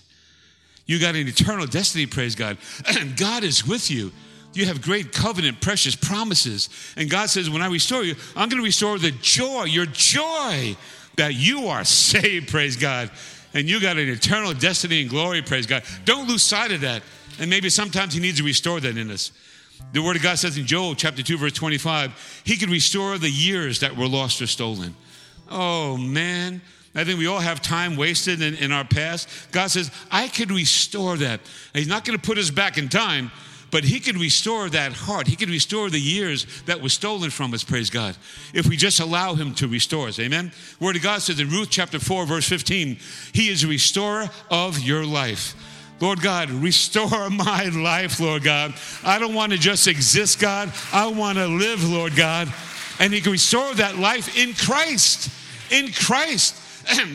You 0.86 1.00
got 1.00 1.16
an 1.16 1.28
eternal 1.28 1.66
destiny, 1.66 2.06
praise 2.06 2.36
God. 2.36 2.58
And 3.00 3.16
God 3.16 3.44
is 3.44 3.66
with 3.66 3.90
you. 3.90 4.12
You 4.54 4.66
have 4.66 4.82
great 4.82 5.12
covenant, 5.12 5.62
precious 5.62 5.96
promises. 5.96 6.70
And 6.96 7.10
God 7.10 7.30
says, 7.30 7.50
When 7.50 7.62
I 7.62 7.68
restore 7.68 8.04
you, 8.04 8.16
I'm 8.36 8.50
going 8.50 8.62
to 8.62 8.66
restore 8.66 8.98
the 9.00 9.12
joy, 9.12 9.64
your 9.64 9.86
joy 9.88 10.76
that 11.16 11.34
you 11.34 11.68
are 11.68 11.84
saved, 11.84 12.50
praise 12.50 12.78
God. 12.78 13.12
And 13.56 13.70
you 13.70 13.80
got 13.80 13.98
an 13.98 14.10
eternal 14.10 14.54
destiny 14.54 15.02
and 15.02 15.10
glory, 15.10 15.42
praise 15.42 15.68
God. 15.68 15.84
Don't 16.06 16.28
lose 16.28 16.42
sight 16.42 16.72
of 16.72 16.82
that. 16.82 17.04
And 17.40 17.50
maybe 17.50 17.70
sometimes 17.70 18.14
He 18.14 18.20
needs 18.20 18.38
to 18.38 18.44
restore 18.44 18.80
that 18.80 18.98
in 18.98 19.12
us. 19.12 19.32
The 19.92 20.02
Word 20.02 20.16
of 20.16 20.24
God 20.24 20.40
says 20.40 20.58
in 20.58 20.66
Joel 20.66 20.96
chapter 20.96 21.22
2, 21.22 21.38
verse 21.38 21.54
25, 21.54 22.42
He 22.46 22.58
can 22.58 22.70
restore 22.70 23.18
the 23.18 23.30
years 23.30 23.80
that 23.82 23.96
were 23.96 24.08
lost 24.08 24.42
or 24.42 24.48
stolen. 24.48 24.96
Oh, 25.50 25.98
man. 25.98 26.62
I 26.96 27.04
think 27.04 27.18
we 27.18 27.28
all 27.28 27.40
have 27.40 27.62
time 27.62 27.96
wasted 27.96 28.42
in, 28.42 28.56
in 28.56 28.72
our 28.72 28.84
past. 28.84 29.28
God 29.52 29.72
says, 29.72 29.90
I 30.12 30.28
could 30.28 30.52
restore 30.52 31.18
that. 31.18 31.40
And 31.40 31.80
he's 31.80 31.88
not 31.88 32.06
going 32.06 32.18
to 32.18 32.24
put 32.24 32.38
us 32.38 32.52
back 32.52 32.78
in 32.78 32.88
time, 32.88 33.32
but 33.74 33.84
He 33.84 34.00
can 34.00 34.20
restore 34.20 34.70
that 34.70 34.94
heart. 34.94 35.26
He 35.26 35.36
can 35.36 35.50
restore 35.50 35.90
the 35.90 36.00
years 36.00 36.46
that 36.68 36.80
was 36.80 36.94
stolen 36.94 37.32
from 37.32 37.56
us, 37.56 37.64
praise 37.64 37.90
God, 37.90 38.16
if 38.54 38.68
we 38.68 38.78
just 38.78 39.00
allow 39.00 39.34
Him 39.34 39.56
to 39.56 39.68
restore 39.68 40.10
us. 40.10 40.20
Amen. 40.20 40.52
Word 40.80 40.96
of 40.96 41.02
God 41.02 41.24
says 41.24 41.40
in 41.40 41.50
Ruth 41.50 41.70
chapter 41.72 41.98
4, 41.98 42.28
verse 42.28 42.48
15, 42.48 43.00
He 43.34 43.50
is 43.50 43.64
a 43.64 43.68
restorer 43.68 44.30
of 44.52 44.78
your 44.78 45.04
life. 45.04 45.56
Lord 46.00 46.22
God, 46.22 46.52
restore 46.52 47.30
my 47.32 47.66
life, 47.70 48.20
Lord 48.20 48.44
God. 48.44 48.76
I 49.04 49.18
don't 49.18 49.34
want 49.34 49.54
to 49.54 49.58
just 49.58 49.88
exist, 49.88 50.40
God. 50.40 50.72
I 50.94 51.08
want 51.08 51.40
to 51.40 51.48
live, 51.48 51.84
Lord 51.84 52.16
God. 52.16 52.54
And 53.00 53.12
He 53.12 53.22
can 53.22 53.32
restore 53.32 53.74
that 53.74 53.98
life 53.98 54.38
in 54.38 54.54
Christ. 54.54 55.32
In 55.72 55.92
Christ. 55.92 56.63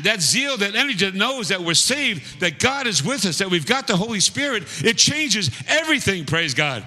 That 0.03 0.21
zeal, 0.21 0.57
that 0.57 0.75
energy 0.75 1.05
that 1.07 1.15
knows 1.15 1.49
that 1.49 1.61
we're 1.61 1.75
saved, 1.75 2.41
that 2.41 2.59
God 2.59 2.87
is 2.87 3.03
with 3.05 3.25
us, 3.27 3.39
that 3.39 3.51
we've 3.51 3.67
got 3.67 3.87
the 3.87 3.97
Holy 3.97 4.21
Spirit, 4.21 4.65
it 4.85 4.97
changes 4.97 5.51
everything, 5.69 6.25
praise 6.25 6.55
God. 6.55 6.87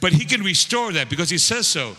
But 0.00 0.12
He 0.12 0.24
can 0.24 0.42
restore 0.42 0.92
that 0.92 1.08
because 1.08 1.30
He 1.30 1.38
says 1.38 1.66
so. 1.66 1.96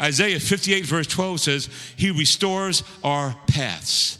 Isaiah 0.00 0.38
58, 0.38 0.84
verse 0.84 1.06
12 1.06 1.40
says, 1.40 1.68
He 1.96 2.10
restores 2.10 2.84
our 3.02 3.34
paths. 3.48 4.18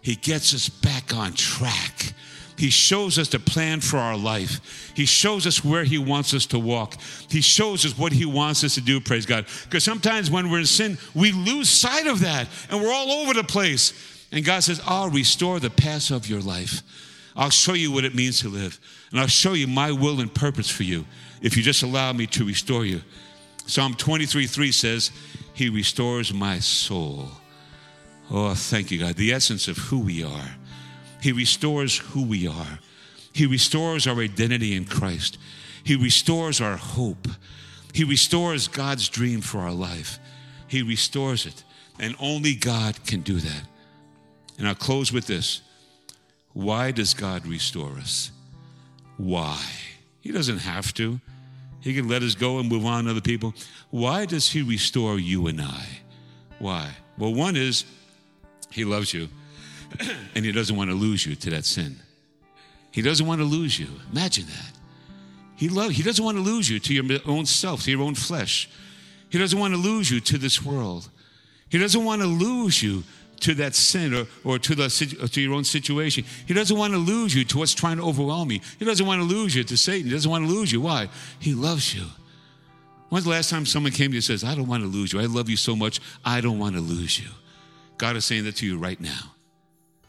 He 0.00 0.16
gets 0.16 0.54
us 0.54 0.68
back 0.68 1.14
on 1.14 1.32
track. 1.32 2.14
He 2.56 2.70
shows 2.70 3.18
us 3.18 3.28
the 3.28 3.38
plan 3.38 3.80
for 3.80 3.98
our 3.98 4.16
life. 4.16 4.92
He 4.94 5.04
shows 5.04 5.46
us 5.46 5.62
where 5.62 5.84
He 5.84 5.98
wants 5.98 6.32
us 6.32 6.46
to 6.46 6.58
walk. 6.58 6.96
He 7.28 7.40
shows 7.40 7.84
us 7.84 7.98
what 7.98 8.12
He 8.12 8.24
wants 8.24 8.64
us 8.64 8.74
to 8.76 8.80
do, 8.80 9.00
praise 9.00 9.26
God. 9.26 9.46
Because 9.64 9.84
sometimes 9.84 10.30
when 10.30 10.50
we're 10.50 10.60
in 10.60 10.66
sin, 10.66 10.96
we 11.14 11.32
lose 11.32 11.68
sight 11.68 12.06
of 12.06 12.20
that 12.20 12.48
and 12.70 12.80
we're 12.80 12.92
all 12.92 13.10
over 13.10 13.34
the 13.34 13.44
place. 13.44 13.92
And 14.32 14.44
God 14.44 14.62
says, 14.62 14.80
I'll 14.86 15.10
restore 15.10 15.60
the 15.60 15.70
past 15.70 16.10
of 16.10 16.28
your 16.28 16.40
life. 16.40 16.82
I'll 17.36 17.50
show 17.50 17.74
you 17.74 17.92
what 17.92 18.04
it 18.04 18.14
means 18.14 18.40
to 18.40 18.48
live. 18.48 18.80
And 19.10 19.20
I'll 19.20 19.26
show 19.26 19.52
you 19.52 19.66
my 19.66 19.92
will 19.92 20.20
and 20.20 20.32
purpose 20.32 20.70
for 20.70 20.82
you 20.82 21.04
if 21.42 21.56
you 21.56 21.62
just 21.62 21.82
allow 21.82 22.12
me 22.12 22.26
to 22.28 22.44
restore 22.44 22.84
you. 22.84 23.02
Psalm 23.66 23.94
23 23.94 24.46
3 24.46 24.72
says, 24.72 25.10
He 25.52 25.68
restores 25.68 26.32
my 26.32 26.58
soul. 26.60 27.28
Oh, 28.30 28.54
thank 28.54 28.90
you, 28.90 28.98
God. 29.00 29.16
The 29.16 29.32
essence 29.32 29.68
of 29.68 29.76
who 29.76 30.00
we 30.00 30.24
are. 30.24 30.56
He 31.20 31.32
restores 31.32 31.98
who 31.98 32.24
we 32.24 32.46
are. 32.46 32.78
He 33.32 33.46
restores 33.46 34.06
our 34.06 34.18
identity 34.20 34.74
in 34.74 34.84
Christ. 34.84 35.38
He 35.84 35.94
restores 35.94 36.60
our 36.60 36.76
hope. 36.76 37.28
He 37.92 38.04
restores 38.04 38.66
God's 38.66 39.08
dream 39.08 39.40
for 39.40 39.58
our 39.60 39.72
life. 39.72 40.18
He 40.66 40.82
restores 40.82 41.46
it. 41.46 41.62
And 41.98 42.14
only 42.18 42.54
God 42.54 43.04
can 43.06 43.20
do 43.20 43.38
that. 43.38 43.62
And 44.58 44.66
I'll 44.66 44.74
close 44.74 45.12
with 45.12 45.26
this. 45.26 45.60
Why 46.52 46.90
does 46.90 47.14
God 47.14 47.46
restore 47.46 47.92
us? 47.98 48.30
Why? 49.16 49.60
He 50.20 50.32
doesn't 50.32 50.58
have 50.58 50.94
to. 50.94 51.20
He 51.80 51.94
can 51.94 52.08
let 52.08 52.22
us 52.22 52.34
go 52.34 52.58
and 52.58 52.68
move 52.68 52.84
on 52.84 53.04
to 53.04 53.10
other 53.10 53.20
people. 53.20 53.54
Why 53.90 54.26
does 54.26 54.48
He 54.50 54.62
restore 54.62 55.18
you 55.18 55.46
and 55.46 55.60
I? 55.60 55.86
Why? 56.58 56.90
Well, 57.18 57.34
one 57.34 57.56
is 57.56 57.84
He 58.70 58.84
loves 58.84 59.12
you 59.12 59.28
and 60.34 60.44
He 60.44 60.52
doesn't 60.52 60.74
want 60.74 60.90
to 60.90 60.96
lose 60.96 61.24
you 61.24 61.34
to 61.36 61.50
that 61.50 61.64
sin. 61.64 61.96
He 62.90 63.02
doesn't 63.02 63.26
want 63.26 63.40
to 63.40 63.44
lose 63.44 63.78
you. 63.78 63.88
Imagine 64.10 64.46
that. 64.46 64.72
He, 65.56 65.68
love, 65.68 65.90
he 65.90 66.02
doesn't 66.02 66.24
want 66.24 66.36
to 66.38 66.42
lose 66.42 66.68
you 66.68 66.78
to 66.80 66.94
your 66.94 67.20
own 67.26 67.46
self, 67.46 67.82
to 67.82 67.90
your 67.90 68.02
own 68.02 68.14
flesh. 68.14 68.68
He 69.28 69.38
doesn't 69.38 69.58
want 69.58 69.74
to 69.74 69.80
lose 69.80 70.10
you 70.10 70.20
to 70.20 70.38
this 70.38 70.62
world. 70.62 71.08
He 71.68 71.78
doesn't 71.78 72.04
want 72.04 72.22
to 72.22 72.26
lose 72.26 72.82
you 72.82 73.04
to 73.40 73.54
that 73.54 73.74
sin 73.74 74.14
or, 74.14 74.26
or 74.44 74.58
to, 74.58 74.74
the, 74.74 75.28
to 75.30 75.40
your 75.40 75.54
own 75.54 75.64
situation. 75.64 76.24
He 76.46 76.54
doesn't 76.54 76.76
want 76.76 76.92
to 76.92 76.98
lose 76.98 77.34
you 77.34 77.44
to 77.44 77.58
what's 77.58 77.74
trying 77.74 77.98
to 77.98 78.02
overwhelm 78.02 78.50
you. 78.50 78.60
He 78.78 78.84
doesn't 78.84 79.06
want 79.06 79.20
to 79.20 79.26
lose 79.26 79.54
you 79.54 79.64
to 79.64 79.76
Satan. 79.76 80.06
He 80.06 80.12
doesn't 80.12 80.30
want 80.30 80.46
to 80.46 80.50
lose 80.52 80.72
you. 80.72 80.80
Why? 80.80 81.08
He 81.38 81.54
loves 81.54 81.94
you. 81.94 82.04
When's 83.08 83.24
the 83.24 83.30
last 83.30 83.50
time 83.50 83.66
someone 83.66 83.92
came 83.92 84.10
to 84.10 84.14
you 84.14 84.18
and 84.18 84.24
says, 84.24 84.42
I 84.42 84.54
don't 84.54 84.66
want 84.66 84.82
to 84.82 84.88
lose 84.88 85.12
you. 85.12 85.20
I 85.20 85.26
love 85.26 85.48
you 85.48 85.56
so 85.56 85.76
much. 85.76 86.00
I 86.24 86.40
don't 86.40 86.58
want 86.58 86.74
to 86.74 86.80
lose 86.80 87.18
you. 87.18 87.28
God 87.98 88.16
is 88.16 88.24
saying 88.24 88.44
that 88.44 88.56
to 88.56 88.66
you 88.66 88.78
right 88.78 89.00
now, 89.00 89.32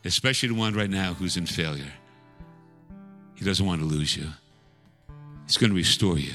especially 0.03 0.49
the 0.49 0.55
one 0.55 0.73
right 0.73 0.89
now 0.89 1.13
who's 1.13 1.37
in 1.37 1.45
failure. 1.45 1.93
He 3.35 3.45
doesn't 3.45 3.65
want 3.65 3.81
to 3.81 3.85
lose 3.85 4.17
you. 4.17 4.27
He's 5.45 5.57
going 5.57 5.69
to 5.69 5.75
restore 5.75 6.17
you 6.17 6.33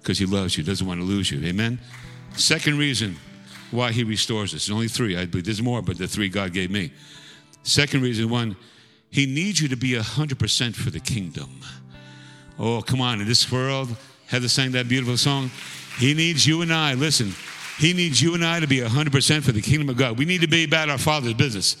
because 0.00 0.18
he 0.18 0.26
loves 0.26 0.56
you, 0.56 0.64
doesn't 0.64 0.86
want 0.86 1.00
to 1.00 1.04
lose 1.04 1.30
you. 1.30 1.44
Amen? 1.46 1.78
Second 2.36 2.78
reason 2.78 3.16
why 3.70 3.92
he 3.92 4.04
restores 4.04 4.54
us. 4.54 4.66
There's 4.66 4.74
only 4.74 4.88
three. 4.88 5.16
I 5.16 5.26
believe 5.26 5.44
there's 5.44 5.62
more, 5.62 5.82
but 5.82 5.98
the 5.98 6.08
three 6.08 6.28
God 6.28 6.52
gave 6.52 6.70
me. 6.70 6.92
Second 7.62 8.02
reason, 8.02 8.28
one, 8.28 8.56
he 9.10 9.26
needs 9.26 9.60
you 9.60 9.68
to 9.68 9.76
be 9.76 9.92
100% 9.92 10.74
for 10.74 10.90
the 10.90 11.00
kingdom. 11.00 11.60
Oh, 12.58 12.80
come 12.82 13.00
on. 13.00 13.20
In 13.20 13.28
this 13.28 13.50
world, 13.50 13.94
Heather 14.26 14.48
sang 14.48 14.72
that 14.72 14.88
beautiful 14.88 15.16
song. 15.16 15.50
He 15.98 16.14
needs 16.14 16.46
you 16.46 16.62
and 16.62 16.72
I. 16.72 16.94
Listen, 16.94 17.32
he 17.78 17.92
needs 17.92 18.20
you 18.20 18.34
and 18.34 18.44
I 18.44 18.60
to 18.60 18.66
be 18.66 18.78
100% 18.78 19.42
for 19.42 19.52
the 19.52 19.60
kingdom 19.60 19.88
of 19.88 19.96
God. 19.96 20.18
We 20.18 20.24
need 20.24 20.42
to 20.42 20.46
be 20.46 20.64
about 20.64 20.88
our 20.88 20.98
Father's 20.98 21.34
business. 21.34 21.76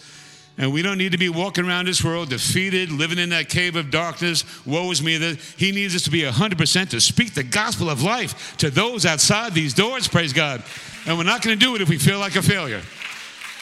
And 0.60 0.74
we 0.74 0.82
don't 0.82 0.98
need 0.98 1.12
to 1.12 1.18
be 1.18 1.30
walking 1.30 1.64
around 1.64 1.86
this 1.86 2.04
world 2.04 2.28
defeated, 2.28 2.92
living 2.92 3.16
in 3.18 3.30
that 3.30 3.48
cave 3.48 3.76
of 3.76 3.90
darkness. 3.90 4.44
Woe 4.66 4.90
is 4.90 5.02
me. 5.02 5.16
That 5.16 5.38
he 5.56 5.72
needs 5.72 5.96
us 5.96 6.02
to 6.02 6.10
be 6.10 6.20
100% 6.20 6.90
to 6.90 7.00
speak 7.00 7.32
the 7.32 7.42
gospel 7.42 7.88
of 7.88 8.02
life 8.02 8.58
to 8.58 8.68
those 8.68 9.06
outside 9.06 9.54
these 9.54 9.72
doors, 9.72 10.06
praise 10.06 10.34
God. 10.34 10.62
And 11.06 11.16
we're 11.16 11.24
not 11.24 11.40
going 11.40 11.58
to 11.58 11.64
do 11.64 11.76
it 11.76 11.80
if 11.80 11.88
we 11.88 11.96
feel 11.96 12.18
like 12.18 12.36
a 12.36 12.42
failure. 12.42 12.82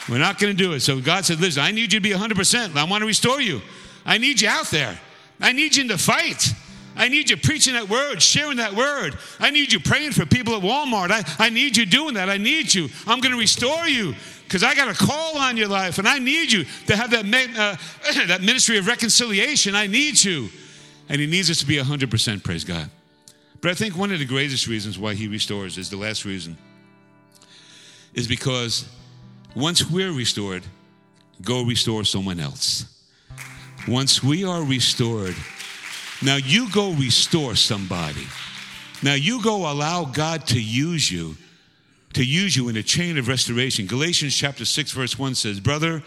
We're 0.09 0.17
not 0.17 0.39
going 0.39 0.51
to 0.51 0.61
do 0.61 0.73
it. 0.73 0.81
So 0.81 0.99
God 0.99 1.23
said, 1.23 1.39
listen, 1.39 1.63
I 1.63 1.71
need 1.71 1.93
you 1.93 2.01
to 2.01 2.03
be 2.03 2.09
100%. 2.09 2.75
I 2.75 2.83
want 2.83 3.01
to 3.01 3.07
restore 3.07 3.39
you. 3.39 3.61
I 4.05 4.17
need 4.17 4.41
you 4.41 4.49
out 4.49 4.65
there. 4.65 4.99
I 5.39 5.53
need 5.53 5.77
you 5.77 5.83
in 5.83 5.87
the 5.87 5.97
fight. 5.97 6.49
I 6.97 7.07
need 7.07 7.29
you 7.29 7.37
preaching 7.37 7.75
that 7.75 7.87
word, 7.87 8.21
sharing 8.21 8.57
that 8.57 8.73
word. 8.73 9.17
I 9.39 9.51
need 9.51 9.71
you 9.71 9.79
praying 9.79 10.11
for 10.11 10.25
people 10.25 10.53
at 10.53 10.61
Walmart. 10.61 11.11
I, 11.11 11.23
I 11.45 11.49
need 11.49 11.77
you 11.77 11.85
doing 11.85 12.15
that. 12.15 12.27
I 12.27 12.35
need 12.35 12.73
you. 12.73 12.89
I'm 13.07 13.21
going 13.21 13.31
to 13.31 13.39
restore 13.39 13.87
you 13.87 14.15
because 14.49 14.63
I 14.63 14.73
got 14.73 14.87
a 14.87 14.95
call 14.95 15.37
on 15.37 15.57
your 15.57 15.67
life 15.67 15.99
and 15.99 16.07
I 16.07 16.17
need 16.17 16.51
you 16.51 16.65
to 16.87 16.95
have 16.95 17.11
that, 17.11 17.23
uh, 17.23 18.25
that 18.27 18.41
ministry 18.41 18.79
of 18.79 18.87
reconciliation. 18.87 19.75
I 19.75 19.85
need 19.85 20.23
you. 20.23 20.49
And 21.07 21.21
He 21.21 21.27
needs 21.27 21.51
us 21.51 21.59
to 21.59 21.67
be 21.67 21.77
100%, 21.77 22.43
praise 22.43 22.63
God. 22.63 22.89
But 23.61 23.69
I 23.69 23.75
think 23.75 23.95
one 23.95 24.11
of 24.11 24.17
the 24.17 24.25
greatest 24.25 24.65
reasons 24.65 24.97
why 24.97 25.13
He 25.13 25.27
restores 25.27 25.77
is 25.77 25.91
the 25.91 25.97
last 25.97 26.25
reason 26.25 26.57
is 28.15 28.27
because 28.27 28.89
once 29.55 29.87
we're 29.87 30.11
restored, 30.11 30.63
go 31.43 31.63
restore 31.63 32.03
someone 32.03 32.39
else. 32.39 32.85
Once 33.87 34.23
we 34.23 34.45
are 34.45 34.63
restored, 34.63 35.35
now 36.23 36.37
you 36.37 36.71
go 36.71 36.91
restore 36.93 37.53
somebody. 37.53 38.25
Now 39.03 39.13
you 39.13 39.43
go 39.43 39.71
allow 39.71 40.05
God 40.05 40.47
to 40.47 40.59
use 40.59 41.11
you, 41.11 41.37
to 42.13 42.23
use 42.23 42.55
you 42.55 42.69
in 42.69 42.77
a 42.77 42.83
chain 42.83 43.17
of 43.17 43.27
restoration. 43.27 43.85
Galatians 43.85 44.35
chapter 44.35 44.65
6, 44.65 44.91
verse 44.91 45.17
1 45.17 45.35
says, 45.35 45.59
Brother, 45.59 46.03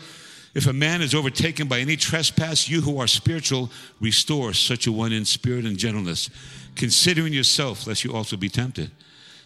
if 0.55 0.67
a 0.67 0.73
man 0.73 1.01
is 1.01 1.15
overtaken 1.15 1.69
by 1.69 1.81
any 1.81 1.97
trespass, 1.97 2.69
you 2.69 2.83
who 2.83 2.99
are 2.99 3.07
spiritual, 3.07 3.71
restore 4.01 4.53
such 4.53 4.87
a 4.87 4.93
one 4.93 5.13
in 5.13 5.25
spirit 5.25 5.65
and 5.65 5.79
gentleness, 5.79 6.29
considering 6.77 7.33
yourself, 7.33 7.87
lest 7.87 8.05
you 8.05 8.13
also 8.13 8.37
be 8.37 8.49
tempted. 8.49 8.91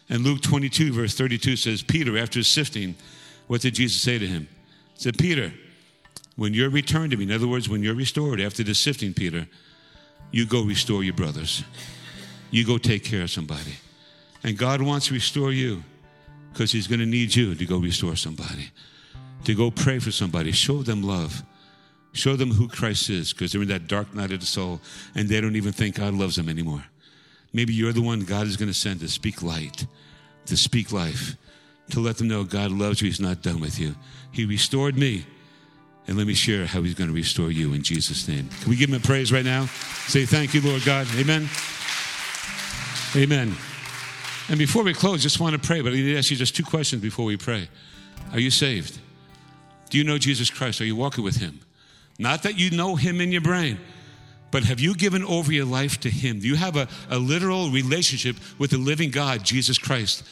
And 0.09 0.25
Luke 0.25 0.41
22, 0.41 0.93
verse 0.93 1.15
32 1.15 1.57
says, 1.57 1.83
Peter, 1.83 2.17
after 2.19 2.43
sifting, 2.43 2.97
what 3.47 3.61
did 3.61 3.75
Jesus 3.75 4.01
say 4.01 4.19
to 4.19 4.27
him? 4.27 4.49
He 4.95 5.03
said, 5.03 5.19
Peter, 5.19 5.53
when 6.37 6.55
you're 6.55 6.71
returned 6.71 7.13
to 7.13 7.17
me, 7.17 7.25
in 7.25 7.33
other 7.33 7.49
words, 7.49 7.69
when 7.69 7.83
you're 7.83 7.95
restored 7.95 8.41
after 8.41 8.63
the 8.63 8.75
sifting, 8.75 9.15
Peter, 9.15 9.47
you 10.33 10.47
go 10.47 10.65
restore 10.65 11.05
your 11.05 11.15
brothers. 11.15 11.65
You 12.51 12.65
go 12.65 12.79
take 12.79 13.05
care 13.05 13.23
of 13.23 13.31
somebody. 13.31 13.75
And 14.43 14.59
God 14.59 14.81
wants 14.83 15.07
to 15.07 15.15
restore 15.15 15.53
you 15.53 15.83
because 16.57 16.73
He's 16.73 16.87
going 16.87 17.01
to 17.01 17.07
need 17.07 17.35
you 17.35 17.55
to 17.55 17.67
go 17.67 17.77
restore 17.77 18.17
somebody, 18.17 18.71
to 19.45 19.55
go 19.55 19.71
pray 19.71 19.99
for 19.99 20.11
somebody, 20.11 20.53
show 20.53 20.83
them 20.83 21.03
love. 21.03 21.43
Show 22.15 22.35
them 22.35 22.51
who 22.51 22.67
Christ 22.67 23.11
is 23.11 23.35
because 23.35 23.53
they're 23.53 23.61
in 23.61 23.69
that 23.69 23.89
dark 23.89 24.15
night 24.15 24.33
of 24.33 24.41
the 24.41 24.47
soul 24.47 24.81
and 25.15 25.29
they 25.29 25.39
don't 25.39 25.55
even 25.55 25.73
think 25.73 25.97
God 25.97 26.15
loves 26.15 26.37
them 26.37 26.49
anymore. 26.49 26.83
Maybe 27.53 27.75
you're 27.75 27.93
the 27.93 28.01
one 28.01 28.21
God 28.21 28.47
is 28.47 28.57
going 28.57 28.71
to 28.71 28.75
send 28.75 29.01
to 29.01 29.09
speak 29.09 29.43
light, 29.43 29.87
to 30.47 30.57
speak 30.57 30.93
life, 30.93 31.37
to 31.91 32.01
let 32.01 32.17
them 32.17 32.29
know 32.29 32.43
God 32.43 32.71
loves 32.71 33.03
you. 33.03 33.09
He's 33.09 33.21
not 33.21 33.43
done 33.43 33.61
with 33.61 33.79
you. 33.79 33.95
He 34.33 34.47
restored 34.47 34.97
me. 34.97 35.27
And 36.09 36.17
let 36.17 36.27
me 36.27 36.33
share 36.33 36.65
how 36.65 36.81
he's 36.81 36.95
going 36.95 37.11
to 37.11 37.15
restore 37.15 37.51
you 37.51 37.75
in 37.75 37.83
Jesus' 37.83 38.27
name. 38.27 38.49
Can 38.63 38.71
we 38.71 38.77
give 38.77 38.89
him 38.89 38.97
a 38.97 39.01
praise 39.01 39.31
right 39.31 39.45
now? 39.45 39.67
Say 40.07 40.25
thank 40.25 40.55
you, 40.55 40.63
Lord 40.63 40.85
God. 40.87 41.07
Amen. 41.19 41.51
Amen. 43.15 43.76
And 44.49 44.59
before 44.59 44.85
we 44.85 44.95
close, 44.95 45.23
just 45.23 45.41
want 45.41 45.61
to 45.61 45.67
pray, 45.67 45.81
but 45.81 45.93
I 45.93 45.97
need 45.97 46.13
to 46.13 46.19
ask 46.19 46.31
you 46.31 46.37
just 46.37 46.55
two 46.55 46.63
questions 46.63 47.03
before 47.03 47.25
we 47.25 47.37
pray. 47.37 47.69
Are 48.33 48.39
you 48.39 48.51
saved? 48.51 48.99
Do 49.91 49.99
you 49.99 50.05
know 50.05 50.19
Jesus 50.19 50.51
Christ? 50.51 50.81
Are 50.81 50.85
you 50.85 50.97
walking 50.97 51.25
with 51.25 51.37
Him? 51.37 51.61
Not 52.19 52.45
that 52.45 52.59
you 52.59 52.71
know 52.71 52.97
Him 52.97 53.21
in 53.21 53.33
your 53.33 53.41
brain, 53.41 53.79
but 54.51 54.65
have 54.65 54.81
you 54.81 54.95
given 54.95 55.25
over 55.25 55.53
your 55.53 55.65
life 55.65 55.99
to 56.01 56.11
Him? 56.11 56.41
Do 56.41 56.47
you 56.47 56.55
have 56.55 56.77
a, 56.77 56.89
a 57.11 57.19
literal 57.19 57.71
relationship 57.71 58.37
with 58.59 58.71
the 58.71 58.79
living 58.79 59.11
God, 59.11 59.45
Jesus 59.45 59.79
Christ? 59.79 60.23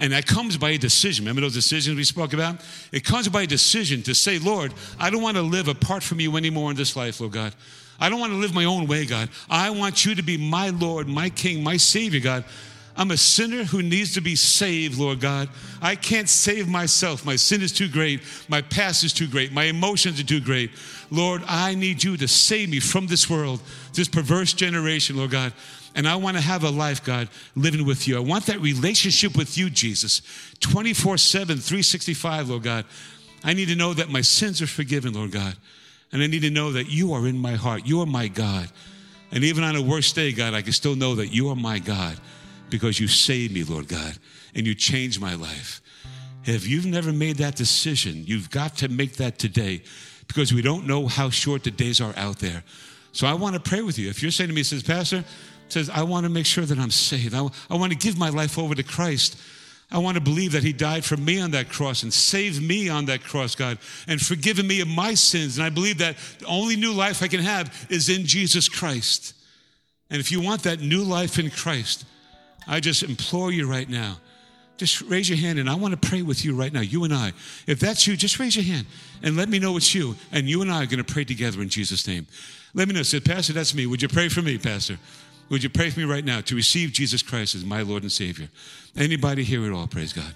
And 0.00 0.12
that 0.12 0.26
comes 0.26 0.56
by 0.56 0.70
a 0.70 0.78
decision. 0.78 1.24
Remember 1.24 1.42
those 1.42 1.54
decisions 1.54 1.96
we 1.96 2.04
spoke 2.04 2.32
about? 2.32 2.60
It 2.92 3.04
comes 3.04 3.28
by 3.28 3.42
a 3.42 3.46
decision 3.46 4.02
to 4.04 4.14
say, 4.14 4.38
Lord, 4.38 4.72
I 4.98 5.10
don't 5.10 5.22
want 5.22 5.36
to 5.36 5.42
live 5.42 5.68
apart 5.68 6.02
from 6.02 6.20
you 6.20 6.36
anymore 6.36 6.70
in 6.70 6.76
this 6.76 6.96
life, 6.96 7.20
Lord 7.20 7.32
God. 7.32 7.54
I 8.00 8.08
don't 8.08 8.20
want 8.20 8.32
to 8.32 8.38
live 8.38 8.54
my 8.54 8.64
own 8.64 8.86
way, 8.86 9.06
God. 9.06 9.28
I 9.50 9.70
want 9.70 10.04
you 10.04 10.14
to 10.14 10.22
be 10.22 10.36
my 10.36 10.70
Lord, 10.70 11.08
my 11.08 11.30
King, 11.30 11.64
my 11.64 11.76
Savior, 11.76 12.20
God. 12.20 12.44
I'm 12.98 13.12
a 13.12 13.16
sinner 13.16 13.62
who 13.62 13.80
needs 13.80 14.14
to 14.14 14.20
be 14.20 14.34
saved, 14.34 14.98
Lord 14.98 15.20
God. 15.20 15.48
I 15.80 15.94
can't 15.94 16.28
save 16.28 16.68
myself. 16.68 17.24
My 17.24 17.36
sin 17.36 17.62
is 17.62 17.72
too 17.72 17.88
great. 17.88 18.22
My 18.48 18.60
past 18.60 19.04
is 19.04 19.12
too 19.12 19.28
great. 19.28 19.52
My 19.52 19.64
emotions 19.64 20.18
are 20.18 20.24
too 20.24 20.40
great. 20.40 20.72
Lord, 21.08 21.44
I 21.46 21.76
need 21.76 22.02
you 22.02 22.16
to 22.16 22.26
save 22.26 22.70
me 22.70 22.80
from 22.80 23.06
this 23.06 23.30
world, 23.30 23.60
this 23.92 24.08
perverse 24.08 24.52
generation, 24.52 25.16
Lord 25.16 25.30
God. 25.30 25.52
And 25.94 26.08
I 26.08 26.16
want 26.16 26.38
to 26.38 26.42
have 26.42 26.64
a 26.64 26.70
life, 26.70 27.04
God, 27.04 27.28
living 27.54 27.86
with 27.86 28.08
you. 28.08 28.16
I 28.16 28.20
want 28.20 28.46
that 28.46 28.60
relationship 28.60 29.36
with 29.36 29.56
you, 29.56 29.70
Jesus, 29.70 30.20
24 30.58 31.18
7, 31.18 31.56
365, 31.56 32.50
Lord 32.50 32.64
God. 32.64 32.84
I 33.44 33.54
need 33.54 33.68
to 33.68 33.76
know 33.76 33.94
that 33.94 34.08
my 34.08 34.22
sins 34.22 34.60
are 34.60 34.66
forgiven, 34.66 35.12
Lord 35.12 35.30
God. 35.30 35.54
And 36.10 36.20
I 36.20 36.26
need 36.26 36.42
to 36.42 36.50
know 36.50 36.72
that 36.72 36.90
you 36.90 37.12
are 37.12 37.28
in 37.28 37.38
my 37.38 37.52
heart. 37.52 37.86
You 37.86 38.00
are 38.00 38.06
my 38.06 38.26
God. 38.26 38.68
And 39.30 39.44
even 39.44 39.62
on 39.62 39.76
a 39.76 39.82
worst 39.82 40.16
day, 40.16 40.32
God, 40.32 40.52
I 40.52 40.62
can 40.62 40.72
still 40.72 40.96
know 40.96 41.14
that 41.14 41.28
you 41.28 41.48
are 41.50 41.56
my 41.56 41.78
God 41.78 42.18
because 42.70 43.00
you 43.00 43.08
saved 43.08 43.52
me, 43.52 43.64
Lord 43.64 43.88
God, 43.88 44.18
and 44.54 44.66
you 44.66 44.74
changed 44.74 45.20
my 45.20 45.34
life. 45.34 45.80
If 46.44 46.66
you've 46.66 46.86
never 46.86 47.12
made 47.12 47.36
that 47.36 47.56
decision, 47.56 48.24
you've 48.26 48.50
got 48.50 48.76
to 48.78 48.88
make 48.88 49.16
that 49.16 49.38
today 49.38 49.82
because 50.26 50.52
we 50.52 50.62
don't 50.62 50.86
know 50.86 51.06
how 51.06 51.30
short 51.30 51.64
the 51.64 51.70
days 51.70 52.00
are 52.00 52.14
out 52.16 52.38
there. 52.38 52.62
So 53.12 53.26
I 53.26 53.34
want 53.34 53.54
to 53.54 53.60
pray 53.60 53.82
with 53.82 53.98
you. 53.98 54.08
If 54.08 54.22
you're 54.22 54.30
saying 54.30 54.48
to 54.48 54.54
me, 54.54 54.62
says, 54.62 54.82
Pastor, 54.82 55.24
says, 55.68 55.90
I 55.90 56.02
want 56.02 56.24
to 56.24 56.30
make 56.30 56.46
sure 56.46 56.64
that 56.64 56.78
I'm 56.78 56.90
saved. 56.90 57.34
I, 57.34 57.46
I 57.70 57.76
want 57.76 57.92
to 57.92 57.98
give 57.98 58.18
my 58.18 58.28
life 58.28 58.58
over 58.58 58.74
to 58.74 58.82
Christ. 58.82 59.38
I 59.90 59.98
want 59.98 60.16
to 60.16 60.20
believe 60.20 60.52
that 60.52 60.62
He 60.62 60.72
died 60.72 61.04
for 61.04 61.16
me 61.16 61.40
on 61.40 61.50
that 61.52 61.70
cross 61.70 62.02
and 62.02 62.12
saved 62.12 62.62
me 62.62 62.88
on 62.88 63.06
that 63.06 63.22
cross, 63.22 63.54
God, 63.54 63.78
and 64.06 64.20
forgiven 64.20 64.66
me 64.66 64.80
of 64.80 64.88
my 64.88 65.14
sins. 65.14 65.56
And 65.56 65.66
I 65.66 65.70
believe 65.70 65.98
that 65.98 66.16
the 66.38 66.46
only 66.46 66.76
new 66.76 66.92
life 66.92 67.22
I 67.22 67.28
can 67.28 67.40
have 67.40 67.86
is 67.90 68.08
in 68.08 68.26
Jesus 68.26 68.68
Christ. 68.68 69.34
And 70.10 70.20
if 70.20 70.30
you 70.30 70.40
want 70.40 70.62
that 70.62 70.80
new 70.80 71.02
life 71.02 71.38
in 71.38 71.50
Christ, 71.50 72.04
I 72.68 72.80
just 72.80 73.02
implore 73.02 73.50
you 73.50 73.68
right 73.68 73.88
now. 73.88 74.18
Just 74.76 75.00
raise 75.02 75.28
your 75.28 75.38
hand 75.38 75.58
and 75.58 75.68
I 75.68 75.74
want 75.74 76.00
to 76.00 76.08
pray 76.08 76.22
with 76.22 76.44
you 76.44 76.54
right 76.54 76.72
now, 76.72 76.82
you 76.82 77.02
and 77.02 77.12
I. 77.12 77.32
If 77.66 77.80
that's 77.80 78.06
you, 78.06 78.16
just 78.16 78.38
raise 78.38 78.54
your 78.54 78.64
hand 78.64 78.86
and 79.24 79.36
let 79.36 79.48
me 79.48 79.58
know 79.58 79.76
it's 79.76 79.92
you. 79.92 80.14
And 80.30 80.48
you 80.48 80.62
and 80.62 80.70
I 80.70 80.84
are 80.84 80.86
going 80.86 81.02
to 81.04 81.12
pray 81.12 81.24
together 81.24 81.60
in 81.60 81.68
Jesus' 81.68 82.06
name. 82.06 82.28
Let 82.74 82.86
me 82.86 82.94
know. 82.94 83.02
Say, 83.02 83.18
Pastor, 83.18 83.54
that's 83.54 83.74
me. 83.74 83.86
Would 83.86 84.02
you 84.02 84.08
pray 84.08 84.28
for 84.28 84.42
me, 84.42 84.56
Pastor? 84.56 84.98
Would 85.48 85.64
you 85.64 85.70
pray 85.70 85.90
for 85.90 85.98
me 85.98 86.06
right 86.06 86.24
now 86.24 86.42
to 86.42 86.54
receive 86.54 86.92
Jesus 86.92 87.22
Christ 87.22 87.54
as 87.56 87.64
my 87.64 87.82
Lord 87.82 88.02
and 88.02 88.12
Savior? 88.12 88.48
Anybody 88.96 89.42
here 89.42 89.66
at 89.66 89.72
all? 89.72 89.86
Praise 89.86 90.12
God. 90.12 90.34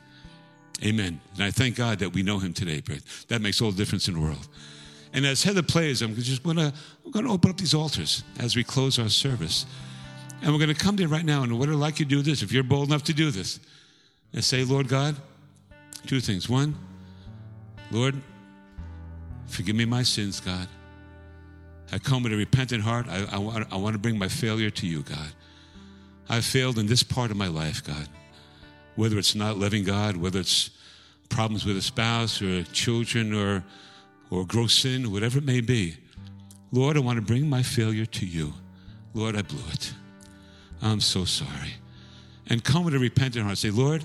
Amen. 0.82 1.20
And 1.34 1.44
I 1.44 1.50
thank 1.52 1.76
God 1.76 2.00
that 2.00 2.12
we 2.12 2.22
know 2.22 2.38
Him 2.38 2.52
today. 2.52 2.82
That 3.28 3.42
makes 3.42 3.60
all 3.60 3.70
the 3.70 3.76
difference 3.76 4.08
in 4.08 4.14
the 4.14 4.20
world. 4.20 4.48
And 5.12 5.26
as 5.26 5.42
Heather 5.44 5.62
plays, 5.62 6.02
I'm 6.02 6.16
just 6.16 6.42
going 6.42 6.56
to 6.56 6.72
open 7.04 7.50
up 7.50 7.58
these 7.58 7.74
altars 7.74 8.24
as 8.40 8.56
we 8.56 8.64
close 8.64 8.98
our 8.98 9.10
service. 9.10 9.66
And 10.43 10.53
we're 10.53 10.59
going 10.59 10.74
to 10.74 10.84
come 10.84 10.97
to 10.97 11.03
you 11.03 11.09
right 11.09 11.24
now. 11.24 11.45
And 11.45 11.59
what 11.59 11.68
I'd 11.68 11.76
like 11.76 12.01
you 12.01 12.05
to 12.05 12.09
do 12.09 12.20
this, 12.20 12.43
if 12.43 12.51
you're 12.53 12.64
bold 12.64 12.88
enough 12.88 13.05
to 13.05 13.14
do 13.14 13.30
this, 13.30 13.61
and 14.32 14.43
say, 14.43 14.64
Lord 14.64 14.88
God, 14.88 15.16
two 16.07 16.20
things. 16.20 16.49
One, 16.49 16.74
Lord, 17.90 18.20
forgive 19.47 19.76
me 19.76 19.84
my 19.84 20.03
sins, 20.03 20.40
God. 20.40 20.66
I 21.93 21.99
come 21.99 22.22
with 22.22 22.32
a 22.32 22.36
repentant 22.36 22.82
heart. 22.82 23.07
I, 23.09 23.26
I, 23.32 23.38
want, 23.38 23.72
I 23.72 23.76
want 23.76 23.95
to 23.95 23.99
bring 23.99 24.18
my 24.18 24.28
failure 24.28 24.70
to 24.70 24.86
you, 24.86 25.03
God. 25.03 25.32
I've 26.28 26.45
failed 26.45 26.78
in 26.78 26.86
this 26.86 27.03
part 27.03 27.30
of 27.30 27.36
my 27.36 27.49
life, 27.49 27.84
God. 27.84 28.09
Whether 28.97 29.18
it's 29.18 29.34
not 29.34 29.59
loving 29.59 29.84
God, 29.84 30.16
whether 30.16 30.40
it's 30.40 30.70
problems 31.28 31.64
with 31.64 31.76
a 31.76 31.82
spouse 31.82 32.40
or 32.43 32.62
children 32.64 33.34
or, 33.34 33.62
or 34.30 34.47
gross 34.47 34.74
sin, 34.78 35.12
whatever 35.12 35.38
it 35.38 35.45
may 35.45 35.61
be. 35.61 35.97
Lord, 36.72 36.97
I 36.97 37.01
want 37.01 37.16
to 37.16 37.22
bring 37.22 37.49
my 37.49 37.62
failure 37.62 38.07
to 38.07 38.26
you. 38.26 38.55
Lord, 39.14 39.36
I 39.36 39.43
blew 39.43 39.62
it. 39.72 39.93
I'm 40.82 41.00
so 41.00 41.24
sorry. 41.24 41.74
And 42.48 42.62
come 42.62 42.84
with 42.84 42.94
a 42.94 42.98
repentant 42.98 43.44
heart. 43.44 43.58
Say, 43.58 43.70
Lord, 43.70 44.04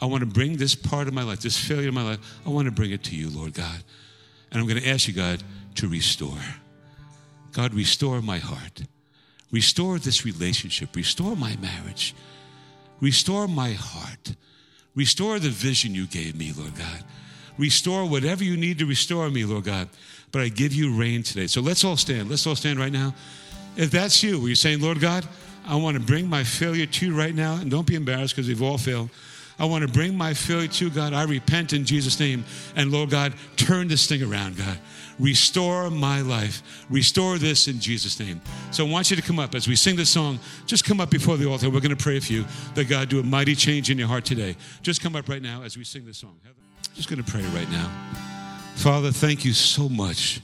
I 0.00 0.06
want 0.06 0.20
to 0.20 0.26
bring 0.26 0.56
this 0.56 0.74
part 0.74 1.08
of 1.08 1.14
my 1.14 1.22
life, 1.22 1.40
this 1.40 1.56
failure 1.56 1.88
of 1.88 1.94
my 1.94 2.02
life, 2.02 2.40
I 2.44 2.50
want 2.50 2.66
to 2.66 2.72
bring 2.72 2.90
it 2.90 3.04
to 3.04 3.16
you, 3.16 3.30
Lord 3.30 3.54
God. 3.54 3.82
And 4.50 4.60
I'm 4.60 4.68
going 4.68 4.82
to 4.82 4.88
ask 4.88 5.08
you, 5.08 5.14
God, 5.14 5.42
to 5.76 5.88
restore. 5.88 6.38
God, 7.52 7.72
restore 7.72 8.20
my 8.20 8.38
heart. 8.38 8.82
Restore 9.50 9.98
this 9.98 10.24
relationship. 10.24 10.94
Restore 10.94 11.36
my 11.36 11.56
marriage. 11.56 12.14
Restore 13.00 13.48
my 13.48 13.72
heart. 13.72 14.34
Restore 14.94 15.38
the 15.38 15.48
vision 15.48 15.94
you 15.94 16.06
gave 16.06 16.36
me, 16.36 16.52
Lord 16.56 16.74
God. 16.74 17.04
Restore 17.56 18.06
whatever 18.06 18.44
you 18.44 18.56
need 18.56 18.78
to 18.80 18.86
restore 18.86 19.30
me, 19.30 19.44
Lord 19.44 19.64
God. 19.64 19.88
But 20.32 20.42
I 20.42 20.48
give 20.48 20.74
you 20.74 20.94
reign 20.94 21.22
today. 21.22 21.46
So 21.46 21.60
let's 21.60 21.84
all 21.84 21.96
stand. 21.96 22.28
Let's 22.28 22.46
all 22.46 22.56
stand 22.56 22.78
right 22.78 22.92
now. 22.92 23.14
If 23.76 23.90
that's 23.90 24.22
you, 24.22 24.40
were 24.40 24.48
you're 24.48 24.56
saying, 24.56 24.80
Lord 24.80 25.00
God, 25.00 25.26
I 25.66 25.76
want 25.76 25.96
to 25.96 26.02
bring 26.02 26.28
my 26.28 26.44
failure 26.44 26.86
to 26.86 27.06
you 27.06 27.16
right 27.16 27.34
now. 27.34 27.54
And 27.54 27.70
don't 27.70 27.86
be 27.86 27.94
embarrassed 27.94 28.34
because 28.34 28.48
we've 28.48 28.62
all 28.62 28.78
failed. 28.78 29.10
I 29.58 29.64
want 29.64 29.86
to 29.86 29.88
bring 29.88 30.16
my 30.16 30.34
failure 30.34 30.68
to 30.68 30.90
God. 30.90 31.14
I 31.14 31.24
repent 31.24 31.72
in 31.72 31.84
Jesus' 31.84 32.20
name. 32.20 32.44
And 32.76 32.92
Lord 32.92 33.10
God, 33.10 33.32
turn 33.56 33.88
this 33.88 34.06
thing 34.06 34.22
around, 34.22 34.58
God. 34.58 34.78
Restore 35.18 35.88
my 35.88 36.20
life. 36.20 36.62
Restore 36.90 37.38
this 37.38 37.66
in 37.66 37.80
Jesus' 37.80 38.20
name. 38.20 38.40
So 38.70 38.86
I 38.86 38.90
want 38.90 39.10
you 39.10 39.16
to 39.16 39.22
come 39.22 39.38
up 39.38 39.54
as 39.54 39.66
we 39.66 39.74
sing 39.74 39.96
this 39.96 40.10
song. 40.10 40.38
Just 40.66 40.84
come 40.84 41.00
up 41.00 41.10
before 41.10 41.38
the 41.38 41.48
altar. 41.48 41.70
We're 41.70 41.80
going 41.80 41.96
to 41.96 42.02
pray 42.02 42.20
for 42.20 42.32
you 42.32 42.44
that 42.74 42.84
God 42.84 43.08
do 43.08 43.18
a 43.18 43.22
mighty 43.22 43.54
change 43.54 43.90
in 43.90 43.96
your 43.96 44.08
heart 44.08 44.26
today. 44.26 44.56
Just 44.82 45.00
come 45.02 45.16
up 45.16 45.26
right 45.28 45.42
now 45.42 45.62
as 45.62 45.76
we 45.78 45.84
sing 45.84 46.04
this 46.04 46.18
song. 46.18 46.38
I'm 46.44 46.52
Just 46.94 47.08
going 47.08 47.22
to 47.22 47.30
pray 47.30 47.42
right 47.54 47.70
now. 47.70 47.90
Father, 48.74 49.10
thank 49.10 49.42
you 49.42 49.54
so 49.54 49.88
much. 49.88 50.42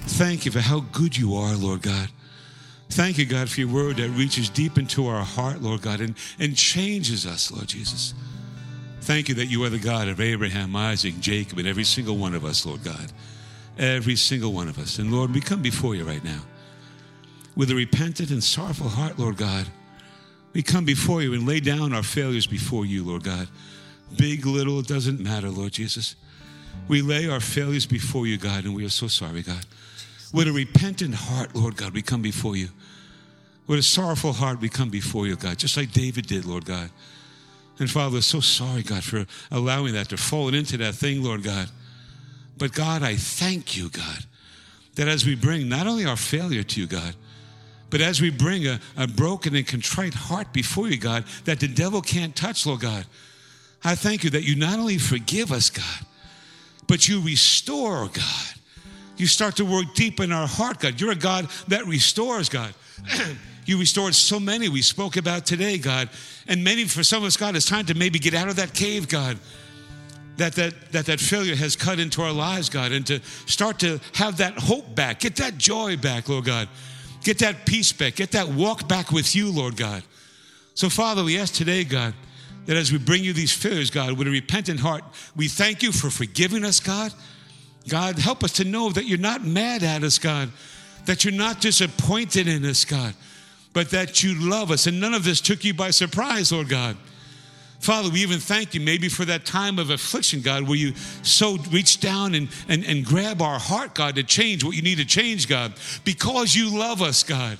Thank 0.00 0.44
you 0.44 0.50
for 0.50 0.58
how 0.58 0.80
good 0.80 1.16
you 1.16 1.36
are, 1.36 1.54
Lord 1.54 1.82
God. 1.82 2.08
Thank 2.92 3.16
you, 3.16 3.24
God, 3.24 3.48
for 3.48 3.60
your 3.60 3.70
word 3.70 3.96
that 3.96 4.10
reaches 4.10 4.50
deep 4.50 4.76
into 4.76 5.06
our 5.06 5.24
heart, 5.24 5.62
Lord 5.62 5.80
God, 5.80 6.02
and, 6.02 6.14
and 6.38 6.54
changes 6.54 7.24
us, 7.24 7.50
Lord 7.50 7.66
Jesus. 7.66 8.12
Thank 9.00 9.30
you 9.30 9.34
that 9.36 9.46
you 9.46 9.64
are 9.64 9.70
the 9.70 9.78
God 9.78 10.08
of 10.08 10.20
Abraham, 10.20 10.76
Isaac, 10.76 11.18
Jacob, 11.18 11.56
and 11.56 11.66
every 11.66 11.84
single 11.84 12.18
one 12.18 12.34
of 12.34 12.44
us, 12.44 12.66
Lord 12.66 12.84
God. 12.84 13.10
Every 13.78 14.14
single 14.14 14.52
one 14.52 14.68
of 14.68 14.78
us. 14.78 14.98
And 14.98 15.10
Lord, 15.10 15.32
we 15.32 15.40
come 15.40 15.62
before 15.62 15.94
you 15.94 16.04
right 16.04 16.22
now 16.22 16.42
with 17.56 17.70
a 17.70 17.74
repentant 17.74 18.30
and 18.30 18.44
sorrowful 18.44 18.90
heart, 18.90 19.18
Lord 19.18 19.38
God. 19.38 19.66
We 20.52 20.62
come 20.62 20.84
before 20.84 21.22
you 21.22 21.32
and 21.32 21.48
lay 21.48 21.60
down 21.60 21.94
our 21.94 22.02
failures 22.02 22.46
before 22.46 22.84
you, 22.84 23.04
Lord 23.04 23.24
God. 23.24 23.48
Big, 24.18 24.44
little, 24.44 24.80
it 24.80 24.86
doesn't 24.86 25.18
matter, 25.18 25.48
Lord 25.48 25.72
Jesus. 25.72 26.14
We 26.88 27.00
lay 27.00 27.26
our 27.26 27.40
failures 27.40 27.86
before 27.86 28.26
you, 28.26 28.36
God, 28.36 28.64
and 28.64 28.74
we 28.74 28.84
are 28.84 28.90
so 28.90 29.08
sorry, 29.08 29.40
God. 29.40 29.64
With 30.34 30.46
a 30.46 30.52
repentant 30.52 31.14
heart, 31.14 31.54
Lord 31.54 31.76
God, 31.76 31.94
we 31.94 32.02
come 32.02 32.20
before 32.20 32.54
you. 32.54 32.68
With 33.66 33.78
a 33.78 33.82
sorrowful 33.82 34.32
heart, 34.32 34.60
we 34.60 34.68
come 34.68 34.90
before 34.90 35.26
you, 35.26 35.36
God, 35.36 35.58
just 35.58 35.76
like 35.76 35.92
David 35.92 36.26
did, 36.26 36.44
Lord 36.44 36.64
God. 36.64 36.90
And 37.78 37.90
Father, 37.90 38.20
so 38.20 38.40
sorry, 38.40 38.82
God, 38.82 39.02
for 39.02 39.26
allowing 39.50 39.94
that 39.94 40.08
to 40.10 40.16
fall 40.16 40.52
into 40.52 40.76
that 40.78 40.94
thing, 40.94 41.22
Lord 41.22 41.42
God. 41.42 41.70
But 42.58 42.72
God, 42.72 43.02
I 43.02 43.16
thank 43.16 43.76
you, 43.76 43.88
God, 43.88 44.26
that 44.96 45.08
as 45.08 45.24
we 45.24 45.34
bring 45.34 45.68
not 45.68 45.86
only 45.86 46.04
our 46.04 46.16
failure 46.16 46.62
to 46.62 46.80
you, 46.80 46.86
God, 46.86 47.14
but 47.88 48.00
as 48.00 48.20
we 48.20 48.30
bring 48.30 48.66
a, 48.66 48.80
a 48.96 49.06
broken 49.06 49.54
and 49.54 49.66
contrite 49.66 50.14
heart 50.14 50.52
before 50.52 50.88
you, 50.88 50.98
God, 50.98 51.24
that 51.44 51.60
the 51.60 51.68
devil 51.68 52.02
can't 52.02 52.34
touch, 52.34 52.66
Lord 52.66 52.80
God, 52.80 53.06
I 53.84 53.94
thank 53.94 54.24
you 54.24 54.30
that 54.30 54.44
you 54.44 54.54
not 54.54 54.78
only 54.78 54.98
forgive 54.98 55.50
us, 55.50 55.70
God, 55.70 56.06
but 56.86 57.08
you 57.08 57.20
restore, 57.20 58.08
God 58.08 58.52
you 59.22 59.28
start 59.28 59.56
to 59.56 59.64
work 59.64 59.94
deep 59.94 60.18
in 60.20 60.32
our 60.32 60.48
heart, 60.48 60.80
God. 60.80 61.00
You're 61.00 61.12
a 61.12 61.16
God 61.16 61.48
that 61.68 61.86
restores, 61.86 62.48
God. 62.48 62.74
you 63.64 63.78
restored 63.78 64.14
so 64.14 64.40
many 64.40 64.68
we 64.68 64.82
spoke 64.82 65.16
about 65.16 65.46
today, 65.46 65.78
God. 65.78 66.08
And 66.46 66.64
many 66.64 66.84
for 66.84 67.04
some 67.04 67.22
of 67.22 67.26
us, 67.26 67.36
God, 67.36 67.56
it's 67.56 67.66
time 67.66 67.86
to 67.86 67.94
maybe 67.94 68.18
get 68.18 68.34
out 68.34 68.48
of 68.48 68.56
that 68.56 68.74
cave, 68.74 69.08
God. 69.08 69.38
That, 70.38 70.54
that, 70.54 70.92
that 70.92 71.06
that 71.06 71.20
failure 71.20 71.54
has 71.54 71.76
cut 71.76 72.00
into 72.00 72.22
our 72.22 72.32
lives, 72.32 72.70
God, 72.70 72.90
and 72.90 73.06
to 73.06 73.20
start 73.46 73.78
to 73.80 74.00
have 74.14 74.38
that 74.38 74.54
hope 74.58 74.94
back, 74.94 75.20
get 75.20 75.36
that 75.36 75.58
joy 75.58 75.96
back, 75.98 76.28
Lord 76.28 76.46
God. 76.46 76.68
Get 77.22 77.38
that 77.38 77.66
peace 77.66 77.92
back, 77.92 78.16
get 78.16 78.32
that 78.32 78.48
walk 78.48 78.88
back 78.88 79.12
with 79.12 79.36
you, 79.36 79.52
Lord 79.52 79.76
God. 79.76 80.02
So, 80.74 80.88
Father, 80.88 81.22
we 81.22 81.38
ask 81.38 81.54
today, 81.54 81.84
God, 81.84 82.14
that 82.66 82.76
as 82.76 82.90
we 82.90 82.98
bring 82.98 83.22
you 83.22 83.32
these 83.32 83.52
failures, 83.52 83.90
God, 83.90 84.18
with 84.18 84.26
a 84.26 84.30
repentant 84.30 84.80
heart, 84.80 85.04
we 85.36 85.48
thank 85.48 85.82
you 85.82 85.92
for 85.92 86.10
forgiving 86.10 86.64
us, 86.64 86.80
God. 86.80 87.12
God, 87.88 88.18
help 88.18 88.42
us 88.42 88.52
to 88.54 88.64
know 88.64 88.90
that 88.90 89.06
you're 89.06 89.18
not 89.18 89.44
mad 89.44 89.82
at 89.82 90.02
us, 90.02 90.18
God, 90.18 90.50
that 91.06 91.24
you're 91.24 91.34
not 91.34 91.60
disappointed 91.60 92.48
in 92.48 92.64
us, 92.64 92.84
God, 92.84 93.14
but 93.72 93.90
that 93.90 94.22
you 94.22 94.34
love 94.34 94.70
us. 94.70 94.86
And 94.86 95.00
none 95.00 95.14
of 95.14 95.24
this 95.24 95.40
took 95.40 95.64
you 95.64 95.74
by 95.74 95.90
surprise, 95.90 96.52
Lord 96.52 96.68
God. 96.68 96.96
Father, 97.82 98.10
we 98.10 98.20
even 98.20 98.38
thank 98.38 98.74
you 98.74 98.80
maybe 98.80 99.08
for 99.08 99.24
that 99.24 99.44
time 99.44 99.80
of 99.80 99.90
affliction, 99.90 100.40
God, 100.40 100.68
where 100.68 100.76
you 100.76 100.94
so 101.22 101.56
reach 101.72 101.98
down 101.98 102.36
and, 102.36 102.48
and, 102.68 102.84
and 102.84 103.04
grab 103.04 103.42
our 103.42 103.58
heart, 103.58 103.92
God, 103.92 104.14
to 104.14 104.22
change 104.22 104.62
what 104.62 104.76
you 104.76 104.82
need 104.82 104.98
to 104.98 105.04
change, 105.04 105.48
God, 105.48 105.72
because 106.04 106.54
you 106.54 106.78
love 106.78 107.02
us, 107.02 107.24
God. 107.24 107.58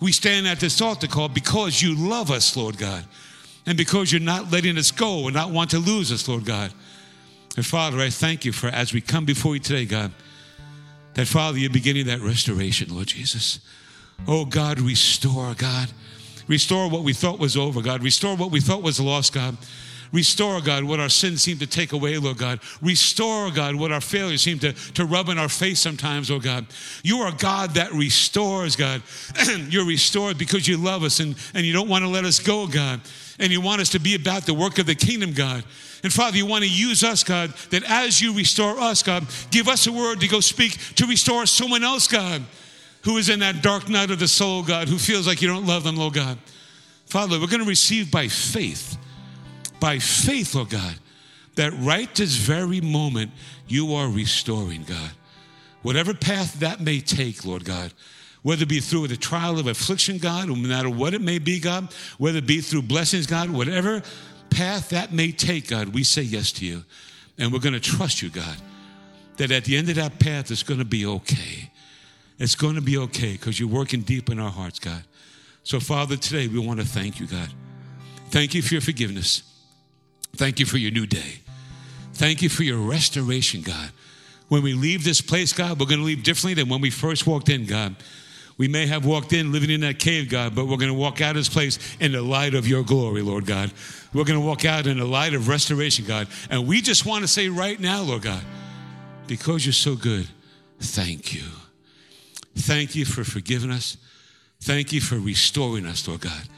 We 0.00 0.12
stand 0.12 0.48
at 0.48 0.60
this 0.60 0.80
altar 0.80 1.06
call 1.08 1.28
because 1.28 1.82
you 1.82 1.94
love 1.94 2.30
us, 2.30 2.56
Lord 2.56 2.78
God, 2.78 3.04
and 3.66 3.76
because 3.76 4.10
you're 4.10 4.20
not 4.20 4.50
letting 4.50 4.78
us 4.78 4.90
go 4.90 5.26
and 5.26 5.34
not 5.34 5.50
want 5.50 5.70
to 5.72 5.78
lose 5.78 6.10
us, 6.10 6.26
Lord 6.26 6.46
God. 6.46 6.72
And 7.56 7.66
Father, 7.66 8.00
I 8.00 8.08
thank 8.08 8.46
you 8.46 8.52
for 8.52 8.68
as 8.68 8.94
we 8.94 9.02
come 9.02 9.26
before 9.26 9.54
you 9.54 9.60
today, 9.60 9.84
God, 9.84 10.10
that 11.14 11.26
Father, 11.26 11.58
you're 11.58 11.68
beginning 11.68 12.06
that 12.06 12.20
restoration, 12.20 12.94
Lord 12.94 13.08
Jesus. 13.08 13.60
Oh 14.26 14.44
God, 14.44 14.80
restore, 14.80 15.54
God. 15.54 15.90
Restore 16.46 16.90
what 16.90 17.02
we 17.02 17.12
thought 17.12 17.38
was 17.38 17.56
over, 17.56 17.80
God. 17.82 18.02
Restore 18.02 18.36
what 18.36 18.50
we 18.50 18.60
thought 18.60 18.82
was 18.82 19.00
lost, 19.00 19.32
God. 19.32 19.56
Restore, 20.14 20.60
God, 20.60 20.84
what 20.84 21.00
our 21.00 21.08
sins 21.08 21.42
seem 21.42 21.58
to 21.58 21.66
take 21.66 21.92
away, 21.92 22.16
Lord 22.18 22.38
God. 22.38 22.60
Restore, 22.80 23.50
God, 23.50 23.74
what 23.74 23.90
our 23.90 24.00
failures 24.00 24.42
seem 24.42 24.60
to, 24.60 24.72
to 24.92 25.04
rub 25.04 25.28
in 25.28 25.38
our 25.38 25.48
face 25.48 25.80
sometimes, 25.80 26.30
oh 26.30 26.38
God. 26.38 26.66
You 27.02 27.18
are 27.18 27.32
God 27.32 27.70
that 27.70 27.92
restores, 27.92 28.76
God. 28.76 29.02
You're 29.68 29.84
restored 29.84 30.38
because 30.38 30.68
you 30.68 30.76
love 30.76 31.02
us 31.02 31.18
and, 31.18 31.34
and 31.52 31.66
you 31.66 31.72
don't 31.72 31.88
want 31.88 32.04
to 32.04 32.08
let 32.08 32.24
us 32.24 32.38
go, 32.38 32.68
God. 32.68 33.00
And 33.40 33.50
you 33.50 33.60
want 33.60 33.80
us 33.80 33.88
to 33.90 33.98
be 33.98 34.14
about 34.14 34.46
the 34.46 34.54
work 34.54 34.78
of 34.78 34.86
the 34.86 34.94
kingdom, 34.94 35.32
God. 35.32 35.64
And 36.04 36.12
Father, 36.12 36.36
you 36.36 36.46
want 36.46 36.62
to 36.62 36.70
use 36.70 37.02
us, 37.02 37.24
God, 37.24 37.52
that 37.70 37.82
as 37.82 38.20
you 38.20 38.36
restore 38.36 38.78
us, 38.78 39.02
God, 39.02 39.26
give 39.50 39.66
us 39.66 39.88
a 39.88 39.92
word 39.92 40.20
to 40.20 40.28
go 40.28 40.38
speak 40.38 40.78
to 40.94 41.06
restore 41.06 41.44
someone 41.46 41.82
else, 41.82 42.06
God 42.06 42.44
who 43.04 43.18
is 43.18 43.28
in 43.28 43.40
that 43.40 43.62
dark 43.62 43.88
night 43.88 44.10
of 44.10 44.18
the 44.18 44.28
soul, 44.28 44.62
God, 44.62 44.88
who 44.88 44.98
feels 44.98 45.26
like 45.26 45.42
you 45.42 45.48
don't 45.48 45.66
love 45.66 45.84
them, 45.84 45.96
Lord 45.96 46.14
God. 46.14 46.38
Father, 47.06 47.38
we're 47.38 47.46
going 47.46 47.62
to 47.62 47.68
receive 47.68 48.10
by 48.10 48.28
faith, 48.28 48.96
by 49.78 49.98
faith, 49.98 50.54
Lord 50.54 50.70
God, 50.70 50.94
that 51.54 51.72
right 51.78 52.12
this 52.14 52.36
very 52.36 52.80
moment 52.80 53.30
you 53.68 53.94
are 53.94 54.08
restoring, 54.08 54.84
God. 54.84 55.10
Whatever 55.82 56.14
path 56.14 56.60
that 56.60 56.80
may 56.80 57.00
take, 57.00 57.44
Lord 57.44 57.64
God, 57.64 57.92
whether 58.42 58.62
it 58.62 58.68
be 58.68 58.80
through 58.80 59.08
the 59.08 59.16
trial 59.16 59.58
of 59.58 59.66
affliction, 59.66 60.18
God, 60.18 60.48
no 60.48 60.54
matter 60.54 60.88
what 60.88 61.14
it 61.14 61.20
may 61.20 61.38
be, 61.38 61.60
God, 61.60 61.92
whether 62.18 62.38
it 62.38 62.46
be 62.46 62.60
through 62.60 62.82
blessings, 62.82 63.26
God, 63.26 63.50
whatever 63.50 64.02
path 64.48 64.90
that 64.90 65.12
may 65.12 65.30
take, 65.30 65.68
God, 65.68 65.88
we 65.88 66.04
say 66.04 66.22
yes 66.22 66.52
to 66.52 66.66
you. 66.66 66.84
And 67.38 67.52
we're 67.52 67.58
going 67.58 67.74
to 67.74 67.80
trust 67.80 68.22
you, 68.22 68.30
God, 68.30 68.56
that 69.36 69.50
at 69.50 69.64
the 69.64 69.76
end 69.76 69.88
of 69.90 69.96
that 69.96 70.18
path, 70.18 70.50
it's 70.50 70.62
going 70.62 70.78
to 70.78 70.84
be 70.86 71.04
okay. 71.04 71.70
It's 72.38 72.54
going 72.54 72.74
to 72.74 72.80
be 72.80 72.98
okay 72.98 73.32
because 73.32 73.58
you're 73.60 73.68
working 73.68 74.02
deep 74.02 74.28
in 74.30 74.38
our 74.38 74.50
hearts, 74.50 74.78
God. 74.78 75.04
So, 75.62 75.80
Father, 75.80 76.16
today 76.16 76.48
we 76.48 76.58
want 76.58 76.80
to 76.80 76.86
thank 76.86 77.20
you, 77.20 77.26
God. 77.26 77.48
Thank 78.30 78.54
you 78.54 78.62
for 78.62 78.74
your 78.74 78.80
forgiveness. 78.80 79.42
Thank 80.36 80.58
you 80.58 80.66
for 80.66 80.76
your 80.78 80.90
new 80.90 81.06
day. 81.06 81.38
Thank 82.14 82.42
you 82.42 82.48
for 82.48 82.64
your 82.64 82.78
restoration, 82.78 83.62
God. 83.62 83.90
When 84.48 84.62
we 84.62 84.74
leave 84.74 85.04
this 85.04 85.20
place, 85.20 85.52
God, 85.52 85.80
we're 85.80 85.86
going 85.86 86.00
to 86.00 86.04
leave 86.04 86.22
differently 86.22 86.54
than 86.54 86.68
when 86.68 86.80
we 86.80 86.90
first 86.90 87.26
walked 87.26 87.48
in, 87.48 87.66
God. 87.66 87.96
We 88.56 88.68
may 88.68 88.86
have 88.86 89.04
walked 89.04 89.32
in 89.32 89.50
living 89.50 89.70
in 89.70 89.80
that 89.80 89.98
cave, 89.98 90.28
God, 90.28 90.54
but 90.54 90.66
we're 90.66 90.76
going 90.76 90.92
to 90.92 90.98
walk 90.98 91.20
out 91.20 91.30
of 91.30 91.36
this 91.36 91.48
place 91.48 91.78
in 91.98 92.12
the 92.12 92.22
light 92.22 92.54
of 92.54 92.68
your 92.68 92.84
glory, 92.84 93.22
Lord 93.22 93.46
God. 93.46 93.72
We're 94.12 94.24
going 94.24 94.38
to 94.38 94.46
walk 94.46 94.64
out 94.64 94.86
in 94.86 94.98
the 94.98 95.04
light 95.04 95.34
of 95.34 95.48
restoration, 95.48 96.04
God. 96.04 96.28
And 96.50 96.66
we 96.68 96.80
just 96.80 97.04
want 97.04 97.22
to 97.22 97.28
say 97.28 97.48
right 97.48 97.78
now, 97.80 98.02
Lord 98.02 98.22
God, 98.22 98.44
because 99.26 99.66
you're 99.66 99.72
so 99.72 99.96
good, 99.96 100.28
thank 100.78 101.34
you. 101.34 101.42
Thank 102.56 102.94
you 102.94 103.04
for 103.04 103.24
forgiving 103.24 103.70
us. 103.70 103.96
Thank 104.60 104.92
you 104.92 105.00
for 105.00 105.18
restoring 105.18 105.86
us, 105.86 106.06
Lord 106.08 106.22
God. 106.22 106.48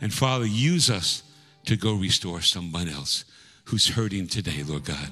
And 0.00 0.12
Father, 0.12 0.46
use 0.46 0.90
us 0.90 1.22
to 1.66 1.76
go 1.76 1.94
restore 1.94 2.40
someone 2.40 2.88
else 2.88 3.24
who's 3.64 3.88
hurting 3.88 4.26
today, 4.26 4.62
Lord 4.62 4.84
God. 4.84 5.10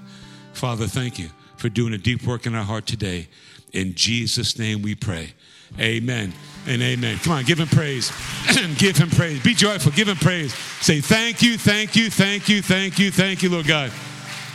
Father, 0.53 0.87
thank 0.87 1.19
you 1.19 1.31
for 1.57 1.69
doing 1.69 1.95
a 1.95 1.99
deep 1.99 2.25
work 2.25 2.47
in 2.47 2.55
our 2.55 2.65
heart 2.65 2.87
today. 2.87 3.29
In 3.73 3.95
Jesus' 3.95 4.59
name 4.59 4.83
we 4.83 4.95
pray. 4.95 5.33
Amen 5.81 6.33
and 6.67 6.83
amen. 6.83 7.19
Come 7.19 7.33
on, 7.33 7.45
give 7.45 7.59
him 7.59 7.69
praise. 7.69 8.11
give 8.79 8.97
him 8.97 9.09
praise. 9.09 9.43
Be 9.43 9.55
joyful. 9.55 9.93
Give 9.93 10.09
him 10.09 10.17
praise. 10.17 10.53
Say, 10.81 11.01
thank 11.01 11.43
you, 11.43 11.57
thank 11.57 11.97
you, 11.97 12.11
thank 12.11 12.49
you, 12.49 12.61
thank 12.61 12.99
you, 12.99 13.11
thank 13.11 13.43
you, 13.43 13.51
Lord 13.51 13.67
God. 13.67 13.91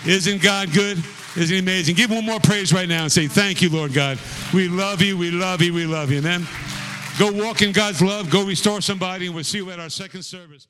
Isn't 0.06 0.42
God 0.42 0.72
good? 0.72 1.04
Isn't 1.38 1.54
he 1.54 1.60
amazing? 1.60 1.96
Give 1.96 2.10
one 2.10 2.26
more 2.26 2.40
praise 2.40 2.74
right 2.74 2.90
now 2.90 3.04
and 3.04 3.12
say, 3.12 3.28
Thank 3.28 3.62
you, 3.62 3.70
Lord 3.70 3.94
God. 3.94 4.18
We 4.56 4.68
love 4.68 5.04
you, 5.04 5.16
we 5.16 5.30
love 5.30 5.62
you, 5.62 5.72
we 5.72 5.86
love 5.86 6.10
you. 6.10 6.18
Amen. 6.18 6.48
Go 7.20 7.32
walk 7.32 7.62
in 7.62 7.72
God's 7.72 8.02
love, 8.02 8.32
go 8.32 8.44
restore 8.44 8.82
somebody, 8.82 9.28
and 9.28 9.36
we'll 9.36 9.44
see 9.44 9.60
you 9.60 9.70
at 9.70 9.80
our 9.80 9.90
second 9.90 10.24
service. 10.24 10.68